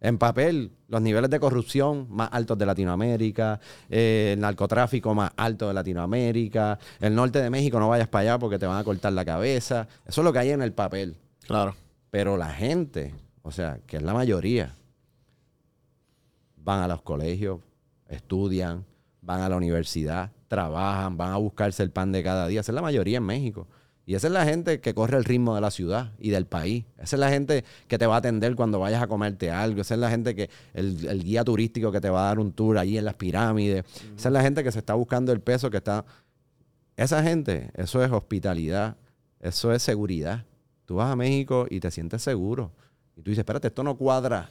En 0.00 0.16
papel, 0.16 0.72
los 0.88 1.02
niveles 1.02 1.28
de 1.28 1.38
corrupción 1.38 2.06
más 2.08 2.30
altos 2.32 2.56
de 2.56 2.64
Latinoamérica, 2.64 3.60
eh, 3.90 4.30
el 4.32 4.40
narcotráfico 4.40 5.14
más 5.14 5.30
alto 5.36 5.68
de 5.68 5.74
Latinoamérica, 5.74 6.78
el 7.00 7.14
norte 7.14 7.42
de 7.42 7.50
México 7.50 7.78
no 7.78 7.90
vayas 7.90 8.08
para 8.08 8.22
allá 8.22 8.38
porque 8.38 8.58
te 8.58 8.64
van 8.64 8.78
a 8.78 8.84
cortar 8.84 9.12
la 9.12 9.26
cabeza. 9.26 9.86
Eso 10.06 10.22
es 10.22 10.24
lo 10.24 10.32
que 10.32 10.38
hay 10.38 10.50
en 10.50 10.62
el 10.62 10.72
papel. 10.72 11.16
Claro. 11.46 11.74
Pero 12.10 12.38
la 12.38 12.48
gente, 12.48 13.14
o 13.42 13.52
sea, 13.52 13.78
que 13.86 13.98
es 13.98 14.02
la 14.02 14.14
mayoría, 14.14 14.74
van 16.56 16.80
a 16.80 16.88
los 16.88 17.02
colegios, 17.02 17.60
estudian, 18.10 18.84
van 19.22 19.40
a 19.40 19.48
la 19.48 19.56
universidad, 19.56 20.32
trabajan, 20.48 21.16
van 21.16 21.32
a 21.32 21.36
buscarse 21.36 21.82
el 21.82 21.90
pan 21.90 22.12
de 22.12 22.22
cada 22.22 22.48
día. 22.48 22.60
Esa 22.60 22.72
es 22.72 22.74
la 22.74 22.82
mayoría 22.82 23.18
en 23.18 23.24
México. 23.24 23.68
Y 24.06 24.16
esa 24.16 24.26
es 24.26 24.32
la 24.32 24.44
gente 24.44 24.80
que 24.80 24.92
corre 24.92 25.16
el 25.16 25.24
ritmo 25.24 25.54
de 25.54 25.60
la 25.60 25.70
ciudad 25.70 26.12
y 26.18 26.30
del 26.30 26.46
país. 26.46 26.84
Esa 26.98 27.14
es 27.14 27.20
la 27.20 27.28
gente 27.28 27.64
que 27.86 27.96
te 27.96 28.06
va 28.06 28.16
a 28.16 28.18
atender 28.18 28.56
cuando 28.56 28.80
vayas 28.80 29.00
a 29.00 29.06
comerte 29.06 29.52
algo. 29.52 29.82
Esa 29.82 29.94
es 29.94 30.00
la 30.00 30.10
gente 30.10 30.34
que, 30.34 30.50
el, 30.74 31.06
el 31.06 31.22
guía 31.22 31.44
turístico 31.44 31.92
que 31.92 32.00
te 32.00 32.10
va 32.10 32.22
a 32.22 32.26
dar 32.26 32.40
un 32.40 32.52
tour 32.52 32.78
allí 32.78 32.98
en 32.98 33.04
las 33.04 33.14
pirámides. 33.14 33.84
Esa 34.16 34.28
es 34.28 34.32
la 34.32 34.42
gente 34.42 34.64
que 34.64 34.72
se 34.72 34.80
está 34.80 34.94
buscando 34.94 35.32
el 35.32 35.40
peso, 35.40 35.70
que 35.70 35.76
está... 35.76 36.04
Esa 36.96 37.22
gente, 37.22 37.70
eso 37.74 38.02
es 38.02 38.10
hospitalidad, 38.10 38.96
eso 39.38 39.72
es 39.72 39.82
seguridad. 39.82 40.44
Tú 40.86 40.96
vas 40.96 41.12
a 41.12 41.14
México 41.14 41.66
y 41.70 41.78
te 41.78 41.90
sientes 41.92 42.20
seguro. 42.20 42.72
Y 43.16 43.22
tú 43.22 43.30
dices, 43.30 43.42
espérate, 43.42 43.68
esto 43.68 43.84
no 43.84 43.96
cuadra 43.96 44.50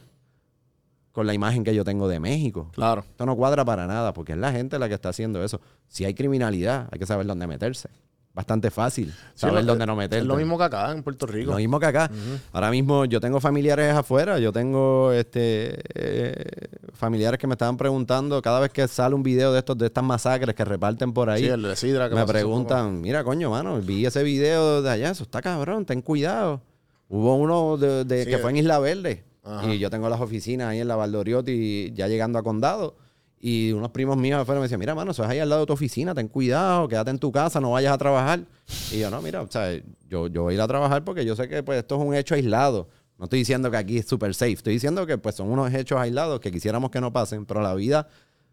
con 1.12 1.26
la 1.26 1.34
imagen 1.34 1.64
que 1.64 1.74
yo 1.74 1.84
tengo 1.84 2.08
de 2.08 2.20
México. 2.20 2.70
Claro. 2.72 3.00
Esto 3.08 3.26
no 3.26 3.36
cuadra 3.36 3.64
para 3.64 3.86
nada, 3.86 4.12
porque 4.12 4.32
es 4.32 4.38
la 4.38 4.52
gente 4.52 4.78
la 4.78 4.88
que 4.88 4.94
está 4.94 5.08
haciendo 5.08 5.42
eso. 5.44 5.60
Si 5.88 6.04
hay 6.04 6.14
criminalidad, 6.14 6.88
hay 6.92 6.98
que 6.98 7.06
saber 7.06 7.26
dónde 7.26 7.46
meterse. 7.46 7.88
Bastante 8.32 8.70
fácil 8.70 9.12
saber 9.34 9.62
Sí, 9.62 9.66
dónde 9.66 9.84
lo- 9.86 9.92
no 9.92 9.96
meterte. 9.96 10.18
Es 10.18 10.24
lo 10.24 10.36
mismo 10.36 10.56
que 10.56 10.62
acá 10.62 10.92
en 10.92 11.02
Puerto 11.02 11.26
Rico. 11.26 11.50
Lo 11.50 11.56
mismo 11.56 11.80
que 11.80 11.86
acá. 11.86 12.08
Ahora 12.52 12.70
mismo 12.70 13.04
yo 13.04 13.20
tengo 13.20 13.40
familiares 13.40 13.92
afuera, 13.92 14.38
yo 14.38 14.52
tengo 14.52 15.10
este 15.10 15.80
eh, 15.94 16.44
familiares 16.92 17.40
que 17.40 17.48
me 17.48 17.54
estaban 17.54 17.76
preguntando 17.76 18.40
cada 18.40 18.60
vez 18.60 18.70
que 18.70 18.86
sale 18.86 19.16
un 19.16 19.24
video 19.24 19.52
de 19.52 19.58
estos 19.58 19.76
de 19.76 19.86
estas 19.86 20.04
masacres 20.04 20.54
que 20.54 20.64
reparten 20.64 21.12
por 21.12 21.28
ahí. 21.28 21.42
Sí, 21.42 21.48
el 21.48 21.60
de 21.62 21.74
Sidra 21.74 22.08
que 22.08 22.14
me 22.14 22.24
preguntan, 22.24 23.00
mira, 23.00 23.24
coño, 23.24 23.50
mano, 23.50 23.80
vi 23.80 24.06
ese 24.06 24.22
video 24.22 24.80
de 24.80 24.90
allá, 24.90 25.10
eso 25.10 25.24
está 25.24 25.42
cabrón, 25.42 25.84
ten 25.84 26.00
cuidado. 26.00 26.60
Hubo 27.08 27.34
uno 27.34 27.76
de, 27.78 28.04
de- 28.04 28.24
Sí, 28.24 28.30
que 28.30 28.38
fue 28.38 28.50
en 28.50 28.58
Isla 28.58 28.78
Verde 28.78 29.24
Y 29.68 29.78
yo 29.78 29.90
tengo 29.90 30.08
las 30.08 30.20
oficinas 30.20 30.68
ahí 30.68 30.80
en 30.80 30.88
la 30.88 30.96
Valdoriotti 30.96 31.92
ya 31.94 32.08
llegando 32.08 32.38
a 32.38 32.42
Condado. 32.42 32.96
Y 33.42 33.72
unos 33.72 33.90
primos 33.90 34.18
míos 34.18 34.38
afuera 34.38 34.60
me 34.60 34.64
decían, 34.64 34.80
mira, 34.80 34.94
mano, 34.94 35.12
eso 35.12 35.24
es 35.24 35.30
ahí 35.30 35.38
al 35.38 35.48
lado 35.48 35.62
de 35.62 35.66
tu 35.66 35.72
oficina, 35.72 36.14
ten 36.14 36.28
cuidado, 36.28 36.86
quédate 36.88 37.10
en 37.10 37.18
tu 37.18 37.32
casa, 37.32 37.58
no 37.58 37.70
vayas 37.70 37.94
a 37.94 37.98
trabajar. 37.98 38.44
Y 38.92 38.98
yo, 38.98 39.10
no, 39.10 39.22
mira, 39.22 39.40
o 39.40 39.50
sea, 39.50 39.72
yo, 40.08 40.26
yo 40.26 40.42
voy 40.42 40.52
a 40.52 40.54
ir 40.56 40.60
a 40.60 40.68
trabajar 40.68 41.04
porque 41.04 41.24
yo 41.24 41.34
sé 41.34 41.48
que 41.48 41.62
pues, 41.62 41.78
esto 41.78 41.96
es 41.96 42.06
un 42.06 42.14
hecho 42.14 42.34
aislado. 42.34 42.88
No 43.16 43.24
estoy 43.24 43.38
diciendo 43.38 43.70
que 43.70 43.78
aquí 43.78 43.98
es 43.98 44.06
super 44.06 44.34
safe. 44.34 44.52
Estoy 44.52 44.74
diciendo 44.74 45.06
que 45.06 45.16
pues 45.16 45.36
son 45.36 45.50
unos 45.50 45.72
hechos 45.72 45.98
aislados 45.98 46.40
que 46.40 46.52
quisiéramos 46.52 46.90
que 46.90 47.00
no 47.00 47.12
pasen, 47.12 47.46
pero 47.46 47.62
la 47.62 47.74
vida 47.74 48.08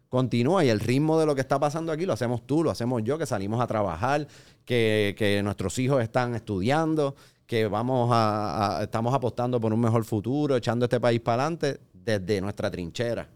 continúa 0.08 0.64
y 0.64 0.70
el 0.70 0.80
ritmo 0.80 1.20
de 1.20 1.26
lo 1.26 1.34
que 1.34 1.42
está 1.42 1.60
pasando 1.60 1.92
aquí 1.92 2.06
lo 2.06 2.14
hacemos 2.14 2.46
tú, 2.46 2.64
lo 2.64 2.70
hacemos 2.70 3.02
yo, 3.04 3.18
que 3.18 3.26
salimos 3.26 3.60
a 3.60 3.66
trabajar, 3.66 4.26
que, 4.64 5.14
que 5.18 5.42
nuestros 5.42 5.78
hijos 5.78 6.02
están 6.02 6.34
estudiando, 6.34 7.14
que 7.48 7.66
vamos 7.66 8.10
a, 8.12 8.80
estamos 8.82 9.14
apostando 9.14 9.58
por 9.58 9.72
un 9.72 9.80
mejor 9.80 10.04
futuro, 10.04 10.54
echando 10.54 10.84
este 10.84 11.00
país 11.00 11.18
para 11.20 11.42
adelante 11.42 11.80
desde 11.92 12.40
nuestra 12.40 12.70
trinchera 12.70 13.26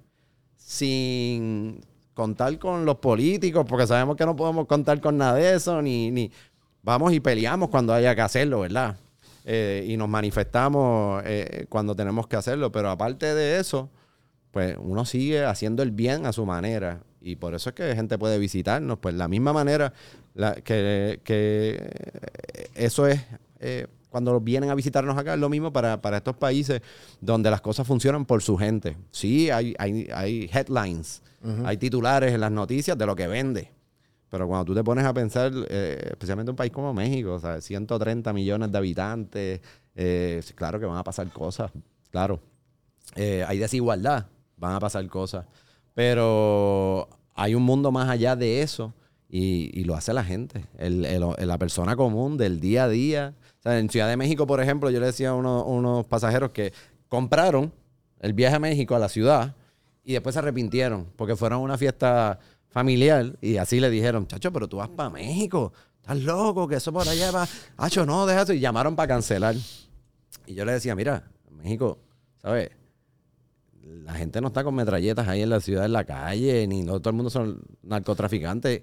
sin 0.54 1.80
contar 2.14 2.58
con 2.58 2.84
los 2.84 2.96
políticos, 2.96 3.64
porque 3.66 3.86
sabemos 3.86 4.16
que 4.16 4.26
no 4.26 4.36
podemos 4.36 4.66
contar 4.66 5.00
con 5.00 5.16
nada 5.16 5.34
de 5.34 5.54
eso, 5.54 5.80
ni, 5.80 6.10
ni 6.10 6.30
vamos 6.82 7.12
y 7.12 7.20
peleamos 7.20 7.70
cuando 7.70 7.94
haya 7.94 8.14
que 8.14 8.20
hacerlo, 8.20 8.60
¿verdad? 8.60 8.96
Eh, 9.44 9.86
y 9.88 9.96
nos 9.96 10.08
manifestamos 10.08 11.22
eh, 11.24 11.66
cuando 11.68 11.96
tenemos 11.96 12.26
que 12.26 12.36
hacerlo, 12.36 12.70
pero 12.70 12.90
aparte 12.90 13.34
de 13.34 13.58
eso, 13.58 13.88
pues 14.50 14.76
uno 14.78 15.06
sigue 15.06 15.44
haciendo 15.44 15.82
el 15.82 15.90
bien 15.90 16.26
a 16.26 16.32
su 16.32 16.44
manera. 16.44 17.00
Y 17.20 17.36
por 17.36 17.54
eso 17.54 17.70
es 17.70 17.74
que 17.74 17.94
gente 17.94 18.18
puede 18.18 18.38
visitarnos, 18.38 18.98
pues 18.98 19.14
la 19.14 19.28
misma 19.28 19.52
manera 19.52 19.94
que, 20.64 21.20
que 21.24 21.90
eso 22.74 23.06
es, 23.06 23.24
eh, 23.60 23.86
cuando 24.12 24.38
vienen 24.40 24.68
a 24.68 24.74
visitarnos 24.74 25.16
acá, 25.16 25.32
es 25.32 25.40
lo 25.40 25.48
mismo 25.48 25.72
para, 25.72 26.02
para 26.02 26.18
estos 26.18 26.36
países 26.36 26.82
donde 27.20 27.50
las 27.50 27.62
cosas 27.62 27.86
funcionan 27.86 28.26
por 28.26 28.42
su 28.42 28.58
gente. 28.58 28.98
Sí, 29.10 29.48
hay, 29.48 29.74
hay, 29.78 30.06
hay 30.14 30.50
headlines, 30.52 31.22
hay 31.64 31.78
titulares 31.78 32.34
en 32.34 32.40
las 32.42 32.52
noticias 32.52 32.96
de 32.96 33.06
lo 33.06 33.16
que 33.16 33.26
vende. 33.26 33.72
Pero 34.28 34.46
cuando 34.46 34.66
tú 34.66 34.74
te 34.74 34.84
pones 34.84 35.06
a 35.06 35.14
pensar, 35.14 35.50
eh, 35.68 36.08
especialmente 36.10 36.50
un 36.50 36.56
país 36.56 36.70
como 36.70 36.92
México, 36.92 37.32
o 37.34 37.40
sea, 37.40 37.58
130 37.60 38.32
millones 38.34 38.70
de 38.70 38.78
habitantes, 38.78 39.60
eh, 39.94 40.42
claro 40.54 40.78
que 40.78 40.84
van 40.84 40.98
a 40.98 41.04
pasar 41.04 41.28
cosas, 41.30 41.72
claro. 42.10 42.38
Eh, 43.16 43.44
hay 43.48 43.58
desigualdad, 43.58 44.26
van 44.58 44.74
a 44.74 44.80
pasar 44.80 45.06
cosas. 45.08 45.46
Pero 45.94 47.08
hay 47.34 47.54
un 47.54 47.62
mundo 47.62 47.90
más 47.90 48.10
allá 48.10 48.36
de 48.36 48.60
eso 48.60 48.92
y, 49.34 49.84
lo 49.84 49.94
hace 49.94 50.12
la 50.12 50.22
gente, 50.22 50.66
el- 50.78 51.00
la 51.38 51.58
persona 51.58 51.96
común 51.96 52.36
del 52.36 52.60
día 52.60 52.84
a 52.84 52.88
día. 52.88 53.34
O 53.60 53.62
sea, 53.62 53.78
en 53.78 53.88
Ciudad 53.88 54.06
de 54.08 54.18
México, 54.18 54.46
por 54.46 54.60
ejemplo, 54.60 54.90
yo 54.90 55.00
le 55.00 55.06
decía 55.06 55.30
a 55.30 55.34
uno- 55.34 55.64
unos 55.64 56.04
pasajeros 56.06 56.50
que 56.50 56.74
compraron 57.08 57.72
el 58.20 58.34
viaje 58.34 58.56
a 58.56 58.58
México, 58.58 58.94
a 58.94 58.98
la 58.98 59.08
ciudad, 59.08 59.56
y 60.04 60.12
después 60.12 60.34
se 60.34 60.40
arrepintieron 60.40 61.06
porque 61.16 61.34
fueron 61.34 61.60
a 61.60 61.62
una 61.62 61.78
fiesta 61.78 62.38
familiar 62.68 63.36
y 63.40 63.56
así 63.56 63.80
le 63.80 63.88
dijeron, 63.88 64.26
chacho, 64.26 64.52
pero 64.52 64.68
tú 64.68 64.76
vas 64.76 64.90
para 64.90 65.08
México, 65.08 65.72
estás 65.96 66.18
loco, 66.18 66.68
que 66.68 66.76
eso 66.76 66.92
por 66.92 67.08
allá 67.08 67.30
va, 67.30 67.48
hacho, 67.78 68.04
no, 68.04 68.26
deja 68.26 68.42
eso, 68.42 68.52
y 68.52 68.60
llamaron 68.60 68.94
para 68.96 69.08
cancelar. 69.08 69.54
Y 70.46 70.54
yo 70.54 70.66
le 70.66 70.72
decía, 70.72 70.94
mira, 70.94 71.30
México, 71.50 71.98
¿sabes? 72.36 72.70
La 73.82 74.12
gente 74.14 74.40
no 74.42 74.48
está 74.48 74.62
con 74.62 74.74
metralletas 74.74 75.26
ahí 75.26 75.40
en 75.42 75.50
la 75.50 75.60
ciudad, 75.60 75.86
en 75.86 75.92
la 75.92 76.04
calle, 76.04 76.66
ni 76.66 76.82
no 76.82 77.00
todo 77.00 77.10
el 77.10 77.16
mundo 77.16 77.30
son 77.30 77.62
narcotraficantes. 77.82 78.82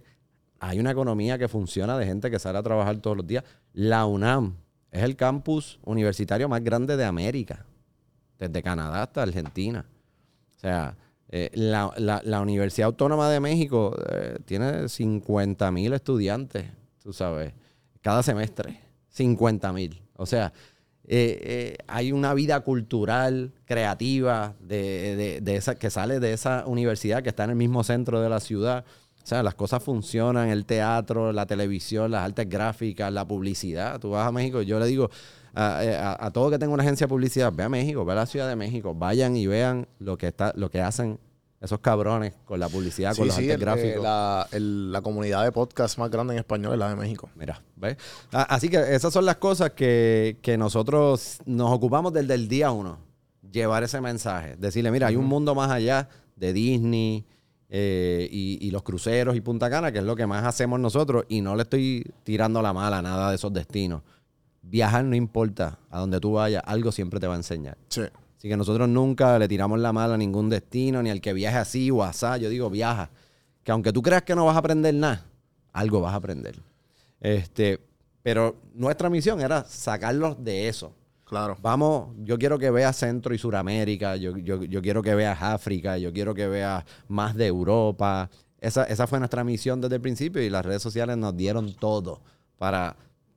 Hay 0.60 0.80
una 0.80 0.92
economía 0.92 1.38
que 1.38 1.48
funciona 1.48 1.98
de 1.98 2.06
gente 2.06 2.30
que 2.30 2.40
sale 2.40 2.58
a 2.58 2.64
trabajar 2.64 2.98
todos 2.98 3.18
los 3.18 3.26
días. 3.28 3.44
La 3.74 4.06
UNAM 4.06 4.56
es 4.92 5.04
el 5.04 5.16
campus 5.16 5.80
universitario 5.86 6.50
más 6.50 6.64
grande 6.64 6.98
de 6.98 7.06
América, 7.06 7.66
desde 8.38 8.62
Canadá 8.64 9.04
hasta 9.04 9.22
Argentina. 9.24 9.86
O 10.56 10.60
sea, 10.60 10.96
eh, 11.30 11.50
la, 11.54 11.92
la- 11.98 12.22
la 12.26 12.42
Universidad 12.42 12.88
Autónoma 12.88 13.30
de 13.30 13.40
México 13.40 13.96
eh, 14.12 14.38
tiene 14.46 14.90
50 14.90 15.72
mil 15.72 15.94
estudiantes, 15.94 16.66
tú 17.02 17.14
sabes, 17.14 17.54
cada 18.02 18.24
semestre. 18.24 18.80
50 19.10 19.72
mil. 19.74 20.02
O 20.16 20.26
sea, 20.26 20.52
eh, 21.12 21.76
hay 21.88 22.12
una 22.12 22.34
vida 22.34 22.60
cultural, 22.62 23.52
creativa, 23.66 24.56
de, 24.60 25.16
de- 25.16 25.42
de 25.42 25.56
esa, 25.56 25.76
que 25.76 25.90
sale 25.90 26.20
de 26.20 26.34
esa 26.34 26.66
universidad 26.68 27.24
que 27.24 27.30
está 27.30 27.44
en 27.46 27.52
el 27.52 27.56
mismo 27.56 27.84
centro 27.84 28.22
de 28.22 28.30
la 28.30 28.40
ciudad. 28.40 28.86
O 29.30 29.36
sea, 29.38 29.44
las 29.44 29.54
cosas 29.54 29.84
funcionan, 29.84 30.50
el 30.50 30.66
teatro, 30.66 31.32
la 31.32 31.46
televisión, 31.46 32.10
las 32.10 32.24
artes 32.26 32.50
gráficas, 32.50 33.14
la 33.14 33.28
publicidad. 33.28 34.00
Tú 34.00 34.10
vas 34.10 34.28
a 34.28 34.32
México, 34.32 34.64
yo 34.64 34.80
le 34.80 34.88
digo 34.88 35.12
a, 35.54 35.78
a- 35.82 36.26
a 36.26 36.32
todo 36.32 36.50
que 36.50 36.58
tenga 36.58 36.74
una 36.74 36.82
agencia 36.82 37.06
de 37.06 37.10
publicidad, 37.10 37.54
ve 37.54 37.62
a 37.64 37.70
México, 37.70 38.04
ve 38.06 38.14
a 38.14 38.16
la 38.16 38.26
Ciudad 38.26 38.50
de 38.50 38.56
México, 38.56 38.96
vayan 38.96 39.38
y 39.38 39.46
vean 39.46 39.88
lo 40.00 40.18
que 40.18 40.30
está, 40.30 40.52
lo 40.56 40.72
que 40.72 40.82
hacen 40.82 41.20
esos 41.62 41.78
cabrones 41.78 42.34
con 42.44 42.60
la 42.60 42.70
publicidad, 42.70 43.16
con 43.16 43.28
los 43.28 43.36
sí, 43.36 43.44
artes 43.44 43.56
eh, 43.58 43.60
gráficos. 43.60 44.02
la, 44.04 44.48
el- 44.52 44.92
la 44.92 45.02
comunidad 45.02 45.44
de 45.44 45.52
podcast 45.52 46.00
más 46.00 46.10
grande 46.10 46.34
en 46.34 46.40
español 46.40 46.74
es 46.74 46.80
la 46.80 46.90
de 46.90 46.96
México. 46.96 47.30
Mira, 47.36 47.62
¿ves? 47.76 47.98
Así 48.32 48.68
que 48.68 48.78
esas 48.96 49.14
son 49.14 49.26
las 49.26 49.36
cosas 49.36 49.70
que, 49.74 50.40
que 50.42 50.58
nosotros 50.58 51.38
nos 51.46 51.72
ocupamos 51.72 52.14
desde 52.14 52.34
el 52.34 52.48
día 52.48 52.72
uno. 52.72 52.98
Llevar 53.52 53.84
ese 53.84 54.02
mensaje. 54.02 54.56
Decirle, 54.58 54.90
mira, 54.90 55.06
hay 55.06 55.18
un 55.18 55.26
mundo 55.28 55.54
más 55.54 55.70
allá 55.70 56.10
de 56.36 56.52
Disney 56.52 57.28
eh, 57.70 58.28
y, 58.32 58.58
y 58.66 58.72
los 58.72 58.84
cruceros 58.84 59.36
y 59.36 59.42
Punta 59.42 59.70
Cana, 59.70 59.92
que 59.92 60.00
es 60.00 60.04
lo 60.04 60.16
que 60.16 60.26
más 60.26 60.44
hacemos 60.44 60.80
nosotros. 60.80 61.26
Y 61.30 61.42
no 61.42 61.56
le 61.56 61.64
estoy 61.64 62.06
tirando 62.24 62.62
la 62.62 62.74
mala 62.74 63.00
a 63.00 63.02
nada 63.02 63.30
de 63.30 63.36
esos 63.36 63.54
destinos. 63.54 64.02
Viajar 64.62 65.06
no 65.06 65.16
importa 65.16 65.80
a 65.90 66.00
donde 66.00 66.20
tú 66.20 66.34
vayas, 66.34 66.64
algo 66.66 66.92
siempre 66.92 67.20
te 67.20 67.28
va 67.28 67.34
a 67.34 67.38
enseñar. 67.38 67.78
Sí. 67.90 68.02
Así 68.40 68.48
que 68.48 68.56
nosotros 68.56 68.88
nunca 68.88 69.38
le 69.38 69.50
tiramos 69.50 69.80
la 69.80 69.92
mala 69.92 70.16
a 70.16 70.18
ningún 70.18 70.50
destino, 70.50 71.04
ni 71.04 71.10
al 71.10 71.20
que 71.20 71.34
viaje 71.34 71.58
así 71.58 71.92
o 71.92 72.04
asá. 72.04 72.38
Yo 72.38 72.50
digo, 72.50 72.70
viaja. 72.70 73.10
Que 73.64 73.72
aunque 73.72 73.92
tú 73.92 74.02
creas 74.02 74.24
que 74.24 74.34
no 74.34 74.46
vas 74.46 74.56
a 74.56 74.60
aprender 74.60 74.94
nada, 74.94 75.26
algo 75.74 76.00
vas 76.00 76.14
a 76.14 76.16
aprender. 76.16 76.58
Este, 77.20 77.82
pero 78.24 78.56
nuestra 78.74 79.10
misión 79.10 79.42
era 79.42 79.66
sacarlos 79.66 80.42
de 80.42 80.70
eso. 80.70 80.94
Claro. 81.30 81.56
Vamos, 81.62 82.16
yo 82.24 82.40
quiero 82.40 82.58
que 82.58 82.72
veas 82.72 82.96
Centro 82.98 83.36
y 83.36 83.38
Suramérica, 83.38 84.16
yo, 84.16 84.36
yo- 84.38 84.64
yo 84.64 84.82
quiero 84.82 85.04
que 85.04 85.14
veas 85.14 85.40
África, 85.42 85.96
yo 86.00 86.12
quiero 86.12 86.34
que 86.34 86.48
veas 86.48 86.84
más 87.08 87.36
de 87.36 87.46
Europa. 87.46 88.30
Esa, 88.60 88.84
esa 88.86 89.06
fue 89.06 89.20
nuestra 89.20 89.44
misión 89.44 89.80
desde 89.80 89.96
el 89.96 90.02
principio 90.02 90.42
y 90.42 90.50
las 90.50 90.66
redes 90.66 90.82
sociales 90.82 91.18
nos 91.18 91.38
dieron 91.38 91.76
todo 91.76 92.22
para 92.58 92.96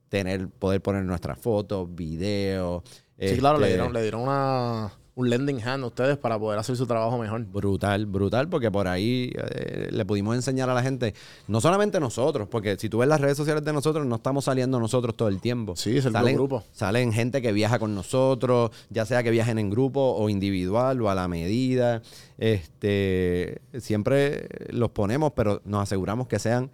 tener, 0.09 0.49
poder 0.49 0.81
poner 0.81 1.03
nuestras 1.05 1.37
fotos, 1.37 1.87
videos. 1.93 2.81
Sí, 3.19 3.37
claro, 3.37 3.59
le 3.59 3.67
este, 3.67 3.75
dieron, 3.77 3.93
le 3.93 4.01
dieron 4.01 4.21
una, 4.21 4.91
un 5.15 5.29
lending 5.29 5.61
hand 5.61 5.83
a 5.83 5.87
ustedes 5.87 6.17
para 6.17 6.39
poder 6.39 6.59
hacer 6.59 6.75
su 6.75 6.87
trabajo 6.87 7.17
mejor. 7.17 7.45
Brutal, 7.45 8.05
brutal, 8.05 8.49
porque 8.49 8.71
por 8.71 8.87
ahí 8.87 9.31
eh, 9.35 9.89
le 9.91 10.05
pudimos 10.05 10.35
enseñar 10.35 10.69
a 10.69 10.73
la 10.73 10.81
gente, 10.81 11.13
no 11.47 11.61
solamente 11.61 11.99
nosotros, 11.99 12.47
porque 12.49 12.77
si 12.77 12.89
tú 12.89 12.99
ves 12.99 13.07
las 13.07 13.21
redes 13.21 13.37
sociales 13.37 13.63
de 13.63 13.73
nosotros, 13.73 14.05
no 14.05 14.15
estamos 14.15 14.45
saliendo 14.45 14.79
nosotros 14.79 15.15
todo 15.15 15.27
el 15.27 15.39
tiempo. 15.39 15.75
Sí, 15.75 15.97
es 15.97 16.05
el 16.05 16.13
salen, 16.13 16.35
grupo. 16.35 16.63
Salen 16.71 17.13
gente 17.13 17.41
que 17.41 17.51
viaja 17.51 17.77
con 17.77 17.93
nosotros, 17.93 18.71
ya 18.89 19.05
sea 19.05 19.21
que 19.21 19.29
viajen 19.29 19.59
en 19.59 19.69
grupo 19.69 19.99
o 20.01 20.29
individual 20.29 21.01
o 21.01 21.09
a 21.09 21.15
la 21.15 21.27
medida. 21.27 22.01
Este, 22.37 23.61
siempre 23.79 24.47
los 24.69 24.89
ponemos, 24.91 25.33
pero 25.33 25.61
nos 25.65 25.83
aseguramos 25.83 26.27
que 26.27 26.39
sean 26.39 26.71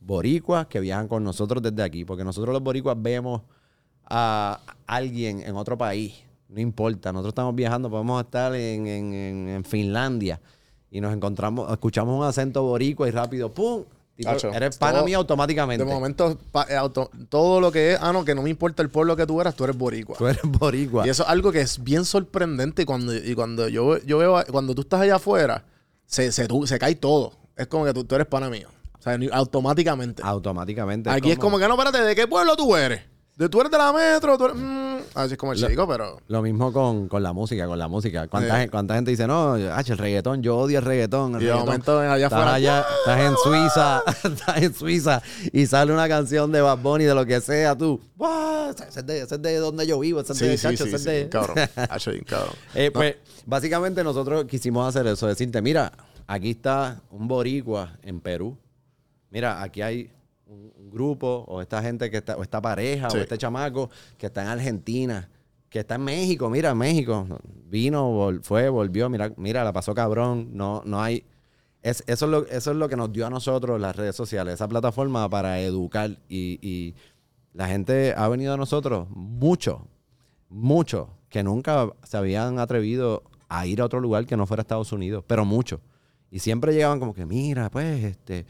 boricuas 0.00 0.66
que 0.66 0.80
viajan 0.80 1.06
con 1.06 1.22
nosotros 1.22 1.62
desde 1.62 1.82
aquí, 1.82 2.04
porque 2.04 2.24
nosotros 2.24 2.52
los 2.52 2.62
boricuas 2.62 2.96
vemos 3.00 3.42
a 4.04 4.60
alguien 4.86 5.42
en 5.42 5.54
otro 5.54 5.76
país, 5.76 6.14
no 6.48 6.60
importa, 6.60 7.12
nosotros 7.12 7.32
estamos 7.32 7.54
viajando, 7.54 7.90
podemos 7.90 8.22
estar 8.24 8.54
en, 8.54 8.86
en- 8.86 9.48
en- 9.48 9.64
Finlandia 9.64 10.40
y 10.90 11.00
nos 11.00 11.12
encontramos, 11.14 11.70
escuchamos 11.70 12.18
un 12.18 12.24
acento 12.24 12.62
boricua 12.62 13.06
y 13.08 13.10
rápido, 13.10 13.52
¡pum! 13.52 13.84
Tipo, 14.16 14.30
Tacho, 14.32 14.50
eres 14.52 14.76
pana 14.78 14.98
mía 15.04 15.16
automáticamente. 15.18 15.84
De 15.84 15.92
momento, 15.94 16.36
pa- 16.50 16.66
eh, 16.68 16.74
auto- 16.76 17.08
todo 17.28 17.60
lo 17.60 17.70
que 17.70 17.92
es, 17.92 17.98
ah, 18.02 18.12
no, 18.12 18.24
que 18.24 18.34
no 18.34 18.42
me 18.42 18.50
importa 18.50 18.82
el 18.82 18.90
pueblo 18.90 19.14
que 19.14 19.26
tú 19.26 19.40
eras, 19.40 19.54
tú 19.54 19.62
eres 19.62 19.76
boricua. 19.78 20.16
Tú 20.18 20.26
eres 20.26 20.42
boricua. 20.42 21.06
Y 21.06 21.10
eso 21.10 21.22
es 21.22 21.28
algo 21.28 21.52
que 21.52 21.60
es 21.60 21.84
bien 21.84 22.04
sorprendente 22.04 22.82
y 22.82 22.84
cuando, 22.84 23.14
y 23.14 23.34
cuando 23.36 23.68
yo, 23.68 23.98
yo 23.98 24.18
veo, 24.18 24.42
cuando 24.50 24.74
tú 24.74 24.80
estás 24.80 25.02
allá 25.02 25.16
afuera, 25.16 25.64
se, 26.06 26.32
se, 26.32 26.48
tu- 26.48 26.66
se 26.66 26.80
cae 26.80 26.96
todo. 26.96 27.34
Es 27.56 27.68
como 27.68 27.84
que 27.84 27.92
tú, 27.92 28.02
tú 28.04 28.16
eres 28.16 28.26
pana 28.26 28.50
mío. 28.50 28.68
O 28.98 29.02
sea, 29.02 29.16
automáticamente. 29.32 30.20
Automáticamente. 30.24 31.10
Aquí 31.10 31.30
es 31.30 31.38
como 31.38 31.58
que 31.60 31.68
no, 31.68 31.74
espérate, 31.74 32.02
¿de 32.02 32.16
qué 32.16 32.26
pueblo 32.26 32.56
tú 32.56 32.74
eres? 32.74 33.02
¿De 33.38 33.48
tú 33.48 33.60
eres 33.60 33.70
de 33.70 33.78
la 33.78 33.92
metro? 33.92 34.36
¿Tú 34.36 34.46
eres, 34.46 34.56
mm, 34.56 34.96
así 35.14 35.32
es 35.34 35.38
como 35.38 35.52
el 35.52 35.60
Lo- 35.60 35.68
chico, 35.68 35.86
pero... 35.86 36.20
Lo 36.26 36.42
mismo 36.42 36.72
con, 36.72 37.06
con 37.06 37.22
la 37.22 37.32
música, 37.32 37.68
con 37.68 37.78
la 37.78 37.86
música. 37.86 38.26
¿Cuánta, 38.26 38.54
Sí. 38.56 38.60
gen- 38.62 38.70
cuánta 38.70 38.94
gente 38.96 39.12
dice, 39.12 39.28
no, 39.28 39.52
ah, 39.54 39.80
el 39.86 39.96
reggaetón, 39.96 40.42
yo 40.42 40.56
odio 40.58 40.80
el 40.80 40.84
reggaetón. 40.84 41.36
el 41.36 41.42
Y 41.42 41.44
de 41.44 41.50
reggaetón". 41.52 41.66
momento 41.66 42.00
allá 42.00 42.26
afuera, 42.26 42.54
allá, 42.54 42.84
estás 42.98 43.20
en 43.20 43.36
Suiza, 43.36 44.02
estás 44.24 44.56
en 44.62 44.74
Suiza 44.74 45.22
y 45.52 45.66
sale 45.66 45.92
una 45.92 46.08
canción 46.08 46.50
de 46.50 46.60
Bad 46.62 46.78
Bunny, 46.78 47.04
de 47.04 47.14
lo 47.14 47.24
que 47.24 47.40
sea, 47.40 47.78
tú, 47.78 48.00
"Buah, 48.16 48.70
ese 48.70 48.98
es 49.00 49.06
de, 49.06 49.20
ese 49.22 49.34
es 49.36 49.42
de 49.42 49.56
donde 49.58 49.86
yo 49.86 50.00
vivo, 50.00 50.20
ese 50.20 50.32
es 50.32 50.38
de 50.40 50.58
Sí, 50.58 50.76
sí, 50.76 50.82
ese 50.84 50.96
es 50.96 51.04
de-". 51.04 51.28
cabrón. 51.28 51.54
Eh, 52.74 52.90
pues, 52.92 53.14
básicamente 53.46 54.02
nosotros 54.02 54.46
quisimos 54.46 54.88
hacer 54.88 55.06
eso, 55.06 55.28
decirte, 55.28 55.62
mira, 55.62 55.92
aquí 56.26 56.50
está 56.50 57.00
un 57.12 57.28
boricua 57.28 57.96
en 58.02 58.20
Perú. 58.20 58.58
Mira, 59.30 59.62
aquí 59.62 59.80
hay 59.82 60.10
un, 60.48 60.72
un 60.76 60.90
grupo, 60.90 61.44
o 61.46 61.60
esta 61.62 61.80
gente 61.82 62.10
que 62.10 62.16
está, 62.18 62.36
o 62.36 62.42
esta 62.42 62.60
pareja, 62.60 63.08
Sí. 63.10 63.18
o 63.18 63.20
este 63.20 63.38
chamaco 63.38 63.90
que 64.16 64.26
está 64.26 64.42
en 64.42 64.48
Argentina, 64.48 65.28
que 65.70 65.80
está 65.80 65.96
en 65.96 66.02
México, 66.04 66.48
mira, 66.50 66.74
México. 66.74 67.26
Vino, 67.66 68.10
vol- 68.10 68.42
fue, 68.42 68.68
volvió, 68.70 69.08
mira, 69.10 69.32
mira, 69.36 69.62
la 69.64 69.72
pasó 69.72 69.94
cabrón. 69.94 70.48
No, 70.52 70.82
no 70.84 71.02
hay. 71.02 71.24
Es, 71.82 72.02
eso, 72.06 72.24
es 72.24 72.30
lo, 72.30 72.46
eso 72.46 72.70
es 72.72 72.76
lo 72.76 72.88
que 72.88 72.96
nos 72.96 73.12
dio 73.12 73.26
a 73.26 73.30
nosotros 73.30 73.80
las 73.80 73.94
redes 73.94 74.16
sociales, 74.16 74.54
esa 74.54 74.66
plataforma 74.66 75.28
para 75.28 75.60
educar. 75.60 76.18
Y, 76.28 76.58
y 76.66 76.94
la 77.52 77.68
gente 77.68 78.14
ha 78.16 78.26
venido 78.28 78.54
a 78.54 78.56
nosotros 78.56 79.06
mucho, 79.10 79.86
mucho, 80.48 81.10
que 81.28 81.42
nunca 81.42 81.90
se 82.02 82.16
habían 82.16 82.58
atrevido 82.58 83.22
a 83.48 83.66
ir 83.66 83.80
a 83.80 83.84
otro 83.84 84.00
lugar 84.00 84.26
que 84.26 84.36
no 84.36 84.46
fuera 84.46 84.62
Estados 84.62 84.92
Unidos, 84.92 85.24
pero 85.26 85.44
muchos. 85.44 85.80
Y 86.30 86.40
siempre 86.40 86.72
llegaban 86.74 86.98
como 87.00 87.14
que, 87.14 87.24
mira, 87.24 87.70
pues, 87.70 88.04
este, 88.04 88.44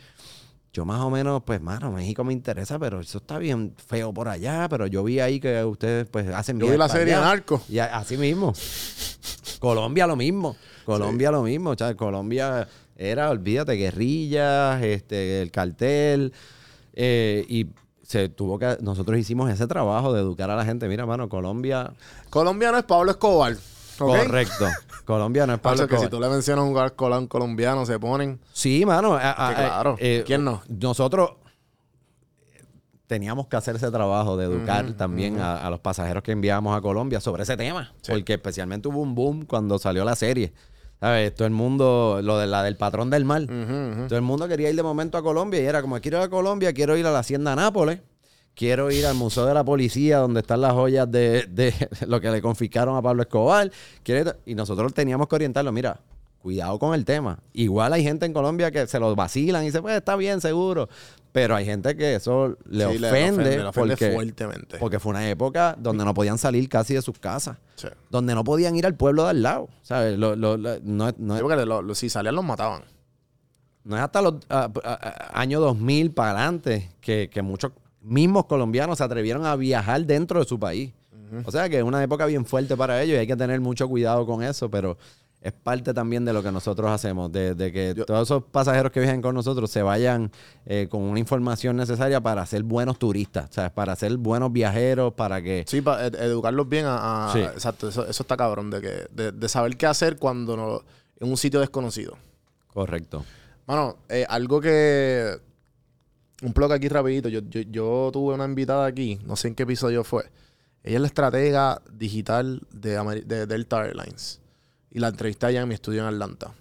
yo 0.73 0.85
más 0.85 1.01
o 1.01 1.11
menos, 1.11 1.43
pues, 1.45 1.61
mano, 1.61 1.91
México 1.91 2.25
me 2.25 2.33
interesa, 2.33 2.79
pero 2.79 3.01
eso 3.01 3.19
está 3.19 3.39
bien 3.39 3.75
feo 3.77 4.13
por 4.13 4.29
allá, 4.29 4.67
pero 4.69 4.87
yo 4.87 5.03
vi 5.03 5.21
ahí 5.21 5.41
que 5.41 5.65
ustedes, 5.65 6.07
pues, 6.09 6.29
hacen 6.29 6.59
Yo 6.61 6.71
vi 6.71 6.77
la 6.77 6.89
serie 6.89 7.15
allá. 7.15 7.25
Narco. 7.25 7.63
Y 7.69 7.79
así 7.79 8.17
mismo. 8.17 8.53
Colombia 9.59 10.07
lo 10.07 10.17
mismo. 10.17 10.57
Colombia 10.85 11.31
lo 11.31 11.43
mismo. 11.43 11.71
O 11.71 11.77
sea, 11.77 11.95
Colombia 11.97 12.69
era, 12.97 13.31
olvídate, 13.31 13.73
guerrillas, 13.75 14.83
este, 14.83 15.43
el 15.43 15.51
cartel. 15.51 16.33
eh, 16.93 17.45
y 17.49 17.67
se 18.03 18.31
tuvo 18.31 18.59
que. 18.59 18.79
Nosotros 18.81 19.19
hicimos 19.19 19.51
ese 19.51 19.67
trabajo 19.67 20.15
de 20.15 20.21
educar 20.21 20.51
a 20.51 20.57
la 20.57 20.65
gente. 20.65 20.89
Mira, 20.89 21.05
mano, 21.05 21.29
Colombia. 21.29 21.93
Colombia 22.31 22.73
no 22.73 22.79
es 22.79 22.85
Pablo 22.85 23.11
Escobar. 23.11 23.55
Correcto. 24.07 24.67
Colombia 25.05 25.47
no 25.47 25.55
es 25.55 25.61
Pablo, 25.61 25.79
Pablo 25.79 25.89
que 25.89 25.97
si 25.99 26.05
Escobar. 26.05 26.11
tú 26.11 26.21
le 26.29 26.35
mencionas 26.35 26.63
un 26.65 26.71
jugador 26.71 27.29
colombiano, 27.29 27.87
se 27.87 27.99
ponen. 27.99 28.39
Sí, 28.53 28.85
mano. 28.85 29.15
a- 29.15 29.47
a- 29.47 29.49
Que 29.51 29.55
claro. 29.63 29.97
eh, 29.99 30.23
¿Quién 30.27 30.45
no? 30.45 30.63
Nosotros 30.69 31.31
teníamos 33.07 33.47
que 33.47 33.57
hacer 33.57 33.77
ese 33.77 33.91
trabajo 33.91 34.37
de 34.37 34.45
educar 34.45 34.93
también 34.93 35.41
a, 35.41 35.67
a 35.67 35.71
los 35.71 35.81
pasajeros 35.81 36.23
que 36.23 36.33
enviábamos 36.33 36.77
a 36.77 36.81
Colombia 36.83 37.21
sobre 37.21 37.43
ese 37.45 37.57
tema. 37.57 37.93
Sí. 38.03 38.13
Porque 38.13 38.35
especialmente 38.35 38.89
hubo 38.89 39.01
un 39.01 39.15
boom 39.15 39.47
cuando 39.47 39.79
salió 39.79 40.05
la 40.05 40.15
serie. 40.15 40.53
¿Sabes? 41.01 41.33
Todo 41.35 41.47
el 41.47 41.55
mundo, 41.55 42.19
lo 42.23 42.39
de 42.39 42.49
la 42.49 42.63
del 42.65 42.77
patrón 42.77 43.09
del 43.09 43.25
mar. 43.25 43.47
Todo 43.47 44.17
el 44.17 44.23
mundo 44.23 44.49
quería 44.49 44.69
ir 44.69 44.75
de 44.77 44.83
momento 44.83 45.17
a 45.17 45.23
Colombia 45.23 45.61
y 45.63 45.65
era 45.65 45.81
como, 45.81 45.99
quiero 46.01 46.19
ir 46.19 46.25
a 46.25 46.29
Colombia, 46.29 46.73
quiero 46.73 46.97
ir 46.97 47.07
a 47.07 47.13
la 47.13 47.21
Hacienda 47.21 47.55
Nápoles, 47.55 48.01
quiero 48.59 48.91
ir 48.91 49.07
al 49.07 49.15
Museo 49.15 49.47
de 49.47 49.55
la 49.55 49.65
Policía 49.65 50.19
donde 50.19 50.41
están 50.41 50.61
las 50.61 50.73
joyas 50.73 51.09
de, 51.11 51.47
de 51.49 51.73
lo 52.09 52.21
que 52.21 52.29
le 52.31 52.43
confiscaron 52.43 52.97
a 52.97 53.03
Pablo 53.03 53.23
Escobar. 53.23 53.71
quiero 54.03 54.35
Y 54.45 54.55
nosotros 54.57 54.93
teníamos 54.93 55.29
que 55.29 55.37
orientarlo, 55.37 55.71
mira, 55.71 56.01
cuidado 56.43 56.79
con 56.79 56.93
el 56.95 57.05
tema. 57.05 57.39
Igual 57.53 57.93
hay 57.93 58.03
gente 58.03 58.27
en 58.27 58.33
Colombia 58.33 58.71
que 58.73 58.87
se 58.89 58.99
los 58.99 59.15
vacilan 59.15 59.63
y 59.63 59.67
dice, 59.67 59.81
pues 59.81 59.97
está 59.97 60.17
bien, 60.17 60.41
seguro. 60.41 60.89
Pero 61.31 61.55
hay 61.55 61.65
gente 61.67 61.97
que 61.97 62.17
eso 62.17 62.57
le, 62.69 62.89
Sí, 62.91 63.05
ofende, 63.05 63.59
le 63.59 63.65
ofende 63.65 63.91
porque, 63.97 64.13
fuertemente. 64.13 64.79
porque 64.79 64.99
fue 64.99 65.11
una 65.11 65.29
época 65.31 65.77
donde 65.79 66.05
no 66.05 66.13
podían 66.15 66.39
salir 66.39 66.69
casi 66.69 66.95
de 66.95 67.03
sus 67.03 67.19
casas. 67.19 67.59
Sí. 67.77 67.89
Donde 68.11 68.35
no 68.35 68.43
podían 68.45 68.75
ir 68.75 68.87
al 68.87 68.95
pueblo 68.97 69.25
de 69.25 69.31
al 69.31 69.43
lado. 69.43 69.69
¿Sabes? 69.83 70.19
Lo- 70.19 70.35
lo- 70.35 70.57
lo- 70.57 70.81
no, 70.83 71.95
si 71.95 72.09
salían, 72.09 72.35
los 72.35 72.45
mataban. 72.45 72.83
no 73.85 73.97
es 73.97 74.03
hasta 74.03 74.21
los 74.23 74.35
ah, 74.51 74.69
ah, 74.85 74.99
ah, 75.01 75.31
años 75.41 75.61
2000 75.61 76.11
para 76.13 76.31
adelante 76.33 76.91
que, 77.01 77.29
que 77.31 77.43
muchos 77.43 77.73
mismos 78.03 78.47
colombianos 78.47 78.99
se 78.99 79.05
atrevieron 79.05 79.45
a 79.47 79.57
viajar 79.57 80.05
dentro 80.05 80.41
de 80.41 80.47
su 80.47 80.59
país. 80.59 80.93
O 81.45 81.51
sea 81.53 81.69
que 81.69 81.77
es 81.79 81.85
una 81.85 82.03
época 82.03 82.25
bien 82.25 82.47
fuerte 82.47 82.75
para 82.75 83.03
ellos 83.03 83.17
y 83.17 83.19
hay 83.19 83.27
que 83.27 83.37
tener 83.37 83.61
mucho 83.61 83.87
cuidado 83.87 84.25
con 84.25 84.43
eso, 84.43 84.71
pero 84.71 84.97
es 85.43 85.53
parte 85.53 85.93
también 85.93 86.25
de 86.25 86.33
lo 86.33 86.43
que 86.43 86.51
nosotros 86.51 86.91
hacemos, 86.91 87.31
de, 87.31 87.55
de 87.55 87.71
que 87.71 87.95
todos 88.07 88.23
esos 88.27 88.45
pasajeros 88.45 88.91
que 88.91 89.01
viajan 89.01 89.21
con 89.21 89.35
nosotros 89.35 89.71
se 89.71 89.83
vayan 89.83 90.33
eh, 90.65 90.89
con 90.91 91.03
una 91.03 91.19
información 91.21 91.77
necesaria 91.77 92.21
para 92.21 92.45
ser 92.47 92.63
buenos 92.63 92.99
turistas, 92.99 93.49
¿sabes? 93.51 93.71
Para 93.73 93.95
ser 93.95 94.17
buenos 94.17 94.51
viajeros, 94.53 95.13
para 95.13 95.43
que... 95.43 95.65
Sí, 95.69 95.83
para 95.83 96.07
educarlos 96.07 96.67
bien 96.69 96.87
a... 96.87 97.29
a- 97.29 97.33
Sí. 97.35 97.41
Exacto, 97.41 97.89
eso, 97.91 98.07
eso 98.09 98.23
está 98.23 98.37
cabrón, 98.37 98.71
de, 98.71 98.81
que, 98.81 99.07
de, 99.13 99.31
de 99.33 99.49
saber 99.51 99.77
qué 99.77 99.85
hacer 99.87 100.17
cuando 100.17 100.57
no, 100.57 100.83
en 101.21 101.31
un 101.31 101.37
sitio 101.37 101.61
desconocido. 101.61 102.17
Correcto. 102.73 103.23
Mano, 103.67 103.99
eh, 104.09 104.25
algo 104.29 104.61
que... 104.63 105.37
Un 106.43 106.53
blog 106.53 106.73
aquí 106.73 106.89
rapidito. 106.89 107.29
Yo, 107.29 107.41
yo, 107.41 108.11
tuve 108.13 108.35
una 108.35 108.45
invitada 108.45 108.87
aquí, 108.87 109.19
no 109.25 109.37
sé 109.37 109.49
en 109.49 109.55
qué 109.55 109.65
episodio 109.65 110.05
fue. 110.05 110.31
Ella 110.85 110.97
es 110.97 111.01
la 111.01 111.07
estratega 111.09 111.83
digital 111.93 112.63
de, 112.71 113.47
Delta 113.47 113.85
Airlines. 113.85 114.41
Y 114.91 115.01
la 115.01 115.09
entrevisté 115.09 115.47
allá 115.47 115.63
en 115.63 115.69
mi 115.69 115.75
estudio 115.75 116.03
en 116.03 116.15
Atlanta. 116.15 116.55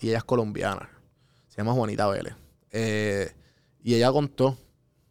Y 0.00 0.08
ella 0.08 0.18
es 0.18 0.24
colombiana. 0.24 0.88
Se 1.48 1.58
llama 1.58 1.72
Juanita 1.72 2.08
Vélez. 2.08 2.34
Eh, 2.70 3.32
y 3.82 3.94
ella 3.94 4.12
contó 4.12 4.56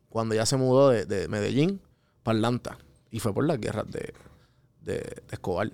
cuando 0.07 0.33
ella 0.33 0.45
se 0.45 0.55
mudó 0.55 0.89
de, 0.89 1.05
de 1.05 1.27
Medellín 1.27 1.81
para 2.23 2.37
Atlanta. 2.37 2.77
Y 3.11 3.19
fue 3.19 3.33
por 3.33 3.45
las 3.45 3.59
guerras 3.59 3.85
de, 3.91 4.13
de, 4.81 4.93
de 4.93 5.23
Escobar. 5.31 5.71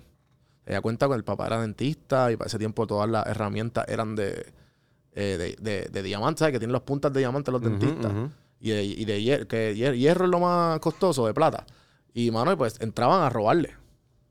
Ella 0.66 0.82
cuenta 0.82 1.08
con 1.08 1.16
el 1.16 1.24
papá 1.24 1.46
era 1.46 1.62
dentista 1.62 2.32
y 2.32 2.38
para 2.38 2.48
ese 2.48 2.58
tiempo 2.58 2.88
todas 2.88 3.08
las 3.08 3.28
herramientas 3.28 3.86
eran 3.88 4.16
de, 4.16 4.52
eh, 5.16 5.56
de, 5.60 5.72
de, 5.72 5.90
de 5.90 6.04
diamante, 6.04 6.40
¿sabes? 6.40 6.54
Que 6.54 6.60
tienen 6.60 6.74
las 6.74 6.84
puntas 6.84 7.12
de 7.12 7.20
diamante 7.22 7.52
los 7.52 7.62
dentistas. 7.62 8.12
Y 8.60 8.70
de, 8.70 8.84
y 8.84 9.06
de 9.06 9.20
hier- 9.20 9.48
que 9.48 9.74
hier- 9.76 9.96
hierro 9.98 10.26
es 10.26 10.32
lo 10.32 10.40
más 10.40 10.80
costoso, 10.80 11.26
de 11.26 11.34
plata. 11.34 11.66
Y, 12.14 12.30
mano, 12.32 12.56
pues 12.58 12.80
entraban 12.82 13.22
a 13.24 13.30
robarle. 13.30 13.72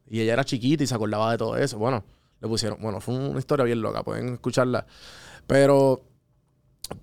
Y 0.08 0.20
ella 0.20 0.34
era 0.34 0.44
chiquita 0.44 0.84
y 0.84 0.86
se 0.86 0.94
acordaba 0.94 1.32
de 1.32 1.38
todo 1.38 1.56
eso. 1.56 1.78
Bueno, 1.78 2.04
le 2.40 2.48
pusieron... 2.48 2.78
Bueno, 2.80 3.00
fue 3.00 3.14
una 3.14 3.38
historia 3.38 3.64
bien 3.64 3.82
loca. 3.82 4.02
Pueden 4.04 4.34
escucharla. 4.34 4.86
Pero... 5.46 6.02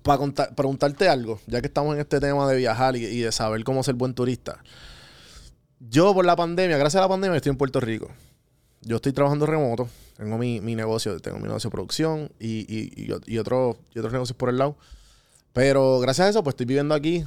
Para 0.04 0.24
preguntarte 0.54 1.08
algo, 1.08 1.40
ya 1.48 1.60
que 1.60 1.66
estamos 1.66 1.94
en 1.94 2.00
este 2.00 2.20
tema 2.20 2.48
de 2.48 2.56
viajar 2.56 2.94
y, 2.94 3.04
y 3.04 3.18
de 3.22 3.32
saber 3.32 3.64
cómo 3.64 3.82
ser 3.82 3.96
buen 3.96 4.14
turista. 4.14 4.62
Yo 5.80 6.14
por 6.14 6.24
la 6.24 6.36
pandemia, 6.36 6.78
gracias 6.78 7.00
a 7.00 7.02
la 7.02 7.08
pandemia, 7.08 7.36
estoy 7.36 7.50
en 7.50 7.56
Puerto 7.56 7.80
Rico. 7.80 8.08
Yo 8.82 8.96
estoy 8.96 9.12
trabajando 9.12 9.44
remoto. 9.44 9.88
Tengo 10.16 10.38
mi, 10.38 10.60
mi 10.60 10.74
negocio, 10.74 11.18
tengo 11.20 11.38
mi 11.38 11.44
negocio 11.44 11.68
de 11.68 11.72
producción 11.72 12.30
y, 12.38 12.60
y, 12.68 12.92
y, 13.26 13.38
otro- 13.38 13.76
y 13.94 13.98
otros 13.98 14.12
negocios 14.12 14.36
por 14.36 14.48
el 14.50 14.58
lado. 14.58 14.76
Pero 15.52 16.00
gracias 16.00 16.26
a 16.26 16.30
eso, 16.30 16.42
pues 16.42 16.54
estoy 16.54 16.66
viviendo 16.66 16.94
aquí 16.94 17.24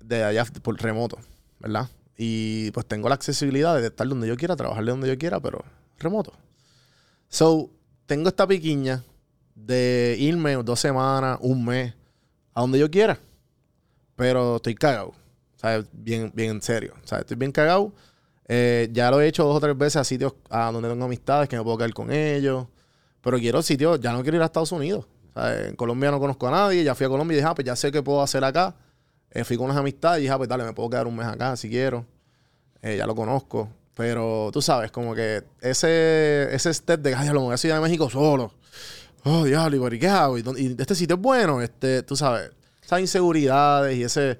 de 0.00 0.24
allá 0.24 0.44
por 0.62 0.80
remoto, 0.80 1.18
¿verdad? 1.58 1.88
Y 2.16 2.70
pues 2.72 2.86
tengo 2.86 3.08
la 3.08 3.14
accesibilidad 3.14 3.76
de 3.80 3.86
estar 3.86 4.06
donde 4.08 4.26
yo 4.28 4.36
quiera, 4.36 4.56
trabajar 4.56 4.84
de 4.84 4.90
donde 4.90 5.08
yo 5.08 5.18
quiera, 5.18 5.40
pero 5.40 5.64
remoto. 5.98 6.32
So, 7.28 7.70
tengo 8.06 8.28
esta 8.28 8.46
piquiña 8.46 9.04
de 9.54 10.16
irme 10.18 10.54
dos 10.56 10.80
semanas, 10.80 11.38
un 11.42 11.64
mes, 11.64 11.94
a 12.54 12.60
donde 12.62 12.78
yo 12.78 12.90
quiera. 12.90 13.18
Pero 14.16 14.56
estoy 14.56 14.74
cagado. 14.74 15.12
¿Sabes? 15.56 15.86
Bien, 15.92 16.32
bien 16.34 16.52
en 16.52 16.62
serio. 16.62 16.94
¿Sabes? 17.04 17.22
Estoy 17.22 17.36
bien 17.36 17.52
cagado. 17.52 17.92
Eh, 18.48 18.88
ya 18.92 19.10
lo 19.10 19.20
he 19.20 19.28
hecho 19.28 19.44
dos 19.44 19.56
o 19.56 19.60
tres 19.60 19.76
veces 19.76 19.96
a 19.96 20.04
sitios 20.04 20.32
a 20.48 20.72
donde 20.72 20.88
tengo 20.88 21.04
amistades 21.04 21.48
que 21.48 21.56
me 21.56 21.62
puedo 21.62 21.76
quedar 21.76 21.92
con 21.92 22.10
ellos. 22.10 22.66
Pero 23.20 23.38
quiero 23.38 23.62
sitios, 23.62 24.00
ya 24.00 24.12
no 24.12 24.22
quiero 24.22 24.38
ir 24.38 24.42
a 24.42 24.46
Estados 24.46 24.72
Unidos. 24.72 25.06
¿sabes? 25.34 25.68
En 25.68 25.76
Colombia 25.76 26.10
no 26.10 26.18
conozco 26.18 26.48
a 26.48 26.50
nadie. 26.50 26.82
Ya 26.82 26.94
fui 26.94 27.06
a 27.06 27.08
Colombia 27.08 27.34
y 27.34 27.36
dije, 27.36 27.48
ah, 27.48 27.54
pues 27.54 27.66
ya 27.66 27.76
sé 27.76 27.92
qué 27.92 28.02
puedo 28.02 28.22
hacer 28.22 28.42
acá. 28.44 28.74
Eh, 29.30 29.44
fui 29.44 29.56
con 29.56 29.66
unas 29.66 29.76
amistades 29.76 30.20
y 30.20 30.22
dije, 30.22 30.32
ah, 30.32 30.38
pues 30.38 30.48
dale, 30.48 30.64
me 30.64 30.72
puedo 30.72 30.88
quedar 30.88 31.06
un 31.06 31.16
mes 31.16 31.26
acá 31.26 31.56
si 31.56 31.68
quiero. 31.68 32.06
Eh, 32.80 32.96
ya 32.96 33.06
lo 33.06 33.14
conozco. 33.14 33.68
Pero 33.94 34.50
tú 34.52 34.62
sabes, 34.62 34.92
como 34.92 35.14
que 35.14 35.42
ese, 35.60 36.54
ese 36.54 36.72
step 36.72 37.00
de, 37.00 37.14
ay, 37.14 37.28
lo 37.30 37.40
voy 37.40 37.54
a 37.54 37.56
Ciudad 37.56 37.76
de 37.76 37.82
México 37.82 38.08
solo. 38.08 38.52
Oh, 39.24 39.44
diablo, 39.44 39.92
¿y 39.92 39.98
qué 39.98 40.08
hago? 40.08 40.38
¿Y, 40.38 40.44
y 40.56 40.76
este 40.78 40.94
sitio 40.94 41.16
es 41.16 41.22
bueno, 41.22 41.60
este, 41.60 42.04
tú 42.04 42.14
sabes, 42.14 42.52
esas 42.82 43.00
inseguridades 43.00 43.96
y 43.96 44.04
ese, 44.04 44.38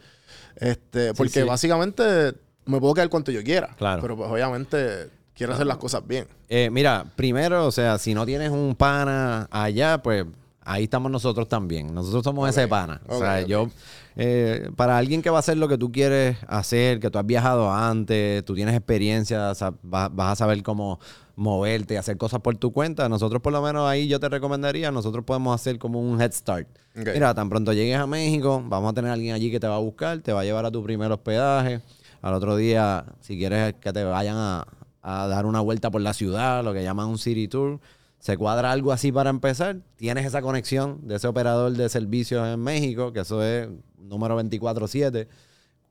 este, 0.56 1.12
porque 1.14 1.40
sí. 1.40 1.42
básicamente 1.42 2.34
me 2.68 2.78
puedo 2.80 2.94
quedar 2.94 3.08
cuanto 3.08 3.32
yo 3.32 3.42
quiera. 3.42 3.74
Claro. 3.76 4.00
Pero 4.02 4.16
pues 4.16 4.30
obviamente 4.30 5.10
quiero 5.34 5.54
hacer 5.54 5.66
las 5.66 5.76
cosas 5.78 6.06
bien. 6.06 6.26
Eh, 6.48 6.68
mira, 6.70 7.04
primero, 7.16 7.66
o 7.66 7.70
sea, 7.72 7.98
si 7.98 8.14
no 8.14 8.24
tienes 8.26 8.50
un 8.50 8.74
pana 8.76 9.48
allá, 9.50 9.98
pues 10.02 10.24
ahí 10.64 10.84
estamos 10.84 11.10
nosotros 11.10 11.48
también. 11.48 11.94
Nosotros 11.94 12.22
somos 12.24 12.48
ese 12.48 12.68
pana. 12.68 13.00
o 13.08 13.18
sea, 13.18 13.40
yo, 13.42 13.68
eh, 14.16 14.70
para 14.76 14.98
alguien 14.98 15.22
que 15.22 15.30
va 15.30 15.36
a 15.36 15.40
hacer 15.40 15.56
lo 15.56 15.68
que 15.68 15.78
tú 15.78 15.90
quieres 15.92 16.36
hacer, 16.46 17.00
que 17.00 17.10
tú 17.10 17.18
has 17.18 17.26
viajado 17.26 17.72
antes, 17.72 18.44
tú 18.44 18.54
tienes 18.54 18.74
experiencia, 18.74 19.54
sa- 19.54 19.72
va- 19.84 20.08
vas 20.08 20.32
a 20.32 20.36
saber 20.36 20.62
cómo 20.62 20.98
moverte 21.36 21.94
y 21.94 21.96
hacer 21.98 22.16
cosas 22.18 22.40
por 22.40 22.56
tu 22.56 22.72
cuenta. 22.72 23.08
Nosotros, 23.08 23.40
por 23.40 23.52
lo 23.52 23.62
menos, 23.62 23.88
ahí 23.88 24.08
yo 24.08 24.18
te 24.18 24.28
recomendaría, 24.28 24.90
nosotros 24.90 25.24
podemos 25.24 25.54
hacer 25.54 25.78
como 25.78 26.00
un 26.00 26.20
head 26.20 26.32
start. 26.32 26.66
Mira, 26.94 27.32
tan 27.32 27.48
pronto 27.48 27.72
llegues 27.72 27.96
a 27.96 28.08
México, 28.08 28.60
vamos 28.66 28.90
a 28.90 28.94
tener 28.94 29.10
a 29.10 29.14
alguien 29.14 29.32
allí 29.34 29.52
que 29.52 29.60
te 29.60 29.68
va 29.68 29.76
a 29.76 29.78
buscar, 29.78 30.18
te 30.18 30.32
va 30.32 30.40
a 30.40 30.44
llevar 30.44 30.66
a 30.66 30.70
tu 30.72 30.82
primer 30.82 31.12
hospedaje. 31.12 31.80
Al 32.22 32.34
otro 32.34 32.56
día, 32.56 33.04
si 33.20 33.38
quieres 33.38 33.74
que 33.74 33.92
te 33.92 34.04
vayan 34.04 34.36
a, 34.36 34.66
a 35.02 35.26
dar 35.26 35.46
una 35.46 35.60
vuelta 35.60 35.90
por 35.90 36.00
la 36.00 36.12
ciudad, 36.12 36.64
lo 36.64 36.72
que 36.72 36.82
llaman 36.82 37.08
un 37.08 37.18
city 37.18 37.48
tour, 37.48 37.80
se 38.18 38.36
cuadra 38.36 38.72
algo 38.72 38.92
así 38.92 39.12
para 39.12 39.30
empezar. 39.30 39.76
Tienes 39.96 40.26
esa 40.26 40.42
conexión 40.42 41.06
de 41.06 41.16
ese 41.16 41.28
operador 41.28 41.72
de 41.72 41.88
servicios 41.88 42.46
en 42.46 42.60
México, 42.60 43.12
que 43.12 43.20
eso 43.20 43.42
es 43.42 43.68
número 43.98 44.40
24-7. 44.40 45.28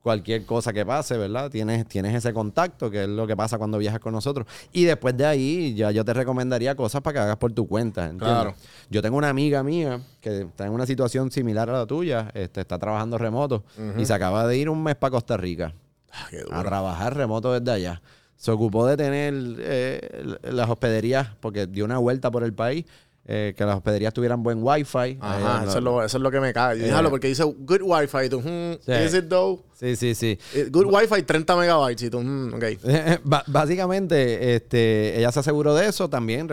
Cualquier 0.02 0.46
cosa 0.46 0.72
que 0.72 0.86
pase, 0.86 1.16
¿verdad? 1.18 1.50
Tienes, 1.50 1.86
tienes 1.86 2.14
ese 2.14 2.32
contacto, 2.32 2.90
que 2.90 3.02
es 3.02 3.08
lo 3.08 3.26
que 3.26 3.36
pasa 3.36 3.58
cuando 3.58 3.78
viajas 3.78 3.98
con 3.98 4.12
nosotros. 4.12 4.46
Y 4.72 4.84
después 4.84 5.16
de 5.16 5.26
ahí, 5.26 5.74
ya 5.74 5.90
yo 5.90 6.04
te 6.04 6.14
recomendaría 6.14 6.76
cosas 6.76 7.00
para 7.00 7.14
que 7.14 7.18
hagas 7.20 7.36
por 7.36 7.52
tu 7.52 7.66
cuenta. 7.66 8.04
¿entiendes? 8.04 8.28
Claro. 8.28 8.54
Yo 8.90 9.02
tengo 9.02 9.16
una 9.16 9.28
amiga 9.28 9.62
mía 9.62 10.00
que 10.20 10.42
está 10.42 10.66
en 10.66 10.72
una 10.72 10.86
situación 10.86 11.30
similar 11.30 11.68
a 11.68 11.72
la 11.72 11.86
tuya, 11.86 12.30
este, 12.34 12.60
está 12.60 12.78
trabajando 12.78 13.18
remoto 13.18 13.64
y 13.98 14.06
se 14.06 14.14
acaba 14.14 14.46
de 14.46 14.56
ir 14.56 14.70
un 14.70 14.82
mes 14.82 14.94
para 14.94 15.10
Costa 15.10 15.36
Rica 15.36 15.74
Ah, 16.12 16.28
a 16.50 16.64
trabajar 16.64 17.16
remoto 17.16 17.52
desde 17.52 17.70
allá. 17.70 18.02
Se 18.36 18.50
ocupó 18.50 18.86
de 18.86 18.96
tener 18.96 19.34
eh, 19.58 20.36
las 20.42 20.70
hospederías 20.70 21.28
porque 21.40 21.66
dio 21.66 21.84
una 21.84 21.98
vuelta 21.98 22.30
por 22.30 22.44
el 22.44 22.54
país. 22.54 22.84
Eh, 23.30 23.52
que 23.56 23.64
las 23.64 23.76
hospederías 23.76 24.14
tuvieran 24.14 24.42
buen 24.42 24.60
wifi. 24.62 25.18
Ajá, 25.20 25.60
Eh, 25.62 25.68
eso, 25.68 25.78
es 25.78 25.84
lo, 25.84 26.02
eso 26.02 26.16
es 26.16 26.22
lo 26.22 26.30
que 26.30 26.40
me 26.40 26.52
cae. 26.54 26.78
Yo 26.78 26.84
Eh. 26.84 26.86
déjalo 26.88 27.10
porque 27.10 27.28
dice 27.28 27.44
good 27.44 27.82
wifi. 27.82 28.24
Y 28.24 28.28
tú, 28.30 28.40
hmm, 28.40 28.78
Sí. 28.84 28.92
is 29.06 29.14
it 29.14 29.28
though? 29.28 29.60
Sí, 29.74 29.94
sí, 29.94 30.14
sí. 30.16 30.36
Eh, 30.54 30.68
Good 30.72 30.86
wifi, 30.92 31.22
30 31.22 31.54
megabytes. 31.54 32.02
Y 32.02 32.10
tú, 32.10 32.18
hmm, 32.20 32.54
ok. 32.54 32.64
Ba- 33.22 33.44
Básicamente, 33.46 34.56
este, 34.56 35.16
ella 35.18 35.30
se 35.30 35.38
aseguró 35.40 35.74
de 35.74 35.86
eso. 35.86 36.08
También 36.10 36.48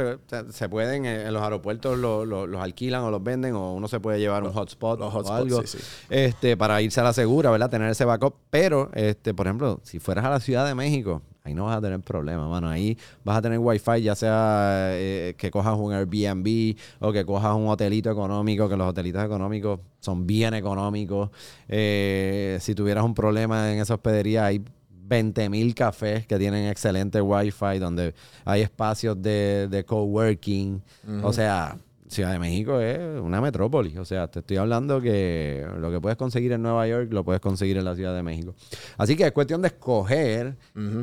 se- 0.52 0.70
pueden, 0.70 1.06
en 1.06 1.34
los 1.34 1.42
aeropuertos 1.42 1.98
lo- 1.98 2.24
lo- 2.26 2.46
los 2.46 2.62
alquilan 2.62 3.02
o 3.04 3.10
los 3.10 3.24
venden, 3.24 3.56
o 3.56 3.74
uno 3.74 3.88
se 3.88 4.00
puede 4.00 4.20
llevar 4.20 4.44
un 4.44 4.52
hotspot 4.54 5.02
o 5.02 5.08
hotspots, 5.08 5.32
algo 5.32 5.62
sí, 5.64 5.78
sí. 5.80 5.84
Este, 6.10 6.56
para 6.56 6.82
irse 6.84 7.00
a 7.00 7.04
la 7.04 7.14
segura, 7.14 7.50
¿verdad? 7.50 7.70
Tener 7.70 7.90
ese 7.90 8.06
backup. 8.06 8.36
Pero, 8.52 8.92
este, 8.94 9.34
por 9.34 9.48
ejemplo, 9.48 9.80
si 9.84 9.98
fueras 10.00 10.26
a 10.26 10.30
la 10.30 10.40
Ciudad 10.40 10.68
de 10.68 10.76
México, 10.76 11.22
ahí 11.46 11.54
no 11.54 11.66
vas 11.66 11.78
a 11.78 11.82
tener 11.82 12.00
problema, 12.02 12.50
mano. 12.50 12.68
Ahí 12.68 12.98
vas 13.24 13.38
a 13.38 13.42
tener 13.42 13.60
wifi, 13.60 14.02
ya 14.02 14.16
sea 14.16 14.90
eh, 14.92 15.36
que 15.38 15.52
cojas 15.52 15.78
un 15.78 15.94
Airbnb 15.94 16.76
o 17.00 17.12
que 17.12 17.24
cojas 17.24 17.56
un 17.56 17.68
hotelito 17.68 18.10
económico, 18.10 18.68
que 18.68 18.76
los 18.76 18.90
hotelitos 18.90 19.24
económicos 19.24 19.80
son 20.00 20.26
bien 20.26 20.56
económicos. 20.56 21.30
Eh, 21.70 22.58
si 22.62 22.74
tuvieras 22.74 23.06
un 23.06 23.14
problema 23.14 23.72
en 23.72 23.80
esa 23.80 23.94
hospedería, 23.94 24.46
hay 24.46 24.64
20 25.08 25.50
mil 25.50 25.76
cafés 25.76 26.26
que 26.26 26.40
tienen 26.40 26.68
excelente 26.68 27.22
wifi, 27.22 27.78
donde 27.80 28.16
hay 28.44 28.62
espacios 28.62 29.22
de, 29.22 29.68
de 29.70 29.86
coworking. 29.86 30.82
O 31.22 31.32
sea, 31.32 31.78
Ciudad 32.08 32.32
de 32.32 32.40
México 32.40 32.80
es 32.80 33.00
una 33.20 33.42
metrópoli. 33.42 33.98
O 33.98 34.06
sea, 34.06 34.28
te 34.28 34.40
estoy 34.40 34.58
hablando 34.58 35.02
que 35.02 35.66
lo 35.80 35.92
que 35.92 36.00
puedes 36.00 36.18
conseguir 36.18 36.52
en 36.52 36.62
Nueva 36.62 36.88
York 36.88 37.12
lo 37.12 37.24
puedes 37.24 37.42
conseguir 37.42 37.78
en 37.78 37.86
la 37.86 37.96
Ciudad 37.96 38.16
de 38.16 38.22
México. 38.22 38.54
Así 38.98 39.16
que 39.16 39.26
es 39.26 39.32
cuestión 39.32 39.62
de 39.62 39.70
escoger. 39.70 40.56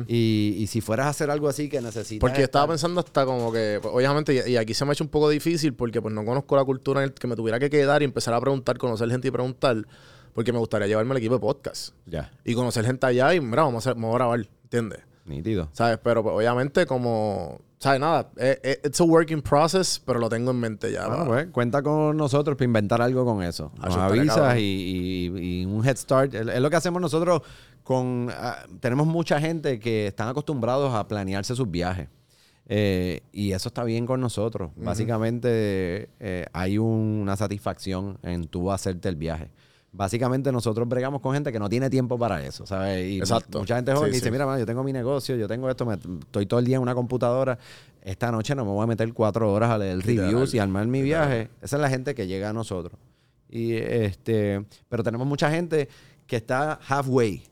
y, 0.07 0.55
y 0.57 0.67
si 0.67 0.81
fueras 0.81 1.07
a 1.07 1.09
hacer 1.09 1.29
algo 1.29 1.47
así 1.47 1.69
que 1.69 1.81
necesitas. 1.81 2.21
Porque 2.21 2.43
estaba 2.43 2.67
pensando 2.69 3.01
hasta 3.01 3.25
como 3.25 3.51
que, 3.51 3.79
pues, 3.81 3.93
obviamente, 3.93 4.33
y, 4.47 4.51
y 4.51 4.57
aquí 4.57 4.73
se 4.73 4.85
me 4.85 4.91
ha 4.91 4.93
hecho 4.93 5.03
un 5.03 5.09
poco 5.09 5.29
difícil 5.29 5.73
porque 5.73 6.01
pues 6.01 6.13
no 6.13 6.23
conozco 6.23 6.55
la 6.55 6.63
cultura 6.63 7.01
en 7.01 7.09
el 7.09 7.13
que 7.13 7.27
me 7.27 7.35
tuviera 7.35 7.59
que 7.59 7.69
quedar 7.69 8.01
y 8.01 8.05
empezar 8.05 8.33
a 8.33 8.39
preguntar, 8.39 8.77
conocer 8.77 9.09
gente 9.09 9.27
y 9.27 9.31
preguntar, 9.31 9.85
porque 10.33 10.51
me 10.51 10.59
gustaría 10.59 10.87
llevarme 10.87 11.11
al 11.11 11.17
equipo 11.17 11.35
de 11.35 11.39
podcast 11.39 11.93
Ya, 12.05 12.31
y 12.43 12.53
conocer 12.53 12.85
gente 12.85 13.05
allá 13.05 13.33
y, 13.33 13.41
mira, 13.41 13.63
vamos 13.63 13.85
a, 13.85 13.91
hacer, 13.91 14.01
vamos 14.01 14.15
a 14.15 14.17
grabar, 14.19 14.47
¿entiendes? 14.63 14.99
Nítido. 15.25 15.69
¿Sabes? 15.73 15.99
Pero 16.03 16.21
pues, 16.23 16.35
obviamente 16.35 16.85
como, 16.85 17.59
¿sabes? 17.79 17.99
Nada, 17.99 18.29
eh, 18.37 18.59
eh, 18.63 18.79
it's 18.83 18.99
a 18.99 19.03
working 19.03 19.41
process, 19.41 20.01
pero 20.05 20.19
lo 20.19 20.29
tengo 20.29 20.51
en 20.51 20.59
mente 20.59 20.91
ya. 20.91 21.07
Bueno, 21.07 21.25
pues, 21.25 21.47
cuenta 21.47 21.81
con 21.81 22.17
nosotros 22.17 22.55
para 22.57 22.65
inventar 22.65 23.01
algo 23.01 23.25
con 23.25 23.41
eso. 23.43 23.71
Ah, 23.79 23.87
Nos 23.87 23.97
avisas 23.97 24.57
y, 24.57 24.61
y- 25.35 25.61
y 25.61 25.65
un 25.65 25.85
head 25.85 25.97
start. 25.97 26.33
Es 26.33 26.47
es 26.47 26.59
lo 26.61 26.69
que 26.69 26.75
hacemos 26.75 27.01
nosotros 27.01 27.41
con... 27.83 28.29
ah, 28.31 28.65
tenemos 28.79 29.07
mucha 29.07 29.39
gente 29.39 29.79
que 29.79 30.07
están 30.07 30.27
acostumbrados 30.29 30.93
a 30.93 31.07
planearse 31.07 31.55
sus 31.55 31.69
viajes. 31.69 32.07
Eh, 32.65 33.19
y 33.33 33.51
eso 33.51 33.67
está 33.67 33.83
bien 33.83 34.05
con 34.05 34.21
nosotros. 34.21 34.71
Básicamente 34.77 36.09
eh, 36.19 36.45
hay 36.53 36.77
una 36.77 37.35
satisfacción 37.35 38.17
en 38.23 38.47
tú 38.47 38.71
hacerte 38.71 39.09
el 39.09 39.15
viaje. 39.17 39.49
Básicamente 39.95 40.51
nosotros 40.51 40.89
bregamos 40.89 41.21
con 41.21 41.33
gente 41.35 41.51
que 41.51 41.59
no 41.59 41.69
tiene 41.69 41.87
tiempo 41.89 42.17
para 42.17 42.43
eso, 42.43 42.65
¿sabes? 42.65 43.07
Y 43.07 43.19
Exacto. 43.19 43.59
mucha 43.59 43.75
gente 43.75 43.91
joven 43.93 44.05
Sí, 44.07 44.11
que 44.11 44.15
dice, 44.15 44.25
sí. 44.25 44.31
mira, 44.31 44.45
mano, 44.47 44.57
yo 44.57 44.65
tengo 44.65 44.83
mi 44.83 44.91
negocio, 44.91 45.35
yo 45.35 45.47
tengo 45.47 45.69
esto, 45.69 45.85
me- 45.85 45.93
estoy 45.93 46.47
todo 46.47 46.59
el 46.59 46.65
día 46.65 46.77
en 46.77 46.81
una 46.81 46.95
computadora. 46.95 47.59
Esta 48.01 48.31
noche 48.31 48.55
no 48.55 48.65
me 48.65 48.71
voy 48.71 48.83
a 48.83 48.87
meter 48.87 49.13
cuatro 49.13 49.53
horas 49.53 49.69
a 49.69 49.77
leer 49.77 49.99
reviews 49.99 50.53
y 50.55 50.59
armar 50.59 50.87
mi 50.87 51.03
viaje. 51.03 51.49
Esa 51.61 51.75
es 51.75 51.81
la 51.81 51.89
gente 51.89 52.15
que 52.15 52.25
llega 52.25 52.49
a 52.49 52.53
nosotros. 52.53 52.99
Y 53.49 53.73
este, 53.75 54.65
pero 54.89 55.03
tenemos 55.03 55.27
mucha 55.27 55.51
gente 55.51 55.87
que 56.25 56.37
está 56.37 56.79
halfway, 56.87 57.43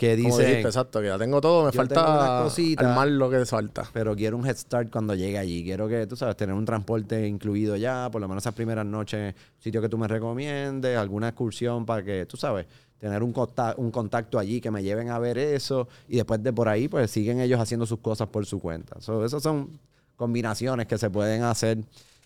que 0.00 0.16
Como 0.16 0.28
dice, 0.28 0.48
dijiste, 0.48 0.68
exacto, 0.68 0.98
que 1.02 1.08
ya 1.08 1.18
tengo 1.18 1.42
todo, 1.42 1.66
me 1.66 1.72
falta 1.72 2.40
cositas. 2.42 2.86
armar 2.86 3.08
lo 3.08 3.28
que 3.28 3.44
falta. 3.44 3.86
pero 3.92 4.16
quiero 4.16 4.38
un 4.38 4.46
head 4.46 4.56
start 4.56 4.90
cuando 4.90 5.14
llegue 5.14 5.36
allí. 5.36 5.62
Quiero 5.62 5.88
que, 5.88 6.06
tú 6.06 6.16
sabes, 6.16 6.38
tener 6.38 6.54
un 6.54 6.64
transporte 6.64 7.28
incluido 7.28 7.76
ya, 7.76 8.08
por 8.10 8.22
lo 8.22 8.26
menos 8.26 8.42
esas 8.42 8.54
primeras 8.54 8.86
noches, 8.86 9.34
sitio 9.58 9.82
que 9.82 9.90
tú 9.90 9.98
me 9.98 10.08
recomiendes, 10.08 10.96
alguna 10.96 11.28
excursión 11.28 11.84
para 11.84 12.02
que, 12.02 12.24
tú 12.24 12.38
sabes, 12.38 12.64
tener 12.98 13.22
un 13.22 13.30
contacto, 13.34 13.78
un 13.78 13.90
contacto 13.90 14.38
allí 14.38 14.58
que 14.62 14.70
me 14.70 14.82
lleven 14.82 15.10
a 15.10 15.18
ver 15.18 15.36
eso 15.36 15.86
y 16.08 16.16
después 16.16 16.42
de 16.42 16.50
por 16.54 16.70
ahí, 16.70 16.88
pues 16.88 17.10
siguen 17.10 17.38
ellos 17.38 17.60
haciendo 17.60 17.84
sus 17.84 17.98
cosas 17.98 18.26
por 18.28 18.46
su 18.46 18.58
cuenta. 18.58 18.98
So, 19.02 19.22
esas 19.22 19.42
son 19.42 19.78
combinaciones 20.16 20.86
que 20.86 20.96
se 20.96 21.10
pueden 21.10 21.42
hacer, 21.42 21.76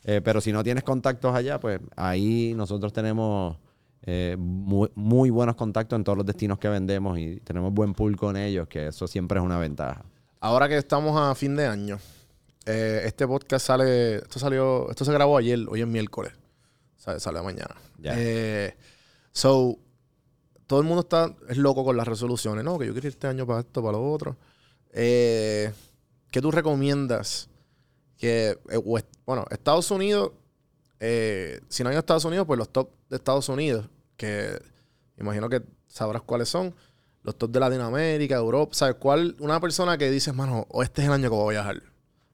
eh, 0.05 0.21
pero 0.23 0.41
si 0.41 0.53
no 0.53 0.63
tienes 0.63 0.85
contactos 0.85 1.35
allá, 1.35 1.59
pues 1.59 1.81
ahí 1.97 2.55
nosotros 2.55 2.93
tenemos 2.93 3.57
eh, 4.07 4.37
muy, 4.39 4.91
muy 4.95 5.31
buenos 5.31 5.57
contactos 5.57 5.97
en 5.97 6.05
todos 6.05 6.19
los 6.19 6.27
destinos 6.27 6.59
que 6.59 6.69
vendemos 6.69 7.19
y 7.19 7.41
tenemos 7.41 7.73
buen 7.73 7.95
pool 7.95 8.17
con 8.17 8.37
ellos, 8.37 8.69
que 8.69 8.89
eso 8.89 9.07
siempre 9.07 9.39
es 9.39 9.45
una 9.45 9.59
ventaja. 9.59 10.05
Ahora 10.41 10.69
que 10.69 10.77
estamos 10.77 11.19
a 11.19 11.35
fin 11.35 11.57
de 11.57 11.67
año, 11.67 11.99
eh, 12.67 13.03
este 13.07 13.27
podcast 13.27 13.67
sale, 13.67 14.17
esto 14.17 14.39
salió, 14.39 14.91
esto 14.91 15.07
se 15.07 15.13
grabó 15.13 15.39
ayer, 15.39 15.59
hoy 15.69 15.81
es 15.81 15.87
miércoles, 15.87 16.33
sale, 16.97 17.19
sale 17.19 17.41
mañana. 17.41 17.75
Eh, 18.03 18.75
so, 19.33 19.79
todo 20.67 20.81
el 20.81 20.87
mundo 20.87 21.01
está, 21.01 21.35
es 21.49 21.57
loco 21.57 21.83
con 21.83 21.97
las 21.97 22.07
resoluciones, 22.07 22.63
¿no? 22.63 22.79
Que 22.79 22.87
yo 22.87 22.93
quiero 22.93 23.09
ir 23.09 23.15
este 23.15 23.27
año 23.27 23.47
para 23.47 23.61
esto, 23.61 23.83
para 23.83 23.97
lo 23.97 24.13
otro. 24.13 24.37
Eh, 24.93 25.73
¿Qué 26.31 26.43
tú 26.43 26.51
recomiendas? 26.51 27.49
Que, 28.19 28.59
bueno, 29.25 29.47
Estados 29.51 29.91
Unidos, 29.91 30.33
si 31.69 31.83
no 31.83 31.89
hay 31.89 31.97
Estados 31.97 32.27
Unidos, 32.27 32.47
pues 32.47 32.59
los 32.59 32.69
top 32.69 32.91
de 33.09 33.17
Estados 33.17 33.49
Unidos, 33.49 33.89
que 34.17 34.61
imagino 35.19 35.49
que 35.49 35.63
sabrás 35.87 36.23
cuáles 36.23 36.49
son, 36.49 36.75
los 37.23 37.37
top 37.37 37.51
de 37.51 37.61
Latinoamérica, 37.61 38.37
Europa, 38.37 38.75
¿sabes? 38.75 38.97
¿Cuál? 38.97 39.37
Una 39.41 39.61
persona 39.61 39.97
que 39.97 40.11
dices, 40.11 40.35
mano, 40.35 40.67
o 40.71 40.83
este 40.83 41.03
es 41.03 41.09
el 41.09 41.15
año 41.15 41.31
que 41.31 41.37
voy 41.37 41.55
a 41.57 41.61
viajar. 41.61 41.83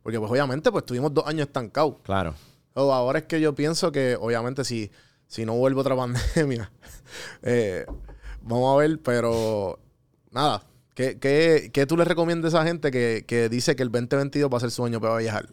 Porque 0.03 0.19
pues 0.19 0.31
obviamente 0.31 0.73
pues 0.73 0.85
tuvimos 0.85 1.15
dos 1.15 1.27
años 1.27 1.47
estancados. 1.47 1.97
Claro. 2.03 2.35
O 2.75 2.93
ahora 2.93 3.21
es 3.21 3.25
que 3.27 3.41
yo 3.41 3.55
pienso 3.55 3.93
que, 3.93 4.17
obviamente, 4.19 4.65
si, 4.65 4.91
si 5.27 5.45
no 5.45 5.55
vuelve 5.55 5.81
otra 5.81 5.97
pandemia, 6.35 6.73
eh, 7.43 7.87
vamos 8.43 8.75
a 8.75 8.79
ver, 8.79 9.01
pero 9.01 9.79
nada. 10.31 10.65
¿Qué, 10.95 11.19
qué, 11.19 11.71
qué 11.73 11.87
tú 11.87 11.97
le 11.97 12.05
recomiendas 12.05 12.53
a 12.55 12.59
esa 12.59 12.67
gente 12.67 12.91
que, 12.91 13.25
que 13.27 13.49
dice 13.49 13.77
que 13.77 13.83
el 13.83 13.91
2022 13.91 14.53
va 14.53 14.57
a 14.57 14.61
ser 14.61 14.71
su 14.71 14.85
año 14.85 15.01
para 15.01 15.17
viajar? 15.17 15.49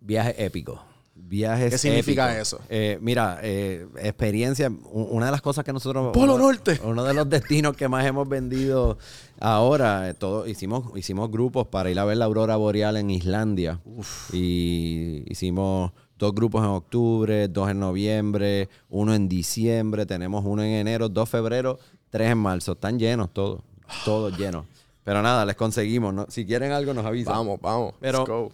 Viaje 0.00 0.44
épico. 0.44 0.84
Viajes 1.16 1.70
¿Qué 1.70 1.78
significa 1.78 2.26
épicos. 2.32 2.54
eso? 2.54 2.60
Eh, 2.68 2.98
mira, 3.00 3.38
eh, 3.42 3.86
experiencia. 4.02 4.70
Una 4.92 5.26
de 5.26 5.32
las 5.32 5.40
cosas 5.42 5.64
que 5.64 5.72
nosotros. 5.72 6.12
Polo 6.12 6.34
uno, 6.34 6.46
Norte. 6.46 6.80
Uno 6.84 7.04
de 7.04 7.14
los 7.14 7.28
destinos 7.30 7.76
que 7.76 7.88
más 7.88 8.04
hemos 8.04 8.28
vendido 8.28 8.98
ahora. 9.40 10.08
eh, 10.10 10.14
todo, 10.14 10.46
hicimos, 10.46 10.96
hicimos 10.96 11.30
grupos 11.30 11.68
para 11.68 11.90
ir 11.90 11.98
a 11.98 12.04
ver 12.04 12.16
la 12.16 12.24
aurora 12.24 12.56
boreal 12.56 12.96
en 12.96 13.10
Islandia. 13.10 13.80
Y 14.32 15.22
hicimos 15.26 15.92
dos 16.18 16.34
grupos 16.34 16.62
en 16.62 16.70
octubre, 16.70 17.48
dos 17.48 17.70
en 17.70 17.78
noviembre, 17.80 18.68
uno 18.88 19.14
en 19.14 19.28
diciembre, 19.28 20.06
tenemos 20.06 20.44
uno 20.44 20.62
en 20.62 20.70
enero, 20.72 21.08
dos 21.08 21.28
febrero, 21.28 21.78
tres 22.10 22.30
en 22.32 22.38
marzo. 22.38 22.72
Están 22.72 22.98
llenos 22.98 23.32
todos. 23.32 23.62
Todos 24.04 24.36
llenos. 24.36 24.66
Pero 25.04 25.22
nada, 25.22 25.44
les 25.44 25.54
conseguimos. 25.56 26.12
¿no? 26.12 26.26
Si 26.28 26.44
quieren 26.44 26.72
algo, 26.72 26.92
nos 26.94 27.06
avisan. 27.06 27.34
Vamos, 27.34 27.60
vamos. 27.60 27.94
Pero- 28.00 28.18
let's 28.18 28.28
go. 28.28 28.52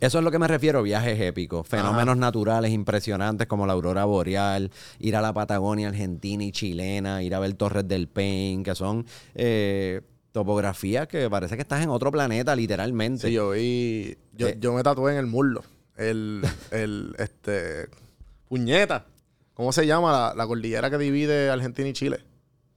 Eso 0.00 0.18
es 0.18 0.24
lo 0.24 0.30
que 0.30 0.38
me 0.38 0.48
refiero, 0.48 0.82
viajes 0.82 1.20
épicos, 1.20 1.66
fenómenos 1.66 2.16
naturales 2.16 2.70
impresionantes 2.72 3.46
como 3.46 3.66
la 3.66 3.72
aurora 3.74 4.04
boreal, 4.04 4.70
ir 4.98 5.16
a 5.16 5.20
la 5.20 5.32
Patagonia 5.32 5.88
argentina 5.88 6.44
y 6.44 6.52
chilena, 6.52 7.22
ir 7.22 7.34
a 7.34 7.38
ver 7.40 7.54
Torres 7.54 7.86
del 7.88 8.08
Paine, 8.08 8.62
que 8.62 8.74
son 8.74 9.06
eh, 9.34 10.00
topografías 10.32 11.08
que 11.08 11.28
parece 11.28 11.56
que 11.56 11.62
estás 11.62 11.82
en 11.82 11.90
otro 11.90 12.10
planeta 12.10 12.54
literalmente. 12.54 13.26
Sí, 13.28 13.32
yo 13.32 13.50
vi. 13.50 14.16
Yo, 14.32 14.48
Eh. 14.48 14.56
yo 14.60 14.72
me 14.72 14.82
tatué 14.82 15.12
en 15.12 15.18
el 15.18 15.26
muslo. 15.26 15.62
El, 15.96 16.40
el, 16.70 17.14
este. 17.18 17.88
Puñeta. 18.48 19.06
¿Cómo 19.54 19.72
se 19.72 19.86
llama 19.86 20.12
la, 20.12 20.34
la 20.34 20.46
cordillera 20.46 20.88
que 20.90 20.96
divide 20.98 21.50
Argentina 21.50 21.88
y 21.88 21.92
Chile? 21.92 22.20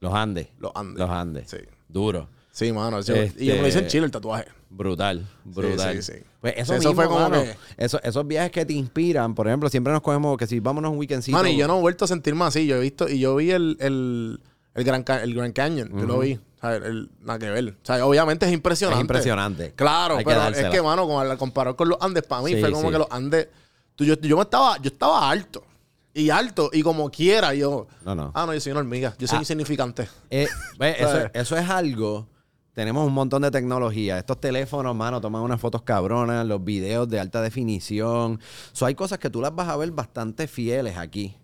Los 0.00 0.12
Andes. 0.12 0.48
Los 0.58 0.72
Andes. 0.74 0.98
Los 0.98 1.10
Andes. 1.10 1.50
Sí. 1.50 1.56
Duro. 1.88 2.28
Sí, 2.50 2.72
mano. 2.72 2.98
Este- 2.98 3.32
Y 3.38 3.46
yo 3.46 3.54
me 3.56 3.62
lo 3.62 3.68
hice 3.68 3.78
en 3.80 3.86
Chile 3.86 4.04
el 4.06 4.10
tatuaje. 4.12 4.44
Brutal, 4.76 5.24
brutal. 5.44 6.02
sí, 6.02 6.12
sí. 6.14 6.18
Pues 6.40 6.54
eso, 6.56 6.74
eso 6.74 6.88
mismo, 6.88 6.94
fue 6.94 7.06
como 7.06 7.20
mano, 7.20 7.42
que- 7.42 7.56
eso- 7.76 8.00
esos 8.02 8.26
viajes 8.26 8.50
que 8.50 8.66
te 8.66 8.72
inspiran, 8.72 9.34
por 9.34 9.46
ejemplo, 9.46 9.68
siempre 9.68 9.92
nos 9.92 10.02
cogemos 10.02 10.36
que 10.36 10.46
si 10.48 10.58
vámonos 10.58 10.90
un 10.90 10.98
weekendcito. 10.98 11.36
Mano, 11.36 11.48
y 11.48 11.56
yo 11.56 11.68
no 11.68 11.78
he 11.78 11.80
vuelto 11.80 12.04
a 12.04 12.08
sentirme 12.08 12.44
así. 12.44 12.66
Yo 12.66 12.76
he 12.76 12.80
visto, 12.80 13.08
y 13.08 13.20
yo 13.20 13.36
vi 13.36 13.52
el, 13.52 13.76
el, 13.80 14.40
el, 14.74 14.84
Gran, 14.84 15.04
el 15.22 15.34
Grand 15.34 15.54
Canyon. 15.54 15.90
Yo 15.96 16.06
lo 16.06 16.18
vi. 16.18 16.34
O 16.34 16.60
sea, 16.60 16.74
el, 16.76 16.82
el- 16.82 17.10
nada 17.22 17.38
que 17.38 17.50
ver. 17.50 17.68
O 17.68 17.86
sea, 17.86 18.04
obviamente 18.04 18.46
es 18.46 18.52
impresionante. 18.52 18.98
Es 18.98 19.02
impresionante. 19.02 19.72
Claro, 19.76 20.16
Hay 20.16 20.24
que 20.24 20.30
pero 20.30 20.48
es 20.48 20.66
que, 20.70 20.82
mano, 20.82 21.02
como 21.06 21.20
al 21.20 21.38
comparar 21.38 21.76
con 21.76 21.88
los 21.88 21.98
Andes, 22.00 22.24
para 22.24 22.42
mí 22.42 22.56
fue 22.56 22.72
como 22.72 22.90
que 22.90 22.98
los 22.98 23.06
Andes. 23.10 23.48
tú- 23.94 24.04
yo, 24.04 24.14
yo 24.20 24.36
me 24.36 24.42
estaba, 24.42 24.76
yo 24.78 24.88
estaba 24.88 25.30
alto. 25.30 25.64
Y 26.12 26.30
alto. 26.30 26.70
Y 26.72 26.82
como 26.82 27.10
quiera, 27.10 27.54
yo. 27.54 27.86
No, 28.04 28.14
no. 28.14 28.32
Ah, 28.34 28.44
no, 28.46 28.54
yo 28.54 28.60
soy 28.60 28.72
una 28.72 28.80
hormiga. 28.80 29.14
Yo 29.18 29.26
soy 29.28 29.36
Ah. 29.38 29.42
insignificante. 29.42 30.08
Eh, 30.30 30.48
eso 31.32 31.56
es 31.56 31.70
algo. 31.70 32.26
Tenemos 32.74 33.06
un 33.06 33.14
montón 33.14 33.42
de 33.42 33.50
tecnología. 33.50 34.18
Estos 34.18 34.40
teléfonos, 34.40 34.94
mano, 34.96 35.20
toman 35.20 35.42
unas 35.42 35.60
fotos 35.60 35.82
cabronas, 35.82 36.44
los 36.46 36.62
videos 36.64 37.08
de 37.08 37.20
alta 37.20 37.40
definición. 37.40 38.40
So, 38.72 38.84
hay 38.86 38.94
cosas 38.96 39.18
que 39.18 39.30
tú 39.30 39.40
las 39.40 39.54
vas 39.54 39.68
a 39.68 39.76
ver 39.76 39.90
bastante 39.92 40.46
fieles 40.48 40.96
aquí. 40.98 41.36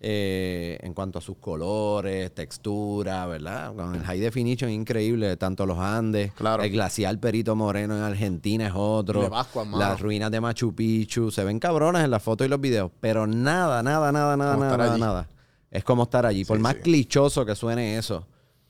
eh, 0.00 0.78
en 0.82 0.94
cuanto 0.94 1.18
a 1.18 1.20
sus 1.20 1.38
colores, 1.38 2.32
textura, 2.32 3.26
¿verdad? 3.26 3.74
Con 3.74 3.96
el 3.96 4.02
high 4.04 4.20
definition 4.20 4.70
increíble, 4.70 5.36
tanto 5.36 5.66
los 5.66 5.76
Andes, 5.78 6.32
Claro. 6.34 6.62
el 6.62 6.70
glaciar 6.70 7.18
Perito 7.18 7.56
Moreno 7.56 7.96
en 7.96 8.04
Argentina 8.04 8.68
es 8.68 8.72
otro, 8.76 9.28
mano. 9.28 9.76
las 9.76 10.00
ruinas 10.00 10.30
de 10.30 10.40
Machu 10.40 10.72
Picchu, 10.72 11.32
se 11.32 11.42
ven 11.42 11.58
cabronas 11.58 12.04
en 12.04 12.12
las 12.12 12.22
fotos 12.22 12.46
y 12.46 12.48
los 12.50 12.60
videos, 12.60 12.92
pero 13.00 13.26
nada, 13.26 13.82
nada, 13.82 14.12
nada, 14.12 14.36
nada, 14.36 14.56
nada, 14.56 14.76
nada, 14.76 14.98
nada. 14.98 15.28
Es 15.68 15.82
como 15.82 16.04
estar 16.04 16.24
allí, 16.26 16.44
por 16.44 16.60
más 16.60 16.74
sí. 16.74 16.80
clichoso 16.82 17.44
que 17.44 17.56
suene 17.56 17.98
eso, 17.98 18.24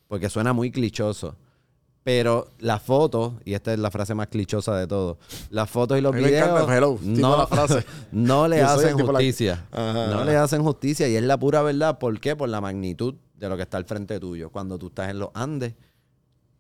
porque 0.07 0.31
suena 0.31 0.55
muy 0.55 0.71
clichoso. 0.71 1.37
Pero 2.09 2.53
las 2.61 2.81
fotos, 2.81 3.35
y 3.45 3.53
esta 3.53 3.71
es 3.75 3.79
la 3.79 3.91
frase 3.91 4.15
más 4.15 4.29
clichosa 4.29 4.75
de 4.79 4.87
todo, 4.87 5.19
las 5.51 5.69
fotos 5.69 5.99
y 5.99 6.01
los 6.01 6.15
videos 6.17 6.67
hello, 6.71 6.99
no, 7.03 7.37
la 7.37 7.47
frase. 7.47 7.85
no 8.13 8.49
le 8.49 8.61
Yo 8.61 8.67
hacen 8.67 8.97
la- 8.97 9.05
justicia. 9.05 9.67
Ajá, 9.71 9.93
no 10.07 10.15
ajá. 10.15 10.25
le 10.25 10.37
hacen 10.37 10.63
justicia 10.63 11.07
y 11.07 11.17
es 11.17 11.23
la 11.23 11.37
pura 11.39 11.61
verdad. 11.61 11.99
¿Por 11.99 12.19
qué? 12.19 12.35
Por 12.35 12.49
la 12.49 12.63
magnitud 12.63 13.15
de 13.37 13.49
lo 13.51 13.57
que 13.59 13.65
está 13.65 13.77
al 13.77 13.85
frente 13.85 14.19
tuyo. 14.19 14.49
Cuando 14.49 14.79
tú 14.79 14.87
estás 14.87 15.11
en 15.11 15.19
los 15.19 15.29
Andes, 15.35 15.75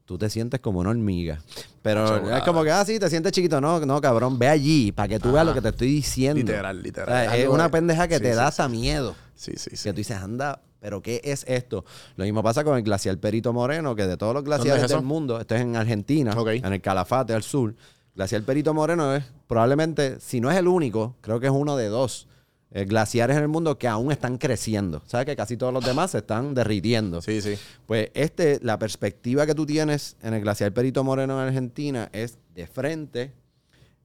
tú 0.04 0.18
te 0.18 0.28
sientes 0.28 0.60
como 0.60 0.80
una 0.80 0.90
hormiga. 0.90 1.40
Pero 1.80 2.30
es 2.30 2.42
como 2.42 2.62
que, 2.62 2.70
ah, 2.70 2.84
sí, 2.84 2.98
te 2.98 3.08
sientes 3.08 3.32
chiquito. 3.32 3.58
No, 3.58 3.80
no, 3.80 4.02
cabrón, 4.02 4.38
ve 4.38 4.48
allí 4.48 4.92
para 4.92 5.08
que 5.08 5.18
tú 5.18 5.32
veas 5.32 5.46
lo 5.46 5.54
que 5.54 5.62
te 5.62 5.70
estoy 5.70 5.88
diciendo. 5.88 6.40
Literal, 6.40 6.78
O 6.78 6.82
literal. 6.82 7.26
sea, 7.26 7.36
es 7.38 7.48
una 7.48 7.62
de- 7.64 7.70
pendeja 7.70 8.06
que 8.06 8.16
sí, 8.16 8.22
te 8.22 8.30
sí, 8.32 8.36
da 8.36 8.48
hasta 8.48 8.68
miedo. 8.68 9.14
Sí, 9.34 9.52
sí, 9.56 9.70
sí. 9.76 9.84
Que 9.84 9.92
tú 9.94 9.96
dices, 9.96 10.18
anda, 10.18 10.60
pero 10.80 11.00
¿qué 11.02 11.20
es 11.24 11.44
esto? 11.48 11.84
Lo 12.16 12.24
mismo 12.24 12.42
pasa 12.42 12.64
con 12.64 12.76
el 12.76 12.82
glaciar 12.82 13.18
Perito 13.18 13.52
Moreno, 13.52 13.94
que 13.94 14.06
de 14.06 14.16
todos 14.16 14.34
los 14.34 14.44
glaciares 14.44 14.84
es 14.84 14.90
del 14.90 15.02
mundo, 15.06 15.40
esto 15.40 15.54
es 15.54 15.62
en 15.62 15.76
Argentina, 15.76 16.32
en 16.64 16.72
el 16.72 16.80
Calafate 16.80 17.34
al 17.34 17.42
sur. 17.42 17.74
Glaciar 18.14 18.42
Perito 18.42 18.74
Moreno 18.74 19.14
es 19.14 19.24
probablemente, 19.46 20.18
si 20.20 20.40
no 20.40 20.50
es 20.50 20.56
el 20.56 20.66
único, 20.68 21.14
creo 21.20 21.38
que 21.40 21.46
es 21.46 21.52
uno 21.52 21.76
de 21.76 21.86
dos 21.88 22.26
eh, 22.70 22.84
glaciares 22.84 23.36
en 23.36 23.42
el 23.44 23.48
mundo 23.48 23.78
que 23.78 23.88
aún 23.88 24.10
están 24.12 24.36
creciendo. 24.38 25.02
¿Sabes? 25.06 25.24
Que 25.26 25.36
casi 25.36 25.56
todos 25.56 25.72
los 25.72 25.84
demás 25.84 26.10
se 26.10 26.18
están 26.18 26.52
derritiendo. 26.52 27.22
Sí, 27.22 27.40
sí. 27.40 27.54
Pues 27.86 28.10
este, 28.14 28.58
la 28.62 28.78
perspectiva 28.78 29.46
que 29.46 29.54
tú 29.54 29.64
tienes 29.64 30.16
en 30.22 30.34
el 30.34 30.40
glaciar 30.42 30.72
Perito 30.72 31.02
Moreno 31.04 31.40
en 31.40 31.46
Argentina 31.48 32.08
es 32.12 32.38
de 32.54 32.66
frente. 32.66 33.32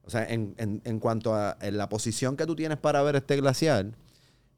O 0.06 0.10
sea, 0.10 0.24
en, 0.24 0.54
en- 0.58 0.80
en 0.84 0.98
cuanto 1.00 1.34
a 1.34 1.56
en 1.60 1.76
la 1.76 1.88
posición 1.88 2.36
que 2.36 2.46
tú 2.46 2.54
tienes 2.54 2.78
para 2.78 3.02
ver 3.02 3.16
este 3.16 3.36
glaciar, 3.36 3.86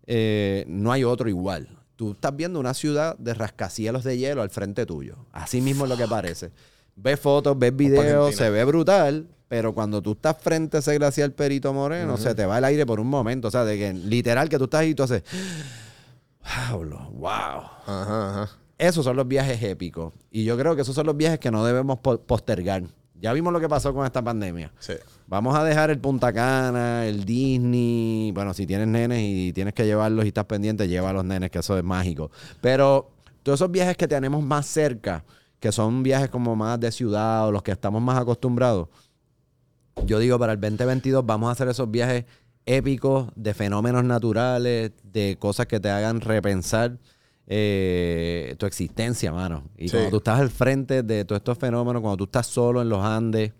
eh, 0.06 0.64
no 0.68 0.92
hay 0.92 1.02
otro 1.04 1.28
igual. 1.28 1.68
Tú 1.96 2.12
estás 2.12 2.36
viendo 2.36 2.60
una 2.60 2.74
ciudad 2.74 3.16
de 3.18 3.32
rascacielos 3.34 4.04
de 4.04 4.18
hielo 4.18 4.42
al 4.42 4.50
frente 4.50 4.84
tuyo. 4.86 5.16
Así 5.32 5.60
mismo 5.60 5.84
es 5.84 5.90
lo 5.90 5.96
que 5.96 6.06
parece. 6.06 6.50
Ves 6.94 7.18
fotos, 7.18 7.58
ves 7.58 7.74
videos, 7.74 8.34
se 8.36 8.50
ve 8.50 8.64
brutal, 8.64 9.26
pero 9.48 9.72
cuando 9.74 10.02
tú 10.02 10.12
estás 10.12 10.36
frente 10.38 10.76
a 10.76 10.80
ese 10.80 10.94
glaciar 10.94 11.30
Perito 11.32 11.72
Moreno, 11.72 12.16
se 12.16 12.34
te 12.34 12.44
va 12.46 12.58
el 12.58 12.64
aire 12.64 12.84
por 12.86 13.00
un 13.00 13.06
momento. 13.08 13.48
O 13.48 13.50
sea, 13.50 13.64
de 13.64 13.78
que 13.78 13.92
literal 13.94 14.48
que 14.48 14.58
tú 14.58 14.64
estás 14.64 14.80
ahí 14.80 14.90
y 14.90 14.94
tú 14.94 15.02
haces... 15.04 15.22
Pablo, 16.42 17.10
wow. 17.14 17.28
Ajá, 17.86 18.30
ajá. 18.30 18.50
Esos 18.78 19.04
son 19.04 19.16
los 19.16 19.26
viajes 19.26 19.62
épicos. 19.62 20.12
Y 20.30 20.44
yo 20.44 20.56
creo 20.56 20.76
que 20.76 20.82
esos 20.82 20.94
son 20.94 21.06
los 21.06 21.16
viajes 21.16 21.38
que 21.38 21.50
no 21.50 21.64
debemos 21.64 21.98
po- 21.98 22.20
postergar. 22.20 22.84
Ya 23.18 23.32
vimos 23.32 23.52
lo 23.52 23.60
que 23.60 23.68
pasó 23.68 23.92
con 23.94 24.04
esta 24.04 24.22
pandemia. 24.22 24.70
Sí. 24.78 24.92
Vamos 25.28 25.56
a 25.56 25.64
dejar 25.64 25.90
el 25.90 25.98
Punta 25.98 26.32
Cana, 26.32 27.04
el 27.06 27.24
Disney. 27.24 28.30
Bueno, 28.32 28.54
si 28.54 28.66
tienes 28.66 28.86
nenes 28.86 29.20
y 29.22 29.52
tienes 29.52 29.74
que 29.74 29.84
llevarlos 29.84 30.24
y 30.24 30.28
estás 30.28 30.44
pendiente, 30.44 30.86
lleva 30.86 31.10
a 31.10 31.12
los 31.12 31.24
nenes, 31.24 31.50
que 31.50 31.58
eso 31.58 31.76
es 31.76 31.82
mágico. 31.82 32.30
Pero 32.60 33.10
todos 33.42 33.58
esos 33.60 33.70
viajes 33.70 33.96
que 33.96 34.06
tenemos 34.06 34.44
más 34.44 34.66
cerca, 34.66 35.24
que 35.58 35.72
son 35.72 36.02
viajes 36.04 36.28
como 36.30 36.54
más 36.54 36.78
de 36.78 36.92
ciudad 36.92 37.48
o 37.48 37.52
los 37.52 37.62
que 37.62 37.72
estamos 37.72 38.00
más 38.00 38.18
acostumbrados, 38.20 38.88
yo 40.04 40.18
digo, 40.20 40.38
para 40.38 40.52
el 40.52 40.60
2022 40.60 41.24
vamos 41.26 41.48
a 41.48 41.52
hacer 41.52 41.68
esos 41.68 41.90
viajes 41.90 42.24
épicos 42.64 43.28
de 43.34 43.54
fenómenos 43.54 44.04
naturales, 44.04 44.92
de 45.02 45.36
cosas 45.40 45.66
que 45.66 45.80
te 45.80 45.88
hagan 45.90 46.20
repensar 46.20 46.98
eh, 47.48 48.54
tu 48.58 48.66
existencia, 48.66 49.32
mano. 49.32 49.64
Y 49.78 49.88
Sí. 49.88 49.92
cuando 49.96 50.10
tú 50.10 50.16
estás 50.18 50.40
al 50.40 50.50
frente 50.50 51.02
de 51.02 51.24
todos 51.24 51.38
estos 51.40 51.56
fenómenos, 51.58 52.02
cuando 52.02 52.16
tú 52.18 52.24
estás 52.24 52.46
solo 52.48 52.82
en 52.82 52.88
los 52.88 53.04
Andes, 53.04 53.52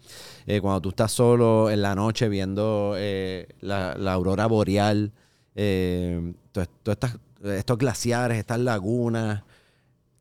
eh, 0.46 0.60
cuando 0.60 0.80
tú 0.80 0.88
estás 0.90 1.12
solo 1.12 1.70
en 1.70 1.82
la 1.82 1.94
noche 1.94 2.28
viendo 2.28 2.94
eh, 2.96 3.48
la, 3.60 3.94
la 3.96 4.12
aurora 4.12 4.46
boreal, 4.46 5.12
eh, 5.54 6.32
to- 6.52 6.66
to- 6.82 6.92
estas- 6.92 7.18
estos 7.42 7.78
glaciares, 7.78 8.38
estas 8.38 8.58
lagunas, 8.60 9.42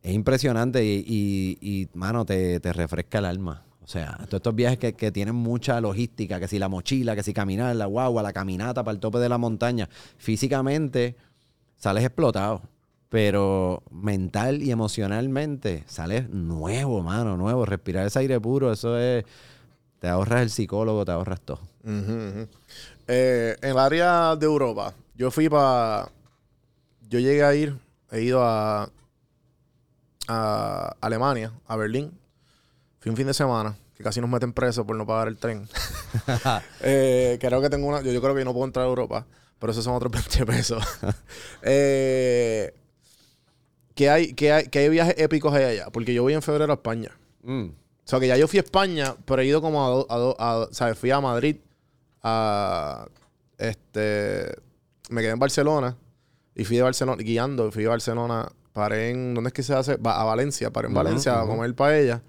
es 0.01 0.13
impresionante 0.13 0.83
y, 0.85 1.03
y- 1.07 1.57
y, 1.61 1.87
mano, 1.97 2.25
te, 2.25 2.59
te 2.59 2.71
refresca 2.73 3.19
el 3.19 3.25
alma. 3.25 3.63
O 3.83 3.87
sea, 3.87 4.15
todos 4.27 4.35
estos 4.35 4.55
viajes 4.55 4.79
que, 4.79 4.93
que 4.93 5.11
tienen 5.11 5.35
mucha 5.35 5.79
logística, 5.79 6.39
que 6.39 6.47
si 6.47 6.57
la 6.59 6.69
mochila, 6.69 7.15
que 7.15 7.21
si 7.23 7.33
caminar, 7.33 7.75
la 7.75 7.85
guagua, 7.85 8.23
la 8.23 8.33
caminata 8.33 8.83
para 8.83 8.93
el 8.93 8.99
tope 8.99 9.19
de 9.19 9.29
la 9.29 9.37
montaña, 9.37 9.89
físicamente 10.17 11.15
sales 11.77 12.03
explotado, 12.03 12.63
pero 13.09 13.83
mental 13.91 14.61
y 14.63 14.71
emocionalmente 14.71 15.83
sales 15.87 16.29
nuevo, 16.29 17.01
mano, 17.03 17.37
nuevo. 17.37 17.65
Respirar 17.65 18.07
ese 18.07 18.19
aire 18.19 18.39
puro, 18.39 18.71
eso 18.73 18.97
es, 18.99 19.23
te 20.05 20.09
ahorras 20.09 20.43
el 20.43 20.51
psicólogo, 20.51 21.03
te 21.03 21.11
ahorras 21.11 21.41
todo. 21.41 21.61
Eh, 23.07 23.57
en 23.59 23.69
el 23.71 23.79
área 23.79 24.35
de 24.35 24.45
Europa, 24.45 24.93
yo 25.15 25.31
fui 25.31 25.49
para. 25.49 26.11
Yo 27.09 27.17
llegué 27.17 27.43
a 27.43 27.55
ir, 27.55 27.75
he 28.11 28.21
ido 28.21 28.43
a, 28.43 28.87
a 30.27 30.95
Alemania, 31.01 31.53
a 31.65 31.75
Berlín. 31.75 32.11
Fui 32.99 33.09
un 33.09 33.17
fin 33.17 33.25
de 33.25 33.33
semana, 33.33 33.75
que 33.95 34.03
casi 34.03 34.21
nos 34.21 34.29
meten 34.29 34.53
presos 34.53 34.85
por 34.85 34.95
no 34.95 35.07
pagar 35.07 35.27
el 35.27 35.37
tren. 35.37 35.67
Eh, 36.81 37.39
creo 37.41 37.59
que 37.59 37.71
tengo 37.71 37.87
una. 37.87 38.01
Yo, 38.01 38.11
yo 38.11 38.21
creo 38.21 38.35
que 38.35 38.41
yo 38.41 38.45
no 38.45 38.53
puedo 38.53 38.67
entrar 38.67 38.85
a 38.85 38.89
Europa, 38.89 39.25
pero 39.57 39.71
esos 39.71 39.83
son 39.83 39.95
otros 39.95 40.11
20 40.37 40.45
pesos. 40.45 40.83
eh, 41.63 42.75
¿qué, 43.95 44.11
hay, 44.11 44.33
qué, 44.35 44.51
hay, 44.51 44.67
¿Qué 44.67 44.79
hay 44.79 44.89
viajes 44.89 45.15
épicos 45.17 45.51
hay 45.51 45.63
allá? 45.63 45.89
Porque 45.89 46.13
yo 46.13 46.21
voy 46.21 46.35
en 46.35 46.43
febrero 46.43 46.71
a 46.73 46.75
España. 46.75 47.09
Mm. 47.41 47.69
O 48.05 48.07
sea, 48.07 48.19
que 48.19 48.27
ya 48.27 48.37
yo 48.37 48.47
fui 48.47 48.59
a 48.59 48.61
España, 48.61 49.15
pero 49.25 49.41
he 49.41 49.45
ido 49.45 49.61
como 49.61 49.83
a 49.83 49.89
dos, 49.89 50.05
a 50.09 50.17
do- 50.17 50.35
a- 50.39 50.67
¿sabes? 50.71 50.97
Fui 50.97 51.09
a 51.11 51.19
Madrid, 51.19 51.57
a, 52.21 53.07
este, 53.57 54.55
me 55.09 55.21
quedé 55.21 55.31
en 55.31 55.39
Barcelona 55.39 55.97
y 56.55 56.65
fui 56.65 56.77
de 56.77 56.83
Barcelona, 56.83 57.21
guiando, 57.21 57.71
fui 57.71 57.83
de 57.83 57.89
Barcelona, 57.89 58.47
paré 58.73 59.09
en, 59.11 59.33
¿dónde 59.33 59.49
es 59.49 59.53
que 59.53 59.63
se 59.63 59.73
hace? 59.73 59.97
Va- 59.97 60.21
a 60.21 60.23
Valencia, 60.23 60.71
paré 60.71 60.87
en 60.87 60.93
Valencia 60.93 61.39
a 61.41 61.45
comer 61.47 61.73
paella 61.75 62.21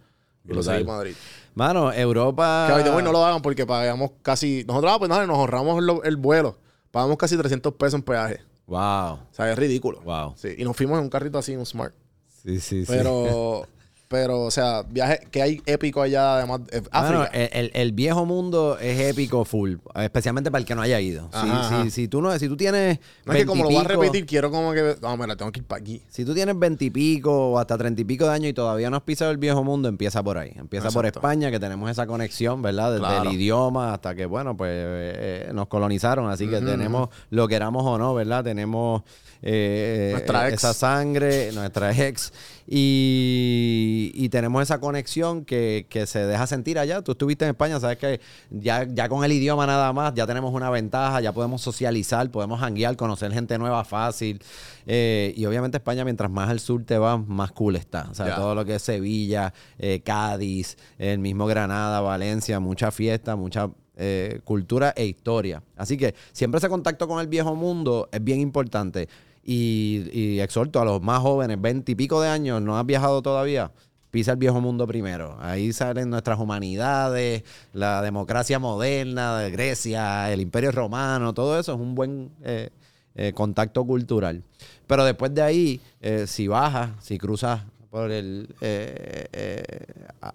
y 0.44 0.52
lo 0.54 0.62
seguí 0.62 0.82
a 0.82 0.86
Madrid. 0.86 1.14
Mano, 1.54 1.92
Europa... 1.92 2.66
Que 2.82 2.90
way, 2.90 3.02
no 3.02 3.12
lo 3.12 3.24
hagan 3.24 3.40
porque 3.42 3.66
pagamos 3.66 4.12
casi, 4.22 4.64
nosotros, 4.66 4.92
ah, 4.94 4.98
pues 4.98 5.08
nada, 5.08 5.26
nos 5.26 5.38
ahorramos 5.38 5.82
el 6.04 6.16
vuelo, 6.16 6.58
pagamos 6.90 7.16
casi 7.16 7.36
300 7.36 7.72
pesos 7.74 7.94
en 7.94 8.02
peaje. 8.02 8.40
Wow, 8.66 8.78
O 9.14 9.28
sea, 9.30 9.50
es 9.52 9.58
ridículo. 9.58 10.00
wow. 10.02 10.34
Sí, 10.36 10.54
y 10.58 10.64
nos 10.64 10.76
fuimos 10.76 10.98
en 10.98 11.04
un 11.04 11.10
carrito 11.10 11.38
así, 11.38 11.54
un 11.54 11.64
Smart. 11.66 11.94
Sí, 12.42 12.60
sí, 12.60 12.84
sí. 12.84 12.92
Pero, 12.92 13.66
pero, 14.08 14.42
o 14.42 14.50
sea, 14.50 14.82
viaje 14.82 15.20
que 15.30 15.42
hay 15.42 15.60
épico 15.66 16.00
allá, 16.02 16.36
además, 16.36 16.60
eh, 16.70 16.80
Bueno, 16.80 17.22
África. 17.22 17.26
el, 17.32 17.48
el- 17.52 17.70
el 17.74 17.92
viejo 17.92 18.24
mundo 18.24 18.78
es 18.80 19.00
épico 19.00 19.44
full, 19.44 19.74
especialmente 19.96 20.50
para 20.50 20.60
el 20.60 20.64
que 20.66 20.74
no 20.74 20.82
haya 20.82 21.00
ido. 21.00 21.28
Si, 21.32 21.36
Ajá, 21.38 21.68
si- 21.68 21.74
ajá. 21.74 21.90
si 21.90 22.08
tú 22.08 22.22
no, 22.22 22.38
si 22.38 22.48
tú 22.48 22.56
tienes 22.56 22.98
No 23.24 23.32
es 23.32 23.38
que 23.40 23.46
como 23.46 23.64
lo 23.64 23.70
voy 23.70 23.76
a 23.76 23.78
20 23.80 23.92
y 23.92 23.96
pico- 23.96 24.02
repetir, 24.02 24.26
quiero 24.26 24.50
como 24.50 24.72
que. 24.72 24.96
No, 25.02 25.16
mira, 25.16 25.34
tengo 25.36 25.50
que 25.50 25.60
ir 25.60 25.66
para 25.66 25.80
aquí. 25.80 26.02
Si 26.08 26.24
tú 26.24 26.34
tienes 26.34 26.58
veintipico 26.58 27.50
o 27.50 27.58
hasta 27.58 27.76
treinta 27.76 28.00
y 28.00 28.04
pico 28.04 28.26
de 28.26 28.30
años 28.34 28.48
y 28.50 28.52
todavía 28.52 28.90
no 28.90 28.96
has 28.96 29.02
pisado 29.02 29.30
el 29.30 29.38
viejo 29.38 29.64
mundo, 29.64 29.88
empieza 29.88 30.22
por 30.22 30.38
ahí. 30.38 30.52
Empieza 30.56 30.90
por. 30.90 31.06
España, 31.06 31.50
que 31.50 31.58
tenemos 31.58 31.90
esa 31.90 32.06
conexión, 32.06 32.62
¿verdad? 32.62 32.90
Desde 32.92 33.06
Claro. 33.06 33.30
el 33.30 33.36
idioma 33.36 33.94
hasta 33.94 34.14
que, 34.14 34.26
bueno, 34.26 34.56
pues 34.56 34.70
eh, 34.72 35.46
eh, 35.48 35.50
nos 35.54 35.66
colonizaron. 35.68 36.28
Así 36.30 36.46
que 36.48 36.60
tenemos, 36.60 37.08
lo 37.30 37.48
queramos 37.48 37.84
o 37.86 37.96
no, 37.98 38.14
¿verdad? 38.14 38.44
Tenemos 38.44 39.02
eh, 39.48 40.10
Nuestra 40.12 40.48
eh, 40.48 40.52
ex. 40.52 40.64
esa 40.64 40.74
sangre, 40.74 41.52
nuestra 41.52 41.92
ex. 41.92 42.32
Y, 42.66 44.10
y 44.14 44.28
tenemos 44.28 44.60
esa 44.60 44.80
conexión 44.80 45.44
que, 45.44 45.86
que 45.88 46.06
se 46.06 46.26
deja 46.26 46.48
sentir 46.48 46.80
allá. 46.80 47.00
Tú 47.02 47.12
estuviste 47.12 47.44
en 47.44 47.52
España, 47.52 47.78
sabes 47.78 47.96
que 47.96 48.20
ya, 48.50 48.82
ya 48.84 49.08
con 49.08 49.24
el 49.24 49.30
idioma 49.30 49.64
nada 49.66 49.92
más, 49.92 50.14
ya 50.14 50.26
tenemos 50.26 50.52
una 50.52 50.68
ventaja, 50.68 51.20
ya 51.20 51.32
podemos 51.32 51.62
socializar, 51.62 52.28
podemos 52.30 52.60
hanguear, 52.60 52.96
conocer 52.96 53.32
gente 53.32 53.56
nueva 53.56 53.84
fácil. 53.84 54.42
Eh, 54.84 55.32
y 55.36 55.46
obviamente 55.46 55.76
España, 55.76 56.04
mientras 56.04 56.28
más 56.28 56.50
al 56.50 56.58
sur 56.58 56.84
te 56.84 56.98
vas, 56.98 57.24
más 57.26 57.52
cool 57.52 57.76
está. 57.76 58.08
O 58.10 58.14
sea, 58.14 58.34
todo 58.34 58.54
lo 58.54 58.64
que 58.64 58.74
es 58.74 58.82
Sevilla, 58.82 59.54
eh, 59.78 60.00
Cádiz, 60.04 60.76
el 60.98 61.20
mismo 61.20 61.46
Granada, 61.46 62.00
Valencia, 62.00 62.58
mucha 62.58 62.90
fiesta, 62.90 63.36
mucha 63.36 63.70
eh, 63.96 64.40
cultura 64.44 64.92
e 64.96 65.06
historia. 65.06 65.62
Así 65.76 65.96
que 65.96 66.14
siempre 66.32 66.58
ese 66.58 66.68
contacto 66.68 67.06
con 67.08 67.20
el 67.20 67.28
viejo 67.28 67.54
mundo 67.54 68.08
es 68.10 68.22
bien 68.22 68.40
importante. 68.40 69.08
Y, 69.48 70.10
y 70.12 70.40
exhorto 70.40 70.80
a 70.80 70.84
los 70.84 71.00
más 71.00 71.20
jóvenes, 71.20 71.60
20 71.60 71.92
y 71.92 71.94
pico 71.94 72.20
de 72.20 72.28
años, 72.28 72.60
no 72.60 72.76
has 72.76 72.84
viajado 72.84 73.22
todavía, 73.22 73.70
pisa 74.10 74.32
el 74.32 74.38
viejo 74.38 74.60
mundo 74.60 74.86
primero. 74.86 75.36
Ahí 75.40 75.72
salen 75.72 76.10
nuestras 76.10 76.40
humanidades, 76.40 77.44
la 77.72 78.02
democracia 78.02 78.58
moderna 78.58 79.38
de 79.38 79.50
Grecia, 79.52 80.32
el 80.32 80.40
imperio 80.40 80.72
romano, 80.72 81.32
todo 81.32 81.58
eso 81.60 81.74
es 81.74 81.78
un 81.78 81.94
buen 81.94 82.30
eh, 82.42 82.70
eh, 83.14 83.32
contacto 83.34 83.84
cultural. 83.84 84.42
Pero 84.88 85.04
después 85.04 85.32
de 85.32 85.42
ahí, 85.42 85.80
eh, 86.00 86.26
si 86.26 86.48
bajas, 86.48 86.90
si 87.00 87.16
cruzas 87.16 87.62
por 87.90 88.10
el 88.10 88.48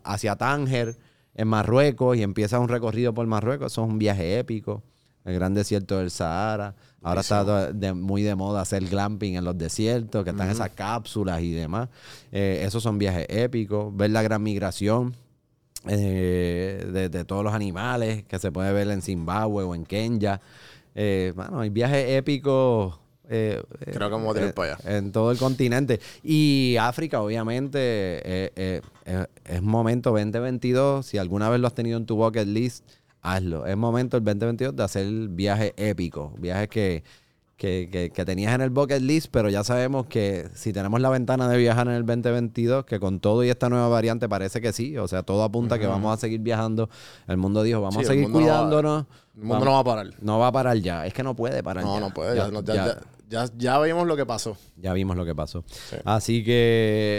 hacia 0.04 0.36
Tánger, 0.38 0.96
en 1.36 1.48
Marruecos, 1.48 2.18
y 2.18 2.24
empiezas 2.24 2.60
un 2.60 2.68
recorrido 2.68 3.14
por 3.14 3.26
Marruecos, 3.28 3.72
eso 3.72 3.84
es 3.84 3.90
un 3.90 4.00
viaje 4.00 4.40
épico. 4.40 4.84
el 5.26 5.36
gran 5.36 5.54
desierto 5.54 5.98
del 5.98 6.12
Sahara. 6.12 6.76
Ahora 7.04 7.22
está 7.22 7.72
de- 7.74 7.94
muy 7.94 8.22
de 8.22 8.36
moda 8.36 8.62
hacer 8.62 8.84
glamping 8.86 9.36
en 9.36 9.44
los 9.44 9.58
desiertos, 9.58 10.24
que 10.24 10.30
están 10.30 10.50
esas 10.50 10.70
cápsulas 10.70 11.42
y 11.42 11.52
demás. 11.52 11.90
Eh, 12.32 12.64
esos 12.66 12.84
son 12.84 12.98
viajes 13.00 13.26
épicos. 13.30 13.96
Ver 13.96 14.12
la 14.12 14.22
gran 14.22 14.44
migración 14.44 15.16
eh, 15.88 16.86
de, 16.94 17.10
de 17.10 17.26
todos 17.26 17.44
los 17.44 17.54
animales 17.54 18.24
que 18.26 18.38
se 18.38 18.52
puede 18.52 18.72
ver 18.72 18.88
en 18.90 19.02
Zimbabue 19.02 19.64
o 19.64 19.74
en 19.74 19.84
Kenia. 19.86 20.40
Eh, 20.94 21.34
bueno, 21.36 21.62
hay 21.62 21.70
viajes 21.72 22.08
épicos. 22.10 23.00
eh, 23.30 23.62
Creo 23.80 24.10
que 24.10 24.14
vamos 24.14 24.38
a 24.38 24.54
para 24.54 24.74
allá. 24.76 24.98
En 24.98 25.12
todo 25.12 25.32
el 25.32 25.38
continente. 25.40 26.00
Y 26.22 26.76
África, 26.80 27.22
obviamente, 27.22 28.52
es 29.46 29.62
momento 29.64 30.12
2022. 30.12 31.06
Si 31.06 31.18
alguna 31.18 31.50
vez 31.50 31.60
lo 31.60 31.68
has 31.68 31.74
tenido 31.74 31.98
en 31.98 32.06
tu 32.06 32.16
bucket 32.16 32.46
list, 32.48 32.86
hazlo. 33.22 33.66
Es 33.66 33.78
momento 33.78 34.18
el 34.18 34.24
2022 34.24 34.76
de 34.76 34.84
hacer 34.84 35.08
viajes 35.30 35.74
épicos. 35.78 36.32
Viajes 36.40 36.68
que, 36.70 37.04
que, 37.58 37.90
que- 37.92 38.10
que 38.10 38.26
tenías 38.26 38.56
en 38.56 38.62
el 38.62 38.72
bucket 38.72 39.02
list, 39.02 39.28
pero 39.32 39.48
ya 39.50 39.64
sabemos 39.64 40.08
que 40.08 40.48
si 40.56 40.74
tenemos 40.74 41.00
la 41.00 41.10
ventana 41.10 41.48
de 41.48 41.58
viajar 41.58 41.88
en 41.88 41.94
el 41.94 42.06
2022, 42.06 42.86
que 42.86 43.00
con 43.00 43.20
todo 43.20 43.44
y 43.44 43.50
esta 43.50 43.70
nueva 43.70 43.88
variante 43.88 44.28
parece 44.28 44.62
que 44.62 44.74
sí. 44.74 44.98
O 44.98 45.08
sea, 45.08 45.22
todo 45.24 45.44
apunta 45.44 45.78
que 45.78 45.86
vamos 45.88 46.12
a 46.18 46.20
seguir 46.20 46.40
viajando. 46.42 46.90
El 47.28 47.38
mundo 47.38 47.62
dijo, 47.62 47.80
vamos 47.82 47.98
Sí, 47.98 48.04
a 48.04 48.08
seguir 48.08 48.24
mundo 48.30 48.40
no 48.40 48.46
va- 48.48 48.52
cuidándonos. 48.54 49.06
El 49.36 49.44
mundo 49.44 49.54
Vamos- 49.54 49.66
no 49.66 49.72
va 49.74 49.80
a 49.80 49.84
parar. 49.84 50.08
no 50.22 50.40
va 50.40 50.48
a 50.48 50.52
parar 50.52 50.78
ya. 50.78 51.06
Es 51.06 51.14
que 51.14 51.24
no 51.24 51.36
puede 51.36 51.62
parar 51.64 51.84
No, 51.86 51.94
ya. 51.96 52.00
no 52.02 52.14
puede. 52.14 52.36
Ya- 52.36 52.50
Ya, 52.74 52.98
ya, 53.32 53.46
ya- 53.58 53.80
vimos 53.82 54.06
lo 54.06 54.16
que 54.16 54.26
pasó. 54.26 54.56
ya 54.78 54.94
vimos 54.94 55.16
lo 55.16 55.26
que 55.26 55.34
pasó. 55.34 55.64
Así 56.06 56.44
que 56.44 56.52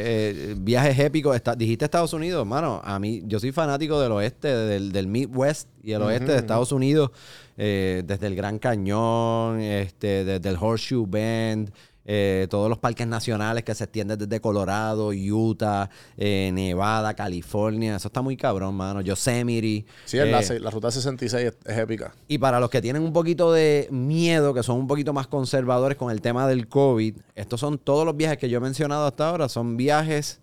eh, 0.05 0.55
viajes 0.59 0.99
épicos. 0.99 1.35
Está- 1.35 1.55
dijiste 1.57 1.85
Estados 1.87 2.13
Unidos, 2.13 2.47
mano. 2.47 2.81
A 2.85 2.99
mí, 2.99 3.23
yo 3.27 3.41
soy 3.41 3.51
fanático 3.53 4.01
del 4.01 4.13
oeste, 4.13 4.49
del, 4.49 4.93
del 4.93 5.07
Midwest 5.07 5.69
y 5.83 5.93
el 5.93 6.03
oeste 6.03 6.33
de 6.33 6.39
Estados 6.39 6.71
Unidos. 6.73 7.11
eh, 7.59 8.03
desde 8.07 8.27
el 8.29 8.35
Gran 8.35 8.59
Cañón, 8.59 9.61
este, 9.61 10.25
desde 10.25 10.49
el 10.49 10.57
Horseshoe 10.59 11.05
Bend, 11.07 11.71
eh, 12.05 12.47
todos 12.51 12.69
los 12.69 12.79
parques 12.79 13.07
nacionales 13.07 13.63
que 13.65 13.75
se 13.75 13.85
extienden 13.85 14.19
desde 14.19 14.41
Colorado, 14.41 15.11
Utah, 15.11 15.89
eh, 16.17 16.51
Nevada, 16.53 17.15
California. 17.15 17.97
Eso 17.97 18.09
está 18.09 18.23
muy 18.23 18.37
cabrón, 18.37 18.75
mano. 18.75 19.01
Yosemite. 19.01 19.87
Sí, 20.05 20.17
la, 20.19 20.41
eh, 20.41 20.43
se- 20.43 20.61
la 20.61 20.71
ruta 20.71 20.91
66 20.91 21.45
es, 21.45 21.57
es 21.65 21.79
épica. 21.79 22.15
y 22.29 22.39
para 22.39 22.59
los 22.61 22.71
que 22.71 22.83
tienen 22.83 23.03
un 23.03 23.13
poquito 23.13 23.53
de 23.53 23.89
miedo, 23.91 24.53
que 24.55 24.63
son 24.63 24.79
un 24.79 24.87
poquito 24.87 25.13
más 25.13 25.27
conservadores 25.27 25.97
con 25.97 26.11
el 26.11 26.21
tema 26.21 26.47
del 26.49 26.69
COVID, 26.69 27.17
estos 27.35 27.61
son 27.61 27.79
todos 27.79 28.05
los 28.05 28.17
viajes 28.17 28.39
que 28.39 28.49
yo 28.49 28.59
he 28.59 28.61
mencionado 28.61 29.07
hasta 29.07 29.29
ahora, 29.29 29.49
son 29.49 29.77
viajes 29.77 30.41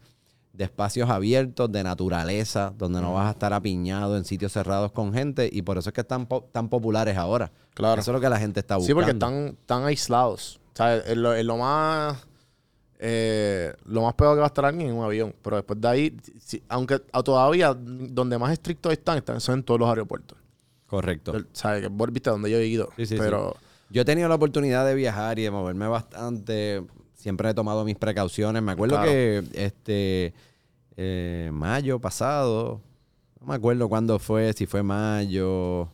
de 0.54 0.66
espacios 0.66 1.10
abiertos, 1.10 1.72
de 1.72 1.84
naturaleza, 1.84 2.74
donde 2.78 3.00
no 3.00 3.14
vas 3.14 3.28
a 3.28 3.32
estar 3.32 3.54
apiñado 3.54 4.18
en 4.18 4.26
sitios 4.26 4.52
cerrados 4.52 4.92
con 4.92 5.14
gente 5.14 5.50
y 5.52 5.62
por 5.62 5.78
eso 5.78 5.90
es 5.90 5.94
que 5.94 6.02
están 6.02 6.26
po- 6.26 6.50
tan 6.52 6.68
populares 6.68 7.16
ahora. 7.18 7.52
Claro. 7.74 8.02
Eso 8.02 8.12
es 8.12 8.16
lo 8.16 8.20
que 8.20 8.28
la 8.30 8.40
gente 8.40 8.60
está 8.60 8.76
Sí, 8.76 8.92
buscando. 8.92 9.00
porque 9.02 9.12
están, 9.12 9.58
están 9.62 9.84
aislados. 9.86 10.59
O 10.80 10.84
sea, 10.86 10.98
es 10.98 11.18
lo, 11.18 11.34
es 11.34 11.46
lo 11.46 11.58
más. 11.58 12.18
eh, 13.00 13.74
lo 13.86 14.02
más 14.04 14.14
peor 14.14 14.36
que 14.36 14.40
va 14.40 14.46
a 14.46 14.48
estar 14.48 14.66
alguien 14.66 14.90
en 14.90 14.96
un 14.96 15.04
avión. 15.06 15.34
Pero 15.42 15.56
después 15.58 15.80
de 15.80 15.88
ahí, 15.88 16.18
si- 16.40 16.62
aunque 16.70 17.00
todavía 17.00 17.74
donde 17.74 18.38
más 18.38 18.52
estrictos 18.52 18.92
están, 18.92 19.18
están 19.18 19.40
son 19.42 19.56
en 19.60 19.64
todos 19.64 19.80
los 19.80 19.90
aeropuertos. 19.90 20.38
Correcto. 20.88 21.34
¿Sabes? 21.54 21.82
Que 21.84 21.88
vos 21.88 22.12
viste 22.12 22.30
donde 22.30 22.50
yo 22.50 22.58
he 22.58 22.66
ido. 22.66 22.90
Sí, 22.98 23.06
sí, 23.06 23.16
pero 23.18 23.56
Yo 23.92 24.02
he 24.02 24.06
tenido 24.06 24.28
la 24.30 24.36
oportunidad 24.36 24.86
de 24.86 24.96
viajar 24.96 25.40
y 25.40 25.44
de 25.44 25.52
moverme 25.52 25.88
bastante. 25.88 26.84
Siempre 27.16 27.50
he 27.50 27.54
tomado 27.54 27.84
mis 27.86 27.96
precauciones. 27.98 28.62
Me 28.62 28.72
acuerdo 28.72 28.96
Claro. 28.96 29.10
que 29.12 29.44
este 29.54 30.34
eh, 30.98 31.50
mayo 31.54 32.00
pasado, 32.00 32.82
no 33.40 33.48
me 33.48 33.56
acuerdo 33.56 33.88
cuándo 33.90 34.20
fue, 34.20 34.52
si 34.54 34.66
fue 34.66 34.84
mayo 34.84 35.90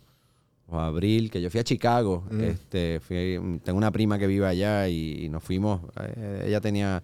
o 0.68 0.80
abril, 0.80 1.30
que 1.30 1.42
yo 1.42 1.50
fui 1.50 1.60
a 1.60 1.64
Chicago. 1.64 2.24
Este, 2.42 3.00
fui- 3.00 3.60
tengo 3.64 3.78
una 3.78 3.92
prima 3.92 4.18
que 4.18 4.28
vive 4.28 4.48
allá 4.48 4.88
y, 4.88 5.30
nos 5.30 5.44
fuimos. 5.44 5.82
eh, 6.02 6.46
ella 6.48 6.60
tenía 6.62 7.04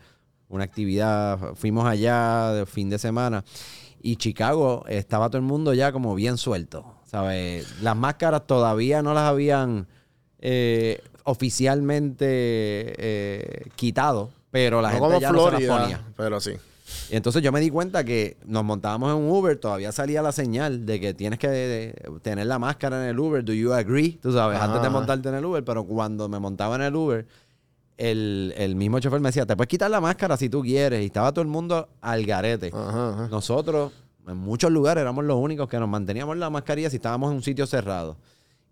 una 0.49 0.64
actividad, 0.64 1.53
fuimos 1.55 1.86
allá 1.86 2.51
de 2.53 2.66
fin 2.66 2.89
de 2.89 2.97
semana. 2.99 3.43
Y 4.01 4.16
Chicago 4.16 4.84
estaba 4.88 5.30
todo 5.30 5.38
el 5.38 5.43
mundo 5.43 5.74
ya 5.76 5.91
como 5.91 6.16
bien 6.16 6.38
suelto, 6.38 6.95
¿sabes? 7.05 7.82
Las 7.82 7.95
máscaras 7.95 8.47
todavía 8.47 9.03
no 9.03 9.14
las 9.14 9.24
habían 9.30 9.88
eh, 10.39 10.99
oficialmente 11.24 12.26
eh, 12.28 13.70
quitado, 13.76 14.32
pero 14.49 14.82
la 14.82 14.89
no 14.89 14.93
gente 14.95 15.07
como 15.07 15.20
ya 15.20 15.32
no 15.32 15.45
se 15.45 15.51
las 15.68 15.80
ponía. 15.82 16.01
pero 16.18 16.39
sí. 16.39 16.53
Y 17.10 17.16
entonces 17.16 17.42
yo 17.42 17.52
me 17.52 17.60
di 17.60 17.70
cuenta 17.70 18.04
que 18.04 18.38
nos 18.46 18.64
montábamos 18.64 19.12
en 19.12 19.18
un 19.18 19.30
Uber, 19.30 19.58
todavía 19.58 19.92
salía 19.92 20.22
la 20.22 20.32
señal 20.32 20.86
de 20.86 21.00
que 21.00 21.14
tienes 21.14 21.39
que 21.39 21.48
eh, 21.52 21.94
tener 22.22 22.48
la 22.48 22.58
máscara 22.58 23.04
en 23.04 23.10
el 23.10 23.20
Uber, 23.20 23.44
do 23.44 23.54
you 23.54 23.74
agree? 23.74 24.18
Tú 24.22 24.32
sabes, 24.32 24.58
Ajá, 24.58 24.66
antes 24.66 24.82
de 24.82 24.89
montarte 24.89 25.30
en 25.30 25.36
el 25.36 25.46
Uber, 25.46 25.64
pero 25.64 25.84
cuando 25.84 26.30
me 26.30 26.39
montaba 26.39 26.76
en 26.76 26.84
el 26.84 26.96
Uber, 26.96 27.28
el, 27.98 28.54
el 28.58 28.76
mismo 28.76 29.00
chofer 29.00 29.20
me 29.20 29.30
decía, 29.30 29.46
te 29.46 29.56
puedes 29.56 29.68
quitar 29.68 29.92
la 29.92 30.02
máscara 30.02 30.38
si 30.38 30.50
tú 30.50 30.62
quieres, 30.62 31.02
y 31.02 31.06
estaba 31.06 31.32
todo 31.32 31.42
el 31.44 31.50
mundo 31.50 31.89
al 32.02 32.26
garete. 32.26 32.72
Ajá, 32.74 33.10
ajá. 33.10 33.28
Nosotros, 33.30 33.92
en 34.28 34.38
muchos 34.38 34.72
lugares, 34.72 35.02
éramos 35.02 35.26
los 35.26 35.38
únicos 35.38 35.68
que 35.68 35.80
nos 35.80 35.89
manteníamos 35.89 36.38
la 36.38 36.50
mascarilla 36.50 36.89
si 36.89 36.96
estábamos 36.96 37.32
en 37.32 37.38
un 37.38 37.44
sitio 37.44 37.68
cerrado. 37.68 38.18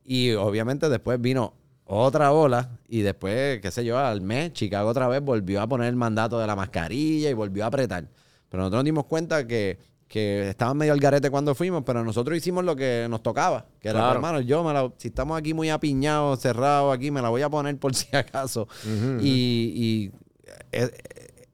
Y 0.03 0.32
obviamente 0.32 0.89
después 0.89 1.22
vino 1.22 1.53
otra 1.91 2.31
ola 2.31 2.69
y 2.87 3.01
después, 3.01 3.59
qué 3.61 3.71
sé 3.71 3.83
yo, 3.83 3.97
al 3.97 4.21
mes, 4.21 4.53
Chicago 4.53 4.89
otra 4.89 5.07
vez 5.07 5.21
volvió 5.23 5.61
a 5.61 5.67
poner 5.67 5.87
el 5.87 5.95
mandato 5.95 6.39
de 6.39 6.45
la 6.47 6.55
mascarilla 6.55 7.29
y 7.29 7.33
volvió 7.33 7.63
a 7.63 7.67
apretar. 7.67 8.07
Pero 8.47 8.61
nosotros 8.63 8.79
nos 8.79 8.85
dimos 8.85 9.05
cuenta 9.05 9.47
que, 9.47 9.79
que 10.07 10.49
estaban 10.49 10.77
medio 10.77 10.93
al 10.93 10.99
garete 10.99 11.29
cuando 11.31 11.55
fuimos, 11.55 11.83
pero 11.85 12.03
nosotros 12.03 12.37
hicimos 12.37 12.63
lo 12.63 12.75
que 12.75 13.07
nos 13.09 13.23
tocaba. 13.23 13.65
Que 13.79 13.89
era, 13.89 13.99
Claro. 13.99 14.15
hermano, 14.15 14.39
yo, 14.41 14.63
me 14.63 14.71
la- 14.73 14.91
si 14.97 15.07
estamos 15.07 15.37
aquí 15.37 15.53
muy 15.53 15.69
apiñados, 15.69 16.39
cerrados 16.39 16.93
aquí, 16.95 17.09
me 17.11 17.21
la 17.21 17.29
voy 17.29 17.41
a 17.41 17.49
poner 17.49 17.77
por 17.77 17.93
si 17.95 18.15
acaso. 18.15 18.67
Y, 19.19 19.71
y, 19.75 20.11
eh, 20.71 20.91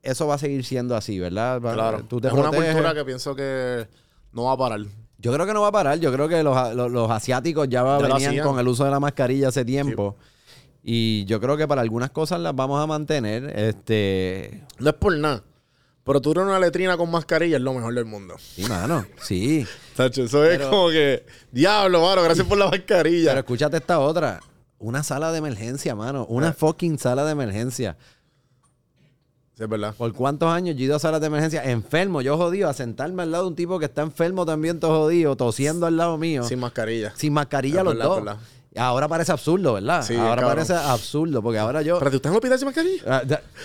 eso 0.04 0.28
va 0.28 0.36
a 0.36 0.38
seguir 0.38 0.64
siendo 0.66 0.96
así, 0.96 1.18
¿verdad? 1.20 1.60
Claro. 1.62 2.04
Tú 2.04 2.20
te 2.22 2.28
es 2.28 2.34
una 2.34 2.52
cultura 2.52 2.94
que 2.94 3.06
pienso 3.06 3.36
que 3.36 3.88
no 4.34 4.44
va 4.44 4.52
a 4.54 4.58
parar. 4.58 4.82
Yo 5.26 5.34
creo 5.34 5.48
que 5.48 5.54
no 5.54 5.62
va 5.62 5.70
a 5.70 5.72
parar. 5.72 6.00
Yo 6.00 6.12
creo 6.14 6.30
que 6.30 6.44
los, 6.44 6.76
los- 6.76 6.92
los 6.92 7.10
asiáticos 7.10 7.68
ya, 7.68 7.82
venían 7.98 8.40
con 8.44 8.60
el 8.60 8.68
uso 8.68 8.86
de 8.86 8.92
la 8.92 9.00
mascarilla 9.00 9.48
hace 9.48 9.66
tiempo. 9.66 10.16
Y 10.84 11.26
yo 11.26 11.42
creo 11.42 11.58
que 11.58 11.68
para 11.68 11.82
algunas 11.82 12.12
cosas 12.12 12.40
las 12.40 12.56
vamos 12.56 12.80
a 12.80 12.86
mantener. 12.86 13.52
Este. 13.58 14.64
No 14.78 14.90
es 14.92 14.96
por 14.96 15.18
nada. 15.18 15.42
Pero 16.04 16.22
tú 16.22 16.34
eres 16.34 16.44
una 16.44 16.60
letrina 16.60 16.96
con 16.96 17.10
mascarilla 17.10 17.58
es 17.58 17.64
lo 17.64 17.74
mejor 17.74 17.96
del 17.96 18.06
mundo. 18.06 18.36
Sí, 18.38 18.64
mano. 18.66 19.04
Sí. 19.20 19.66
Tacho, 19.96 20.26
eso 20.26 20.46
es 20.46 20.60
como 20.62 20.90
que. 20.90 21.26
Diablo, 21.52 22.02
mano, 22.04 22.22
gracias 22.22 22.46
por 22.46 22.60
la 22.60 22.70
mascarilla. 22.70 23.32
Pero 23.32 23.40
escúchate 23.40 23.78
esta 23.78 24.00
otra. 24.00 24.40
Una 24.78 25.02
sala 25.02 25.32
de 25.32 25.40
emergencia, 25.40 25.96
mano. 25.96 26.28
Una 26.30 26.54
fucking 26.54 27.00
sala 27.00 27.26
de 27.26 27.32
emergencia. 27.32 27.98
Sí, 29.58 29.64
es 29.64 29.70
verdad. 29.70 29.94
¿Por 29.98 30.12
cuántos 30.14 30.50
años 30.50 30.76
yo 30.76 30.82
he 30.82 30.86
ido 30.86 30.96
a 30.96 31.00
salas 31.00 31.22
de 31.22 31.28
emergencia 31.28 31.64
enfermo? 31.64 32.22
Yo 32.22 32.38
jodido 32.38 32.68
a 32.70 32.74
sentarme 32.74 33.24
al 33.24 33.32
lado 33.32 33.46
de 33.46 33.50
un 33.52 33.56
tipo 33.56 33.80
que 33.80 33.86
está 33.86 34.02
enfermo 34.02 34.46
también, 34.46 34.80
todo 34.80 35.04
jodido, 35.04 35.36
tosiendo 35.38 35.86
al 35.86 35.96
lado 35.98 36.18
mío. 36.18 36.44
Sin 36.44 36.60
mascarilla. 36.60 37.14
Sin 37.16 37.32
mascarilla 37.34 37.80
Es 37.80 37.86
los 37.86 37.94
verdad, 37.94 38.06
dos. 38.10 38.16
verdad. 38.26 38.38
Ahora 38.78 39.08
parece 39.08 39.32
absurdo, 39.32 39.76
¿verdad? 39.76 40.02
Sí, 40.04 40.16
ahora 40.18 40.42
cabrón. 40.42 40.50
parece 40.56 40.74
absurdo, 40.74 41.42
porque 41.42 41.58
ahora 41.60 41.82
yo. 41.82 41.98
¿Pero 41.98 42.12
tú 42.12 42.18
estás 42.18 42.30
en 42.30 42.34
el 42.34 42.38
hospital 42.40 42.60
sin 42.60 42.66
mascarilla? 42.66 43.04
Ah, 43.08 43.22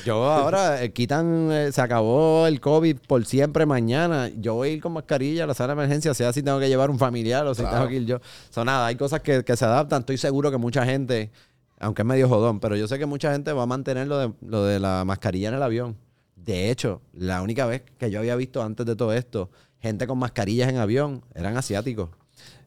Yo 0.06 0.22
ahora 0.30 0.84
eh, 0.84 0.92
quitan, 0.92 1.48
eh, 1.50 1.72
se 1.72 1.80
acabó 1.80 2.46
el 2.46 2.60
COVID 2.60 2.96
por 3.08 3.26
siempre 3.26 3.66
mañana. 3.66 4.30
Yo 4.38 4.54
voy 4.54 4.68
a 4.68 4.72
ir 4.74 4.80
con 4.80 4.92
mascarilla 4.92 5.42
a 5.42 5.46
la 5.48 5.54
sala 5.54 5.74
de 5.74 5.80
emergencia, 5.82 6.14
sea 6.14 6.32
si 6.32 6.44
tengo 6.44 6.60
que 6.60 6.68
llevar 6.68 6.90
un 6.90 6.98
familiar 7.00 7.44
o 7.48 7.54
si 7.56 7.62
Claro. 7.62 7.76
tengo 7.78 7.88
que 7.88 7.96
ir 7.96 8.06
yo. 8.06 8.20
So, 8.50 8.64
nada, 8.64 8.86
hay 8.86 8.94
cosas 8.94 9.18
que, 9.22 9.42
que 9.42 9.56
se 9.56 9.64
adaptan. 9.64 10.02
Estoy 10.02 10.16
seguro 10.16 10.52
que 10.52 10.58
mucha 10.58 10.84
gente, 10.84 11.32
aunque 11.80 12.02
es 12.02 12.06
medio 12.06 12.28
jodón, 12.28 12.60
pero 12.60 12.76
yo 12.76 12.86
sé 12.86 12.98
que 12.98 13.06
mucha 13.06 13.32
gente 13.32 13.52
va 13.52 13.64
a 13.64 13.66
mantener 13.66 14.06
lo 14.06 14.18
de, 14.18 14.32
lo 14.46 14.64
de 14.64 14.78
la 14.78 15.04
mascarilla 15.04 15.48
en 15.48 15.54
el 15.54 15.62
avión. 15.62 15.96
De 16.36 16.70
hecho, 16.70 17.00
la 17.12 17.42
única 17.42 17.66
vez 17.66 17.82
que 17.98 18.10
yo 18.10 18.20
había 18.20 18.36
visto 18.36 18.62
antes 18.62 18.86
de 18.86 18.96
todo 18.96 19.12
esto, 19.12 19.50
gente 19.80 20.06
con 20.06 20.18
mascarillas 20.18 20.68
en 20.68 20.76
avión, 20.76 21.24
eran 21.34 21.56
asiáticos. 21.56 22.10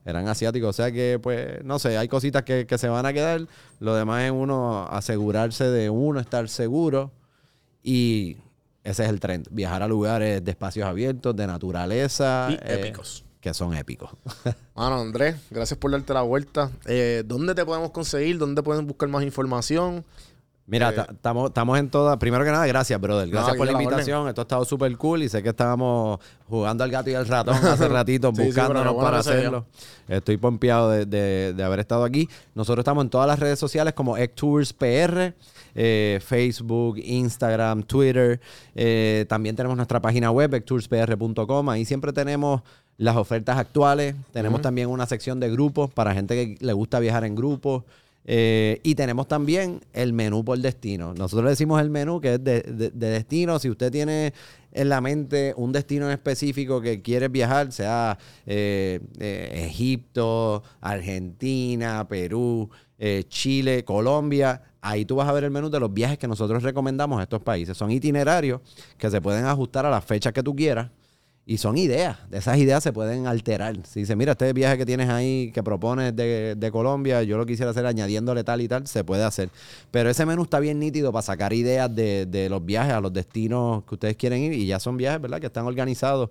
Eran 0.03 0.28
asiáticos. 0.28 0.70
O 0.70 0.74
sea 0.74 0.91
que, 0.91 1.20
pues, 1.22 1.64
no 1.64 1.80
sé, 1.80 1.97
hay 1.97 2.07
cositas 2.07 2.43
que, 2.43 2.66
que 2.66 2.78
se 2.78 2.89
van 2.89 3.05
a 3.05 3.14
quedar. 3.14 3.47
Lo 3.80 3.95
demás 3.95 4.24
es 4.24 4.32
uno 4.32 4.88
asegurarse 4.89 5.66
de 5.66 5.89
uno, 5.89 6.20
estar 6.20 6.49
seguro. 6.49 7.11
Y 7.82 8.38
ese 8.84 9.03
es 9.03 9.09
el 9.09 9.20
trend. 9.20 9.47
Viajar 9.51 9.84
a 9.84 9.88
lugares 9.88 10.43
de 10.43 10.51
espacios 10.51 10.88
abiertos, 10.88 11.36
de 11.36 11.47
naturaleza. 11.47 12.47
Y 12.49 12.53
eh, 12.55 12.80
épicos. 12.80 13.26
Que 13.44 13.54
son 13.54 13.74
épicos. 13.76 14.10
Mano, 14.76 15.02
Andrés, 15.02 15.36
gracias 15.52 15.78
por 15.78 15.91
darte 15.91 16.14
la 16.14 16.22
vuelta. 16.22 16.72
Eh, 16.86 17.24
¿Dónde 17.26 17.54
te 17.54 17.66
podemos 17.66 17.91
conseguir? 17.91 18.38
¿Dónde 18.38 18.64
pueden 18.64 18.88
buscar 18.88 19.10
más 19.10 19.22
información? 19.24 20.06
Mira, 20.66 20.91
Eh, 20.91 20.94
ta- 20.94 21.08
estamos 21.46 21.78
en 21.78 21.89
todas. 21.89 22.16
Primero 22.20 22.46
que 22.46 22.52
nada, 22.52 22.66
gracias, 22.66 23.02
brother. 23.02 23.28
Gracias 23.30 23.58
por 23.58 23.66
la 23.68 23.74
invitación. 23.74 24.30
Esto 24.30 24.39
ha 24.39 24.44
estado 24.44 24.64
súper 24.64 24.96
cool 24.98 25.24
y 25.24 25.28
sé 25.28 25.44
que 25.44 25.50
estábamos 25.50 26.22
jugando 26.48 26.86
al 26.86 26.89
gato 26.89 27.10
y 27.10 27.16
al 27.16 27.28
ratón 27.28 27.56
hace 27.66 27.89
ratito, 27.89 28.32
Sí, 28.34 28.44
buscándonos 28.46 28.94
bueno 28.94 29.06
para 29.06 29.18
hacerlo. 29.20 29.66
Estoy 30.08 30.38
pompeado 30.38 30.89
de, 30.91 31.06
de- 31.06 31.54
de 31.54 31.64
haber 31.66 31.82
estado 31.82 32.06
aquí. 32.06 32.30
Nosotros 32.56 32.82
estamos 32.84 33.04
en 33.04 33.10
todas 33.10 33.28
las 33.28 33.39
redes 33.39 33.60
sociales 33.60 33.94
como 33.94 34.16
Tours 34.36 34.72
PR, 34.72 35.34
eh, 35.76 36.22
Facebook, 36.26 36.98
Instagram, 36.98 37.84
Twitter. 37.84 38.39
Eh, 38.74 39.26
también 39.28 39.58
tenemos 39.58 39.76
nuestra 39.76 40.02
página 40.02 40.32
web, 40.32 40.54
ectourspr.com. 40.54 41.70
Ahí 41.70 41.84
siempre 41.84 42.14
tenemos 42.14 42.62
las 42.98 43.16
ofertas 43.16 43.58
actuales. 43.58 44.16
Tenemos 44.32 44.62
también 44.62 44.89
una 44.89 45.06
sección 45.06 45.39
de 45.39 45.50
grupos 45.50 45.91
para 45.91 46.14
gente 46.14 46.36
que 46.58 46.66
le 46.66 46.74
gusta 46.74 47.00
viajar 47.00 47.24
en 47.26 47.36
grupos. 47.36 47.84
Eh, 48.26 48.80
y 48.84 48.96
tenemos 48.96 49.28
también 49.28 49.82
el 49.91 50.14
menú 50.14 50.46
por 50.46 50.58
destino. 50.58 51.14
Nosotros 51.14 51.44
le 51.44 51.50
decimos 51.50 51.82
el 51.82 51.89
menú 51.89 52.22
que 52.22 52.36
es 52.36 52.44
de, 52.44 52.62
de- 52.62 52.89
de 52.91 53.08
destino. 53.10 53.60
Si 53.60 53.70
usted 53.70 53.91
tiene 53.91 54.34
en 54.72 54.88
la 54.88 55.02
mente 55.02 55.54
un 55.58 55.74
destino 55.74 56.06
en 56.06 56.14
específico 56.14 56.80
que 56.80 57.02
quiere 57.02 57.28
viajar, 57.28 57.74
sea 57.74 58.18
eh, 58.46 59.02
eh, 59.20 59.66
Egipto, 59.68 60.64
Argentina, 60.80 62.08
Perú, 62.08 62.70
Chile, 63.28 63.84
Colombia, 63.84 64.62
ahí 64.82 65.04
tú 65.04 65.18
vas 65.18 65.28
a 65.28 65.34
ver 65.34 65.44
el 65.44 65.52
menú 65.52 65.70
de 65.70 65.78
los 65.80 65.94
viajes 65.94 66.18
que 66.18 66.28
nosotros 66.28 66.64
recomendamos 66.64 67.20
a 67.20 67.24
estos 67.24 67.41
países. 67.41 67.76
Son 67.76 67.91
itinerarios 67.91 68.62
que 68.98 69.10
se 69.12 69.20
pueden 69.20 69.44
ajustar 69.46 69.86
a 69.86 69.89
las 69.89 70.06
fechas 70.06 70.32
que 70.32 70.41
tú 70.41 70.56
quieras. 70.56 70.89
Y 71.46 71.58
son 71.58 71.78
ideas, 71.78 72.18
de 72.30 72.38
esas 72.38 72.58
ideas 72.58 72.82
se 72.82 72.94
pueden 72.94 73.28
alterar. 73.28 73.76
Si 73.86 74.00
dice, 74.00 74.16
mira, 74.16 74.32
este 74.32 74.54
viaje 74.54 74.78
que 74.78 74.86
tienes 74.86 75.10
ahí, 75.10 75.52
que 75.54 75.62
propones 75.62 76.16
de, 76.16 76.56
de 76.56 76.72
Colombia, 76.72 77.22
yo 77.24 77.38
lo 77.38 77.46
quisiera 77.46 77.72
hacer 77.72 77.86
añadiéndole 77.86 78.46
tal 78.46 78.62
y 78.62 78.70
tal, 78.70 78.88
se 78.88 79.04
puede 79.04 79.24
hacer. 79.26 79.50
Pero 79.91 80.10
ese 80.10 80.26
menú 80.26 80.44
está 80.44 80.62
bien 80.62 80.80
nítido 80.80 81.12
para 81.12 81.22
sacar 81.22 81.52
ideas 81.52 81.94
de, 81.94 82.26
de 82.28 82.48
los 82.48 82.66
viajes 82.66 82.94
a 82.94 83.02
los 83.02 83.12
destinos 83.12 83.84
que 83.84 83.96
ustedes 83.96 84.16
quieren 84.16 84.41
ir. 84.41 84.54
Y 84.54 84.68
ya 84.68 84.80
son 84.80 84.96
viajes, 84.96 85.20
¿verdad? 85.22 85.41
Que 85.41 85.48
están 85.48 85.66
organizados 85.66 86.30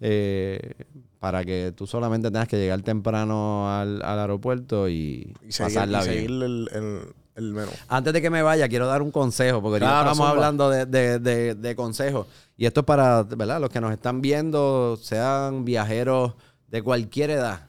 eh, 0.00 0.72
para 1.20 1.44
que 1.44 1.74
tú 1.76 1.86
solamente 1.86 2.30
tengas 2.30 2.48
que 2.48 2.56
llegar 2.56 2.80
temprano 2.80 3.70
al, 3.70 4.00
al 4.02 4.18
aeropuerto 4.20 4.88
y, 4.88 5.34
Y 5.46 5.52
seguir, 5.52 5.74
pasarla 5.74 5.98
y 6.04 6.08
bien. 6.08 6.14
seguir 6.14 6.30
el, 6.30 6.68
el- 6.72 7.00
el 7.36 7.52
menú. 7.52 7.70
Antes 7.88 8.12
de 8.12 8.20
que 8.22 8.30
me 8.30 8.42
vaya, 8.42 8.68
quiero 8.68 8.86
dar 8.86 9.02
un 9.02 9.10
consejo, 9.12 9.62
porque 9.62 9.74
ahorita 9.84 9.86
Claro, 9.90 10.10
estamos 10.12 10.30
hablando 10.30 10.70
de, 10.70 10.86
de- 10.86 11.18
de- 11.20 11.54
de 11.54 11.76
consejos. 11.76 12.26
Y 12.56 12.66
esto 12.66 12.80
es 12.80 12.86
para, 12.86 13.22
¿verdad? 13.22 13.60
Los 13.60 13.70
que 13.70 13.80
nos 13.80 13.92
están 13.92 14.20
viendo, 14.22 14.98
sean 15.00 15.64
viajeros 15.64 16.32
de 16.68 16.82
cualquier 16.82 17.30
edad. 17.30 17.60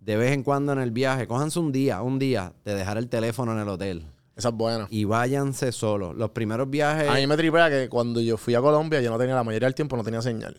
De 0.00 0.16
vez 0.16 0.32
en 0.32 0.42
cuando 0.44 0.72
en 0.72 0.78
el 0.78 0.92
viaje, 0.92 1.26
cójanse 1.26 1.58
un 1.58 1.72
día, 1.72 2.00
un 2.00 2.18
día, 2.18 2.52
de 2.64 2.74
dejar 2.74 2.96
el 2.96 3.08
teléfono 3.08 3.52
en 3.52 3.58
el 3.58 3.68
hotel. 3.68 4.04
Esa 4.36 4.50
es 4.50 4.54
buena. 4.54 4.86
Y 4.90 5.04
váyanse 5.04 5.72
solos. 5.72 6.14
Los 6.14 6.30
primeros 6.30 6.70
viajes... 6.70 7.08
A 7.08 7.14
mí 7.14 7.26
me 7.26 7.36
tripea 7.36 7.68
que 7.70 7.88
cuando 7.88 8.20
yo 8.20 8.36
fui 8.36 8.54
a 8.54 8.60
Colombia, 8.60 9.00
yo 9.00 9.10
no 9.10 9.18
tenía 9.18 9.34
la 9.34 9.42
mayoría 9.42 9.66
del 9.66 9.74
tiempo, 9.74 9.96
no 9.96 10.04
tenía 10.04 10.22
señal. 10.22 10.56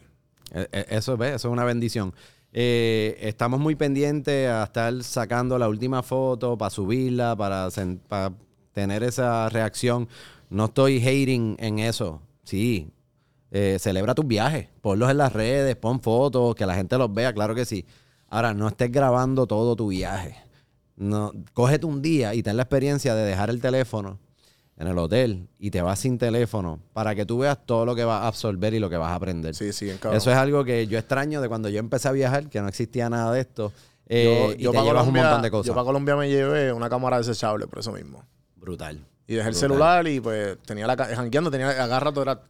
Eh, 0.52 0.68
eh, 0.72 0.86
Eso, 0.90 1.16
¿ves? 1.16 1.36
Eso 1.36 1.48
es 1.48 1.52
una 1.54 1.64
bendición. 1.64 2.14
Eh, 2.54 3.18
estamos 3.22 3.60
muy 3.60 3.76
pendientes 3.76 4.50
a 4.50 4.64
estar 4.64 5.04
sacando 5.04 5.58
la 5.60 5.68
última 5.70 6.02
foto 6.04 6.58
para 6.58 6.70
subirla, 6.70 7.36
para, 7.36 7.70
tener 8.74 9.04
esa 9.04 9.50
reacción. 9.50 10.08
No 10.50 10.66
estoy 10.66 11.00
hating 11.00 11.58
en 11.60 11.80
eso. 11.80 12.22
Sí. 12.44 12.92
Eh, 13.52 13.78
celebra 13.80 14.16
tus 14.16 14.28
viajes. 14.28 14.70
Ponlos 14.82 15.10
en 15.10 15.18
las 15.18 15.34
redes, 15.34 15.76
pon 15.76 16.02
fotos, 16.02 16.56
que 16.56 16.66
la 16.66 16.76
gente 16.76 16.98
los 16.98 17.14
vea, 17.14 17.34
claro 17.34 17.56
que 17.56 17.66
sí. 17.66 17.86
Ahora, 18.30 18.54
no 18.54 18.68
estés 18.68 18.92
grabando 18.92 19.48
todo 19.48 19.76
tu 19.76 19.88
viaje. 19.90 20.36
No, 20.96 21.32
cógete 21.54 21.86
un 21.86 22.02
día 22.02 22.34
y 22.34 22.44
ten 22.44 22.58
la 22.58 22.64
experiencia 22.64 23.16
de 23.16 23.24
dejar 23.24 23.50
el 23.50 23.62
teléfono 23.62 24.20
en 24.78 24.88
el 24.88 24.98
hotel 24.98 25.48
y 25.60 25.72
te 25.72 25.82
vas 25.82 26.00
sin 26.00 26.18
teléfono 26.18 26.80
para 26.94 27.16
que 27.16 27.26
tú 27.26 27.40
veas 27.40 27.58
todo 27.66 27.86
lo 27.86 27.96
que 27.96 28.04
vas 28.04 28.24
a 28.24 28.28
absorber 28.28 28.74
y 28.74 28.80
lo 28.80 28.90
que 28.90 28.98
vas 28.98 29.12
a 29.12 29.16
aprender. 29.16 29.56
Sí, 29.56 29.74
sí, 29.74 29.88
cabrón. 30.00 30.18
Eso 30.18 30.32
es 30.32 30.38
algo 30.38 30.64
que 30.64 30.88
yo 30.88 31.00
extraño 31.00 31.42
de 31.42 31.48
cuando 31.48 31.70
yo 31.70 31.80
empecé 31.80 32.08
a 32.08 32.12
viajar, 32.12 32.50
que 32.50 32.62
no 32.62 32.68
existía 32.68 33.10
nada 33.10 33.32
de 33.32 33.42
esto. 33.42 33.74
eh, 34.06 34.56
y 34.58 34.64
te 34.64 34.72
pa' 34.72 34.84
llevas 34.84 35.08
un 35.08 35.14
montón 35.14 35.42
de 35.42 35.52
cosas. 35.52 35.68
Yo 35.68 35.74
para 35.74 35.86
Colombia 35.86 36.16
me 36.16 36.30
llevé 36.30 36.72
una 36.72 36.90
cámara 36.90 37.18
desechable, 37.18 37.68
por 37.68 37.80
eso 37.80 37.92
mismo. 37.92 38.24
Brutal. 38.56 39.04
Y 39.28 39.36
dejé 39.36 39.50
el 39.50 39.56
celular 39.56 40.08
y 40.08 40.22
pues 40.22 40.58
tenía 40.66 40.88
la 40.88 40.96
jangueando, 40.96 41.52
tenía 41.52 41.70
agarra 41.72 42.06
rato 42.12 42.22
era 42.22 42.42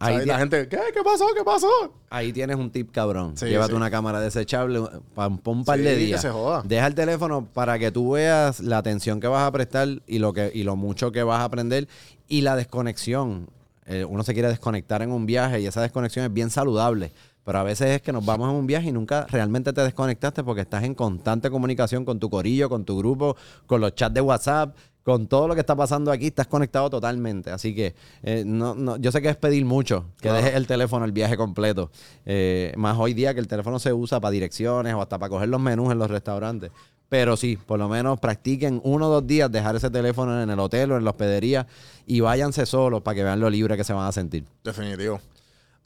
Ahí 0.00 0.24
la 0.24 0.38
gente, 0.38 0.68
¿qué? 0.68 0.78
¿Qué 0.94 1.02
pasó? 1.02 1.26
¿Qué 1.36 1.42
pasó? 1.44 1.68
Ahí 2.10 2.32
tienes 2.32 2.56
un 2.56 2.70
tip 2.70 2.90
cabrón. 2.92 3.36
Sí, 3.36 3.46
Llévate 3.46 3.70
sí. 3.72 3.76
una 3.76 3.90
cámara 3.90 4.20
desechable 4.20 4.80
para 5.14 5.28
un 5.28 5.64
par 5.64 5.78
Sí, 5.78 5.84
de 5.84 5.90
que 5.90 5.96
días. 5.96 6.22
se 6.22 6.30
joda. 6.30 6.62
Deja 6.64 6.86
el 6.86 6.94
teléfono 6.94 7.46
para 7.52 7.78
que 7.78 7.90
tú 7.90 8.12
veas 8.12 8.60
la 8.60 8.78
atención 8.78 9.18
que 9.20 9.26
vas 9.26 9.42
a 9.46 9.50
prestar 9.52 9.88
y 10.06 10.18
lo 10.18 10.32
que 10.32 10.50
y 10.54 10.62
lo 10.62 10.76
mucho 10.76 11.10
que 11.10 11.22
vas 11.22 11.40
a 11.40 11.44
aprender 11.44 11.88
y 12.28 12.42
la 12.42 12.54
desconexión. 12.56 13.48
Eh, 13.86 14.04
uno 14.04 14.22
se 14.22 14.34
quiere 14.34 14.48
desconectar 14.48 15.02
en 15.02 15.10
un 15.10 15.26
viaje 15.26 15.60
y 15.60 15.66
esa 15.66 15.80
desconexión 15.80 16.24
es 16.26 16.32
bien 16.32 16.50
saludable. 16.50 17.10
Pero 17.44 17.60
a 17.60 17.62
veces 17.62 17.88
es 17.92 18.02
que 18.02 18.12
nos 18.12 18.26
vamos 18.26 18.50
en 18.50 18.56
un 18.56 18.66
viaje 18.66 18.88
y 18.88 18.92
nunca 18.92 19.26
realmente 19.30 19.72
te 19.72 19.80
desconectaste 19.80 20.44
porque 20.44 20.60
estás 20.60 20.84
en 20.84 20.94
constante 20.94 21.48
comunicación 21.50 22.04
con 22.04 22.20
tu 22.20 22.28
corillo, 22.28 22.68
con 22.68 22.84
tu 22.84 22.98
grupo, 22.98 23.36
con 23.66 23.80
los 23.80 23.94
chats 23.94 24.12
de 24.14 24.20
WhatsApp, 24.20 24.76
con 25.08 25.26
todo 25.26 25.48
lo 25.48 25.54
que 25.54 25.60
está 25.60 25.74
pasando 25.74 26.12
aquí, 26.12 26.26
estás 26.26 26.48
conectado 26.48 26.90
totalmente. 26.90 27.50
Así 27.50 27.74
que 27.74 27.94
eh, 28.22 28.42
no, 28.44 28.74
no, 28.74 28.98
yo 28.98 29.10
sé 29.10 29.22
que 29.22 29.30
es 29.30 29.36
pedir 29.36 29.64
mucho, 29.64 30.04
que 30.20 30.30
dejes 30.30 30.54
el 30.54 30.66
teléfono 30.66 31.06
el 31.06 31.12
viaje 31.12 31.34
completo. 31.34 31.90
Eh, 32.26 32.74
más 32.76 32.94
hoy 32.98 33.14
día 33.14 33.32
que 33.32 33.40
el 33.40 33.48
teléfono 33.48 33.78
se 33.78 33.90
usa 33.90 34.20
para 34.20 34.32
direcciones 34.32 34.92
o 34.92 35.00
hasta 35.00 35.18
para 35.18 35.30
coger 35.30 35.48
los 35.48 35.62
menús 35.62 35.90
en 35.92 35.98
los 35.98 36.10
restaurantes. 36.10 36.72
Pero 37.08 37.38
sí, 37.38 37.56
por 37.56 37.78
lo 37.78 37.88
menos 37.88 38.20
practiquen 38.20 38.82
uno 38.84 39.08
o 39.08 39.10
dos 39.10 39.26
días 39.26 39.50
dejar 39.50 39.76
ese 39.76 39.88
teléfono 39.88 40.42
en 40.42 40.50
el 40.50 40.60
hotel 40.60 40.92
o 40.92 40.98
en 40.98 41.04
la 41.04 41.10
hospedería 41.12 41.66
y 42.04 42.20
váyanse 42.20 42.66
solos 42.66 43.00
para 43.00 43.14
que 43.14 43.24
vean 43.24 43.40
lo 43.40 43.48
libre 43.48 43.78
que 43.78 43.84
se 43.84 43.94
van 43.94 44.08
a 44.08 44.12
sentir. 44.12 44.44
Definitivo. 44.62 45.22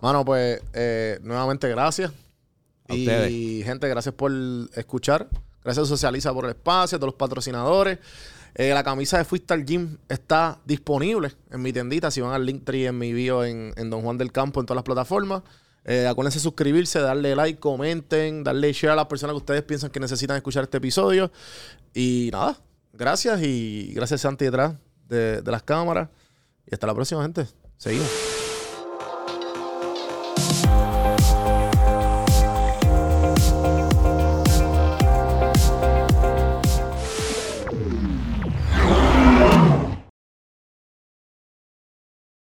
Mano, 0.01 0.25
pues 0.25 0.61
eh, 0.73 1.21
nuevamente 1.23 1.69
gracias. 1.69 2.11
A 2.89 2.95
y 2.97 3.07
ustedes. 3.07 3.65
gente, 3.67 3.89
gracias 3.89 4.17
por 4.17 4.33
escuchar. 4.75 5.29
Gracias 5.63 5.87
a 5.87 5.89
Socializa 5.89 6.35
por 6.35 6.47
el 6.47 6.51
espacio, 6.51 6.97
a 6.97 6.99
todos 6.99 7.13
los 7.13 7.19
patrocinadores. 7.19 8.01
Eh, 8.55 8.75
la 8.75 8.85
camisa 8.85 9.19
de 9.19 9.25
Freestyle 9.25 9.65
Gym 9.65 9.99
está 10.09 10.59
disponible 10.65 11.33
en 11.51 11.63
mi 11.63 11.73
tiendita. 11.73 12.11
Si 12.11 12.21
van 12.21 12.33
al 12.33 12.45
link 12.45 12.65
tree 12.65 12.87
en 12.87 12.99
mi 12.99 13.13
bio 13.13 13.45
en, 13.45 13.73
en 13.77 13.91
Don 13.91 14.03
Juan 14.03 14.19
del 14.19 14.33
Campo, 14.33 14.61
en 14.61 14.67
todas 14.67 14.77
las 14.77 14.85
plataformas. 14.85 15.43
Eh, 15.85 16.07
acuérdense 16.07 16.39
de 16.39 16.43
suscribirse, 16.43 17.01
darle 17.01 17.35
like, 17.35 17.59
comenten, 17.59 18.45
darle 18.45 18.73
share 18.73 18.93
a 18.93 18.97
las 18.97 19.07
personas 19.07 19.35
que 19.35 19.39
ustedes 19.39 19.63
piensan 19.63 19.91
que 19.91 19.99
necesitan 19.99 20.37
escuchar 20.37 20.65
este 20.65 20.79
episodio. 20.79 21.33
Y 21.95 22.31
nada, 22.33 22.61
gracias 22.93 23.43
y 23.43 23.93
gracias 23.95 24.21
Santi 24.21 24.45
detrás 24.45 24.75
de, 25.09 25.43
de 25.43 25.51
las 25.51 25.63
cámaras. 25.63 26.09
Y 26.67 26.75
hasta 26.75 26.87
la 26.87 26.95
próxima, 26.95 27.23
gente. 27.23 27.47
Seguimos. 27.79 28.32